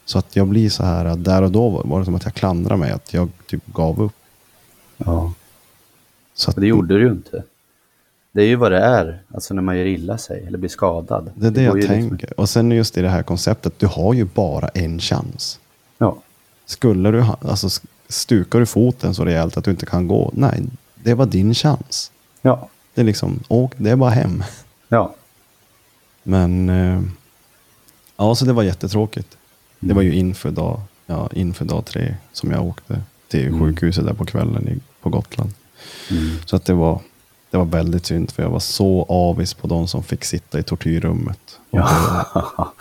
[0.05, 2.34] Så att jag blir så här, att där och då var det som att jag
[2.34, 4.13] klandrar mig, att jag typ gav upp.
[4.97, 5.34] ja.
[6.35, 7.43] Så att det gjorde du ju inte.
[8.31, 11.31] Det är ju vad det är, alltså när man gör illa sig eller blir skadad.
[11.35, 12.39] det är det går jag liksom- tänker.
[12.39, 15.59] Och sen just i det här konceptet, du har ju bara en chans.
[15.97, 16.17] Ja,
[16.65, 17.69] Skulle du, ha- alltså
[18.09, 20.63] stukar du foten så rejält att du inte kan gå, nej,
[21.03, 22.11] det var din chans.
[22.41, 24.43] ja, Det är liksom, åk, det är bara hem.
[24.88, 25.15] ja,
[26.23, 27.01] Men, eh,
[28.17, 29.38] ja, så det var jättetråkigt.
[29.88, 34.14] Det var ju inför dag, ja, inför dag tre som jag åkte till sjukhuset där
[34.14, 35.53] på kvällen i, på Gotland.
[36.11, 36.38] mm.
[36.45, 36.99] Så att det var,
[37.51, 40.64] det var väldigt synd för jag var så avis på de som fick sitta i
[40.64, 41.60] tortyrrummet.
[41.72, 42.72] Ja,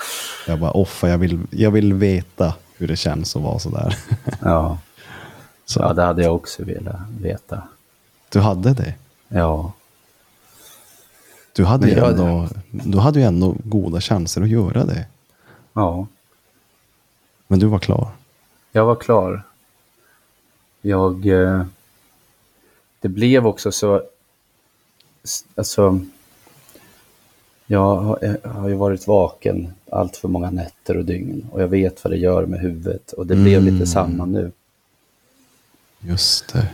[0.46, 3.96] Jag bara, offa, jag vill, jag vill veta hur det känns att vara sådär.
[4.42, 4.78] ja.
[5.66, 7.62] Så ja, det hade jag också velat veta.
[8.32, 8.94] du hade det.
[9.28, 9.72] Ja,
[11.56, 15.06] Du hade, ju jag- ändå, du hade ju ändå goda chanser att göra det.
[15.72, 16.06] ja,
[17.52, 18.08] Men du var klar.
[18.72, 19.42] jag var klar.
[20.80, 21.26] Jag...
[21.26, 21.64] Eh,
[23.00, 24.02] det blev också så...
[25.54, 26.00] Alltså...
[27.66, 31.68] Jag har, jag har ju varit vaken allt för många nätter och dygn och jag
[31.68, 33.74] vet vad det gör med huvudet och det blev Mm.
[33.74, 34.52] lite samma nu.
[36.00, 36.72] Just det.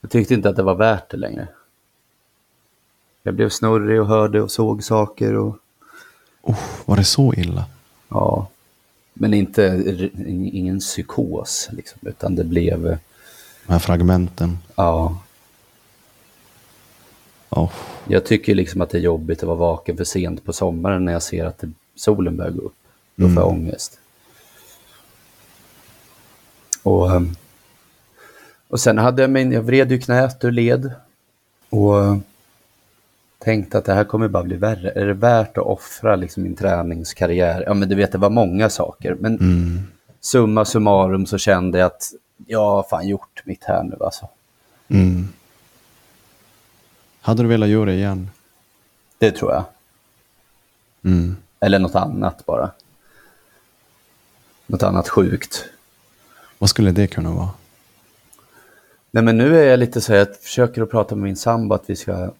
[0.00, 1.48] Jag tyckte inte att det var värt det längre.
[3.22, 5.56] Jag blev snurrig och hörde och såg saker och
[6.42, 7.64] Oh, var det så illa?
[8.08, 8.48] ja.
[9.18, 9.84] Men inte,
[10.52, 12.98] ingen psykos liksom, utan det blev, eh,
[13.66, 14.58] De här fragmenten.
[14.74, 15.18] ja.
[17.50, 17.72] Oh,
[18.08, 21.12] Jag tycker liksom att det är jobbigt att vara vaken för sent på sommaren när
[21.12, 22.74] jag ser att det, solen börjar gå upp.
[23.14, 23.98] Då får jag ångest.
[26.82, 27.36] Och, ehm,
[28.68, 30.92] och sen hade jag min, jag vred ju knät ur led.
[31.70, 32.16] Och eh,
[33.38, 34.90] tänkte att det här kommer bara bli värre.
[34.90, 37.64] Är det värt att offra liksom min träningskarriär?
[37.66, 39.16] Ja men du vet, det var många saker.
[39.20, 39.88] Men
[40.20, 42.12] summa summarum så kände jag att
[42.46, 44.28] jag har fan gjort mitt här nu alltså.
[44.88, 45.28] mm.
[47.20, 48.30] Hade du velat göra det igen?
[49.18, 49.64] Det tror jag.
[51.04, 51.36] Mm.
[51.60, 52.70] Eller något annat bara.
[54.66, 55.64] Något annat sjukt.
[56.58, 57.50] Vad skulle det kunna vara?
[59.10, 61.74] Nej men nu är jag lite så här, jag försöker att prata med min sambo
[61.74, 62.30] att vi ska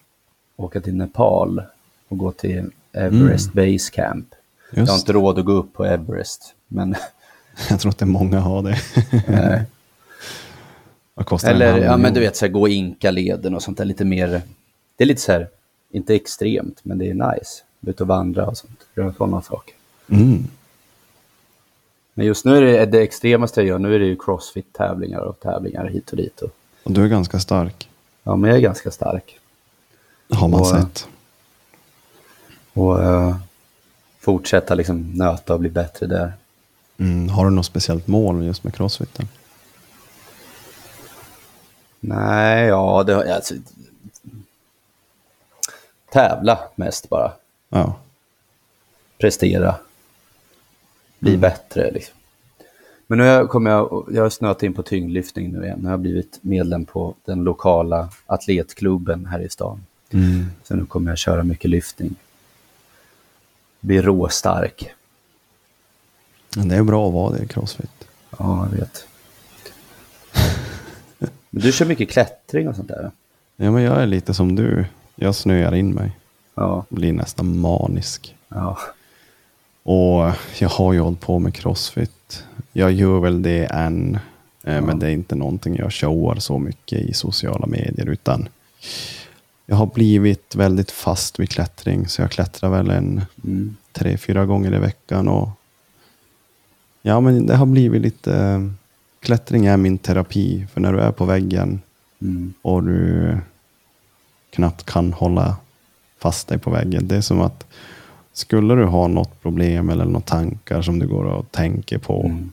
[0.57, 1.61] åka till Nepal
[2.07, 4.27] och gå till Everest Base Camp.
[4.71, 6.55] Jag har Just inte råd att gå upp på Everest.
[6.67, 6.95] Men,
[7.69, 8.77] Jag tror är många har det.
[9.27, 9.63] nej.
[11.13, 14.05] Vad kostar Eller ja, men du vet, så här, gå Inka-leden och sånt där lite
[14.05, 14.41] mer
[14.97, 15.47] det är lite så här,
[15.91, 17.63] inte extremt, men det är nice.
[17.81, 18.79] Ut och vandra och sånt.
[18.95, 19.73] Göra sådana saker.
[20.09, 20.47] Mm.
[22.13, 25.39] Men just nu är det det extremaste jag gör, nu är det ju crossfit-tävlingar och
[25.39, 26.41] tävlingar hit och dit.
[26.41, 26.49] Och,
[26.83, 27.89] Och du är ganska stark.
[28.23, 29.39] ja, men jag är ganska stark.
[30.29, 31.07] Har man Och- sett.
[32.73, 33.35] Och eh,
[34.19, 36.33] fortsätta liksom nöta och bli bättre där.
[36.97, 37.29] Mm.
[37.29, 39.27] Har du något speciellt mål just med crossfiten?
[41.99, 43.23] Nej, ja, det har.
[43.23, 43.53] Alltså,
[46.11, 47.31] tävla mest bara.
[47.69, 47.95] Ja.
[49.17, 49.75] Prestera.
[51.19, 52.13] Bli bättre liksom.
[53.07, 55.79] Men nu kommer jag, jag har snöat in på tyngdlyftning nu igen.
[55.79, 59.85] Nu har jag blivit medlem på den lokala atletklubben här i stan.
[60.13, 60.45] Mm.
[60.63, 62.15] Så nu kommer jag köra mycket lyftning.
[63.79, 64.89] Bli råstark.
[66.55, 68.07] Men det är bra att vara det i crossfit.
[68.39, 69.07] Ja, jag vet.
[71.49, 73.11] Men du kör mycket klättring och sånt där?
[73.55, 74.85] Ja, men jag är lite som du.
[75.15, 76.11] Jag snöar in mig.
[76.55, 78.35] Ja, Blir nästan manisk.
[78.49, 78.77] ja,
[79.83, 82.43] Och jag har ju hållit på med crossfit.
[82.73, 84.15] Jag gör väl det än.
[84.63, 88.09] eh, Men det är inte någonting jag showar så mycket i sociala medier.
[88.09, 88.49] Utan
[89.69, 92.07] jag har blivit väldigt fast vid klättring.
[92.07, 93.75] Så jag klättrar väl en mm.
[93.91, 95.27] tre, fyra gånger i veckan.
[95.27, 95.49] Och
[97.01, 98.61] ja, men det har blivit lite...
[99.19, 100.67] Klättring är min terapi.
[100.73, 101.81] För när du är på väggen
[102.21, 102.53] Mm.
[102.61, 103.37] och du
[104.49, 105.55] knappt kan hålla
[106.19, 107.07] fast dig på väggen.
[107.07, 107.65] Det är som att
[108.33, 112.23] skulle du ha något problem eller några tankar som du går och tänker på.
[112.25, 112.51] Mm.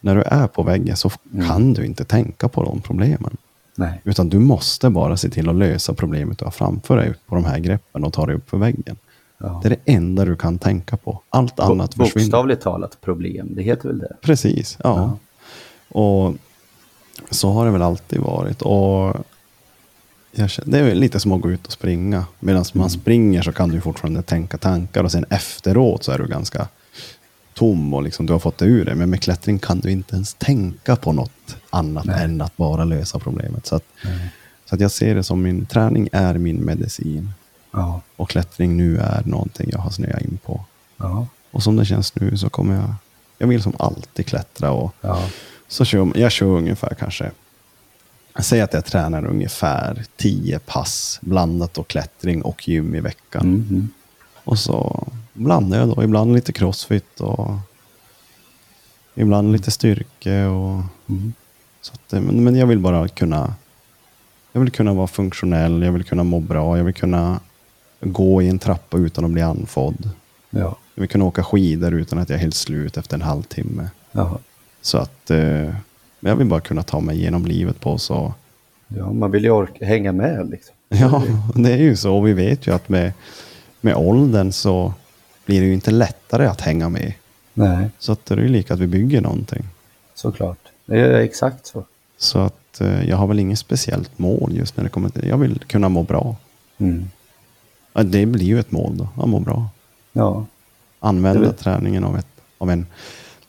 [0.00, 1.10] När du är på väggen så
[1.46, 3.36] kan du inte tänka på de problemen.
[3.76, 4.00] Nej.
[4.04, 7.44] Utan du måste bara se till att lösa problemet du har framför dig på de
[7.44, 8.96] här greppen och ta dig upp för väggen.
[9.38, 9.60] Ja.
[9.62, 11.20] Det är det enda du kan tänka på.
[11.30, 12.26] Allt annat Bo- försvinner.
[12.26, 14.16] Bokstavligt talat problem, det heter väl det?
[14.22, 15.18] Precis, ja.
[15.88, 16.34] Och
[17.30, 18.62] så har det väl alltid varit.
[18.62, 19.16] Och
[20.32, 22.24] känner, det är lite som att gå ut och springa.
[22.40, 26.26] Medan man springer så kan du fortfarande tänka tankar och sen efteråt så är du
[26.26, 26.68] ganska
[27.56, 28.94] tom och liksom, du har fått det ur dig.
[28.94, 33.18] Men med klättring kan du inte ens tänka på något annat än att bara lösa
[33.18, 33.66] problemet.
[33.66, 33.84] Så, att,
[34.64, 37.30] så att jag ser det som min träning är min medicin.
[37.70, 38.00] Ja.
[38.16, 40.64] Och klättring nu är någonting jag har snöat in på.
[40.96, 41.26] Ja.
[41.50, 42.94] Och som det känns nu så kommer jag,
[43.38, 45.28] jag vill som alltid klättra och Ja.
[45.68, 47.30] så kör jag kör ungefär kanske,
[48.40, 53.42] säger att jag tränar ungefär 10 pass blandat och klättring och gym i veckan.
[53.42, 53.66] Mm.
[53.70, 53.88] Mm.
[54.46, 57.50] Och så blandar jag då ibland lite crossfit och
[59.14, 60.44] ibland lite styrke.
[60.44, 61.32] Och, Mm.
[61.80, 63.54] så att, det- men, men jag vill bara kunna,
[64.52, 67.40] jag vill kunna vara funktionell, jag vill kunna må bra, jag vill kunna
[68.00, 70.10] gå i en trappa utan att bli andfådd.
[70.50, 70.76] Ja.
[70.94, 73.88] Jag vill kunna åka skidor utan att jag är helt slut efter en halvtimme.
[74.12, 74.38] Ja.
[74.80, 75.74] Så att eh,
[76.20, 78.34] jag vill bara kunna ta mig igenom livet på så.
[78.88, 80.74] ja, man vill ju orka hänga med liksom.
[80.88, 81.22] Ja,
[81.54, 82.16] det är ju så.
[82.16, 83.12] Och vi vet ju att med,
[83.80, 84.94] med åldern så
[85.46, 87.12] blir det ju inte lättare att hänga med.
[87.54, 89.64] Nej, Så att det är ju lika att vi bygger någonting.
[90.14, 90.58] såklart.
[90.86, 91.84] Det är exakt så.
[92.18, 95.38] Så att eh, jag har väl inget speciellt mål just när det kommer till Jag
[95.38, 96.36] vill kunna må bra.
[96.78, 97.08] Mm.
[97.92, 99.68] Det blir ju ett mål då, att må bra.
[100.12, 100.46] Ja.
[101.00, 102.26] Använda träningen av, ett,
[102.58, 102.86] av en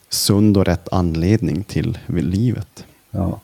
[0.09, 2.85] sund och rätt anledning till livet.
[3.11, 3.39] Ja.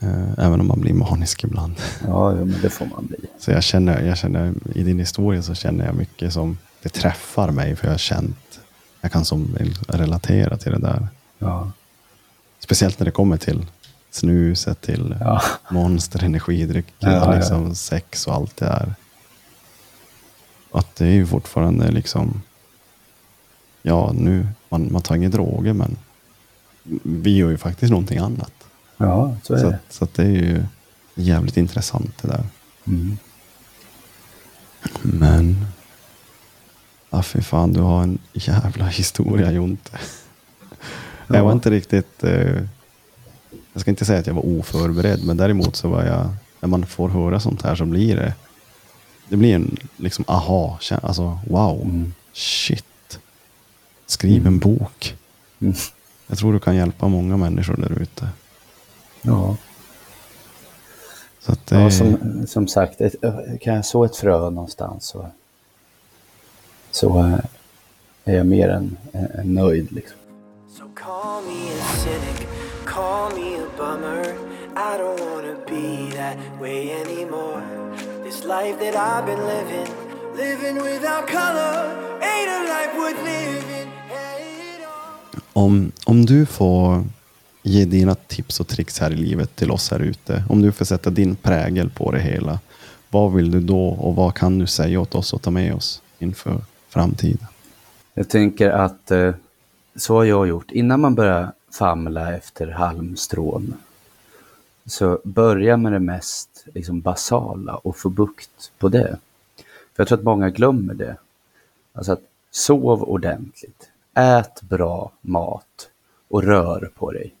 [0.00, 1.74] Eh, Även om man blir manisk ibland.
[2.06, 3.16] Ja, men det får man bli.
[3.38, 7.50] Så jag känner, jag känner, i din historia så känner jag mycket som det träffar
[7.50, 7.76] mig.
[7.76, 8.60] För jag har känt,
[9.00, 9.56] jag kan som
[9.88, 11.08] relatera till det där.
[11.38, 11.70] Ja.
[12.58, 13.66] Speciellt när det kommer till
[14.10, 15.42] snuset, till Ja.
[15.70, 17.34] monster, energidrycker, Ja, ja.
[17.36, 18.94] liksom sex och allt det där.
[20.72, 22.42] Att det är ju fortfarande liksom,
[23.82, 25.96] ja nu, man, man tar inga droger men
[27.02, 28.52] vi gör ju faktiskt någonting annat.
[28.96, 29.78] Ja, så är Så, det.
[29.88, 30.64] så att det är ju
[31.14, 32.44] jävligt intressant det där.
[32.86, 33.16] Mm.
[35.02, 35.66] Men,
[37.10, 39.90] ja fy fan, du har en jävla historia Jonte.
[41.28, 42.62] Jag var inte riktigt, eh,
[43.72, 46.28] jag ska inte säga att jag var oförberedd, men däremot så var jag,
[46.60, 48.34] när man får höra sånt här så blir det,
[49.28, 52.14] det blir en liksom aha, alltså wow, Mm.
[52.32, 53.18] shit.
[54.06, 55.14] Skriv en bok.
[55.60, 55.74] Mm.
[56.26, 58.28] Jag tror du kan hjälpa många människor där ute.
[59.22, 59.56] Ja.
[61.40, 63.14] Så att ja som, som sagt, ett,
[63.60, 65.26] kan jag så ett frö någonstans så,
[66.90, 67.38] så eh,
[68.24, 69.92] är jag mer än, än, nöjd.
[69.92, 70.18] Liksom.
[70.68, 72.48] So call me a cynic,
[72.84, 74.24] call me a bummer.
[74.76, 77.62] I don't wanna be that way anymore.
[78.24, 79.88] This life that I've been living,
[80.36, 81.76] living without color,
[82.20, 83.88] ain't a life worth living.
[84.08, 84.36] Hey.
[85.52, 87.04] Om, om du får
[87.66, 90.44] ge dina tips och tricks här i livet till oss här ute.
[90.48, 92.60] Om du får sätta din prägel på det hela.
[93.10, 96.02] vad vill du då och vad kan du säga åt oss och ta med oss
[96.18, 97.46] inför framtiden?
[98.14, 99.34] Jag tänker att eh,
[99.96, 100.70] så har jag gjort.
[100.70, 103.74] Innan man börjar famla efter halmstrån
[104.86, 109.18] så börja med det mest liksom, basala och få bukt på det.
[109.94, 111.16] För jag tror att många glömmer det.
[111.92, 115.90] Alltså att sov ordentligt, ät bra mat
[116.28, 117.34] och rör på dig.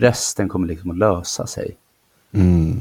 [0.00, 1.76] Resten kommer liksom att lösa sig.
[2.32, 2.80] Mm.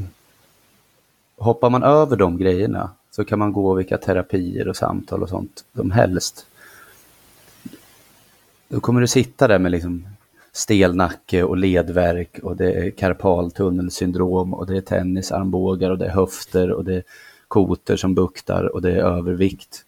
[1.37, 5.65] Hoppar man över de grejerna så kan man gå vilka terapier och samtal och sånt
[5.75, 6.45] som helst.
[8.67, 10.07] Då kommer du sitta där med liksom
[10.51, 16.09] stel nacke och ledvärk och det är karpaltunnelsyndrom och det är tennisarmbågar och det är
[16.09, 17.03] höfter och det är
[17.47, 19.85] koter som buktar och det är övervikt.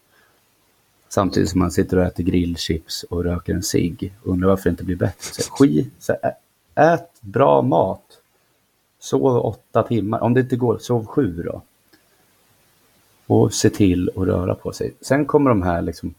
[1.09, 4.13] Samtidigt som man sitter och äter grillchips och röker en cigg.
[4.23, 5.43] Undrar varför det inte blir bättre.
[5.43, 6.15] Så skit, så
[6.75, 8.17] ät bra mat.
[8.99, 10.19] Sov åtta timmar.
[10.19, 11.61] Om det inte går, sov sju då.
[13.27, 14.93] Och se till att röra på sig.
[15.01, 16.13] Sen kommer de här liksom,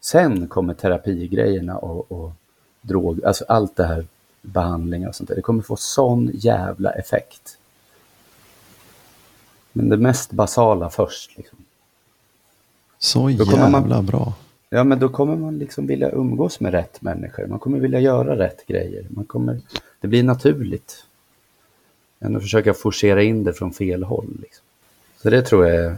[0.00, 2.32] sen kommer terapigrejerna och, och
[2.80, 4.06] drog, alltså allt det här
[4.42, 5.36] behandlingar och sånt där.
[5.36, 7.58] Det kommer få sån jävla effekt.
[9.72, 11.36] Men det mest basala först.
[11.36, 11.58] Liksom.
[12.98, 14.32] Så jävla man- bra.
[14.74, 17.46] Ja, men då kommer man liksom vilja umgås med rätt människor.
[17.46, 19.06] Man kommer vilja göra rätt grejer.
[19.08, 19.60] Man kommer,
[20.00, 21.04] det blir naturligt.
[22.20, 24.38] Än att försöka forcera in det från fel håll.
[24.42, 24.64] Liksom.
[25.22, 25.96] Så det tror jag är,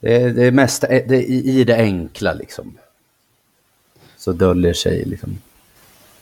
[0.00, 2.78] det är, det är mest det är i, i det enkla liksom.
[4.16, 5.38] Så döljer sig liksom,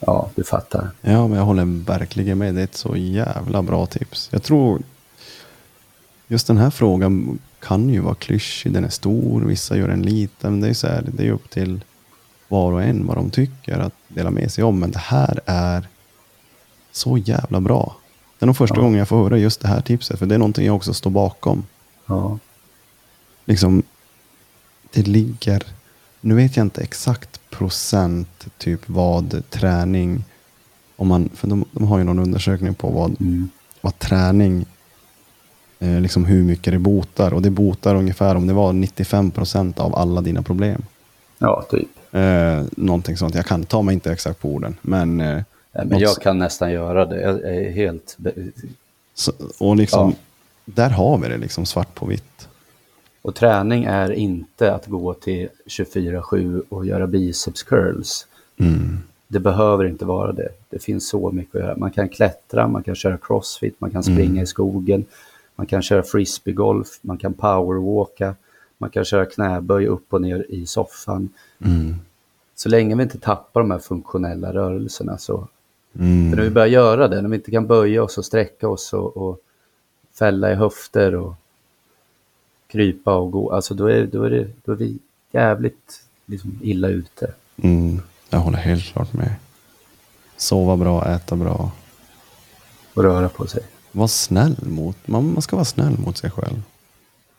[0.00, 0.90] ja du fattar.
[1.00, 2.54] Ja, men jag håller verkligen med.
[2.54, 4.28] Det är ett så jävla bra tips.
[4.32, 4.82] Jag tror
[6.26, 8.72] just den här frågan kan ju vara klyschig.
[8.72, 10.50] Den är stor, vissa gör den liten.
[10.52, 11.80] Men det är så här, det är upp till
[12.48, 14.78] var och en vad de tycker att dela med sig om.
[14.78, 15.88] Men det här är
[16.92, 17.96] så jävla bra.
[18.38, 18.82] Det är nog första Ja.
[18.82, 20.18] gången jag får höra just det här tipset.
[20.18, 21.66] För det är någonting jag också står bakom.
[22.06, 22.38] Ja,
[23.44, 23.82] liksom,
[24.92, 25.62] det ligger,
[26.20, 30.24] nu vet jag inte exakt procent, typ vad träning,
[30.96, 33.50] om man, för de, de har ju någon undersökning på vad, mm.
[33.80, 34.66] vad träning,
[35.86, 37.34] eh, liksom hur mycket det botar.
[37.34, 40.82] Och det botar ungefär, om det var 95 procent av alla dina problem.
[41.38, 41.88] ja typ.
[42.12, 44.76] Eh, någonting sånt, jag kan ta mig inte exakt på orden.
[44.82, 45.42] Men, eh,
[45.72, 47.20] Nej, men jag kan nästan göra det.
[47.20, 48.16] Jag är helt...
[49.14, 50.16] så, och liksom, Ja.
[50.64, 52.48] där har vi det liksom svart på vitt.
[53.22, 58.26] Och träning är inte att gå till 24-7 och göra biceps curls.
[58.58, 58.98] Mm.
[59.28, 60.48] Det behöver inte vara det.
[60.70, 61.76] Det finns så mycket att göra.
[61.76, 65.04] Man kan klättra, man kan köra crossfit, man kan springa i skogen,
[65.56, 68.34] man kan köra frisbeegolf, man kan powerwalka,
[68.78, 71.28] man kan köra knäböj upp och ner i soffan.
[71.64, 71.94] Mm.
[72.54, 75.48] Så länge vi inte tappar de här funktionella rörelserna så...
[75.98, 76.30] Mm.
[76.30, 78.92] För när vi börjar göra det, när vi inte kan böja oss och sträcka oss
[78.92, 79.38] och, och
[80.18, 81.34] fälla i höfter och
[82.66, 84.98] krypa och gå, alltså då är, då är, det, då är vi
[85.30, 87.32] jävligt liksom, illa ute.
[87.56, 88.00] Mm,
[88.30, 89.34] jag håller helt klart med.
[90.36, 91.70] Sova bra, äta bra.
[92.94, 93.62] och röra på sig.
[93.96, 96.62] Var snäll mot, man, man ska vara snäll mot sig själv.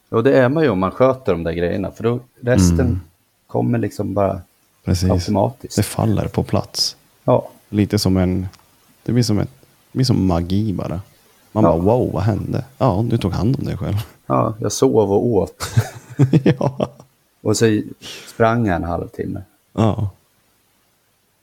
[0.09, 3.01] Och det är man ju om man sköter de där grejerna, för då resten
[3.47, 4.41] kommer liksom bara
[4.85, 5.09] Precis.
[5.11, 5.75] automatiskt.
[5.75, 6.95] Det faller på plats.
[7.23, 8.47] Ja, Lite som en,
[9.03, 9.49] det blir som, ett,
[9.91, 11.01] det blir som magi bara.
[11.51, 11.69] Man Ja.
[11.71, 12.65] bara wow, vad hände?
[12.77, 13.95] Ja, du tog hand om dig själv.
[14.27, 15.63] ja, jag sov och åt
[16.43, 16.88] ja.
[17.41, 17.81] och så
[18.27, 19.41] sprang jag en halvtimme.
[19.73, 20.09] ja.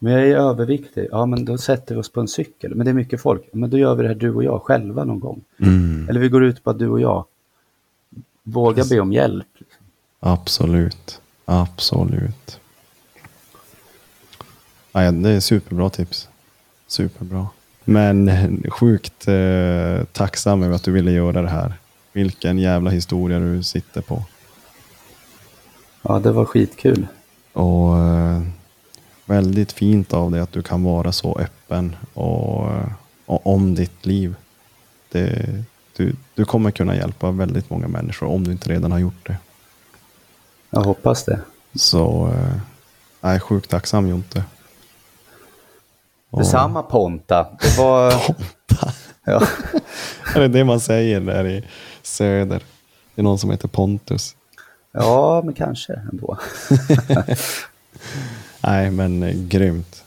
[0.04, 2.74] Men jag är överviktig, ja men då sätter vi oss på en cykel.
[2.74, 5.04] Men det är mycket folk, men då gör vi det här du och jag själva
[5.04, 5.44] någon gång.
[5.60, 7.24] Mm, Eller vi går ut bara du och jag.
[8.42, 9.46] Våga be om hjälp.
[10.20, 11.20] absolut.
[11.44, 12.60] Absolut.
[14.92, 16.28] Ja, det är superbra tips.
[16.86, 17.48] Superbra.
[17.84, 21.74] Men eh, sjukt eh, tacksam över att du ville göra det här.
[22.12, 24.22] Vilken jävla historia du sitter på.
[26.02, 27.06] Ja, det var skitkul.
[27.52, 28.42] Och eh,
[29.26, 32.68] väldigt fint av dig att du kan vara så öppen och,
[33.26, 34.34] och om ditt liv.
[35.12, 35.46] Det,
[35.96, 39.36] du, du kommer kunna hjälpa väldigt många människor om du inte redan har gjort det.
[40.70, 41.40] Jag hoppas det.
[41.74, 42.56] Så eh,
[43.20, 44.44] jag är sjukt tacksam Jonte.
[46.30, 47.46] Och- Detsamma Ponta.
[47.60, 48.10] Det var...
[48.26, 48.92] Ponta.
[49.24, 49.46] Ja.
[50.34, 51.64] Är det det man säger där i
[52.02, 52.62] söder?
[53.14, 54.36] Det är någon som heter Pontus.
[54.92, 56.38] ja, men kanske ändå.
[58.66, 60.04] Nej, men eh, grymt.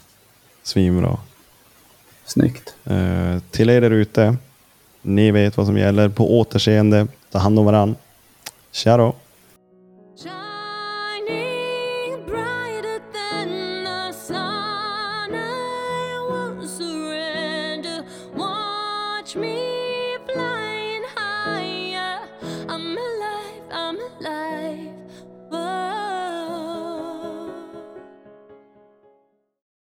[0.63, 1.17] Svinbra.
[2.25, 2.75] Snyggt.
[2.85, 4.37] Eh, till er där ute,
[5.01, 6.09] ni vet vad som gäller.
[6.09, 7.95] På återseende, ta hand om varann.
[8.71, 9.15] Tja då!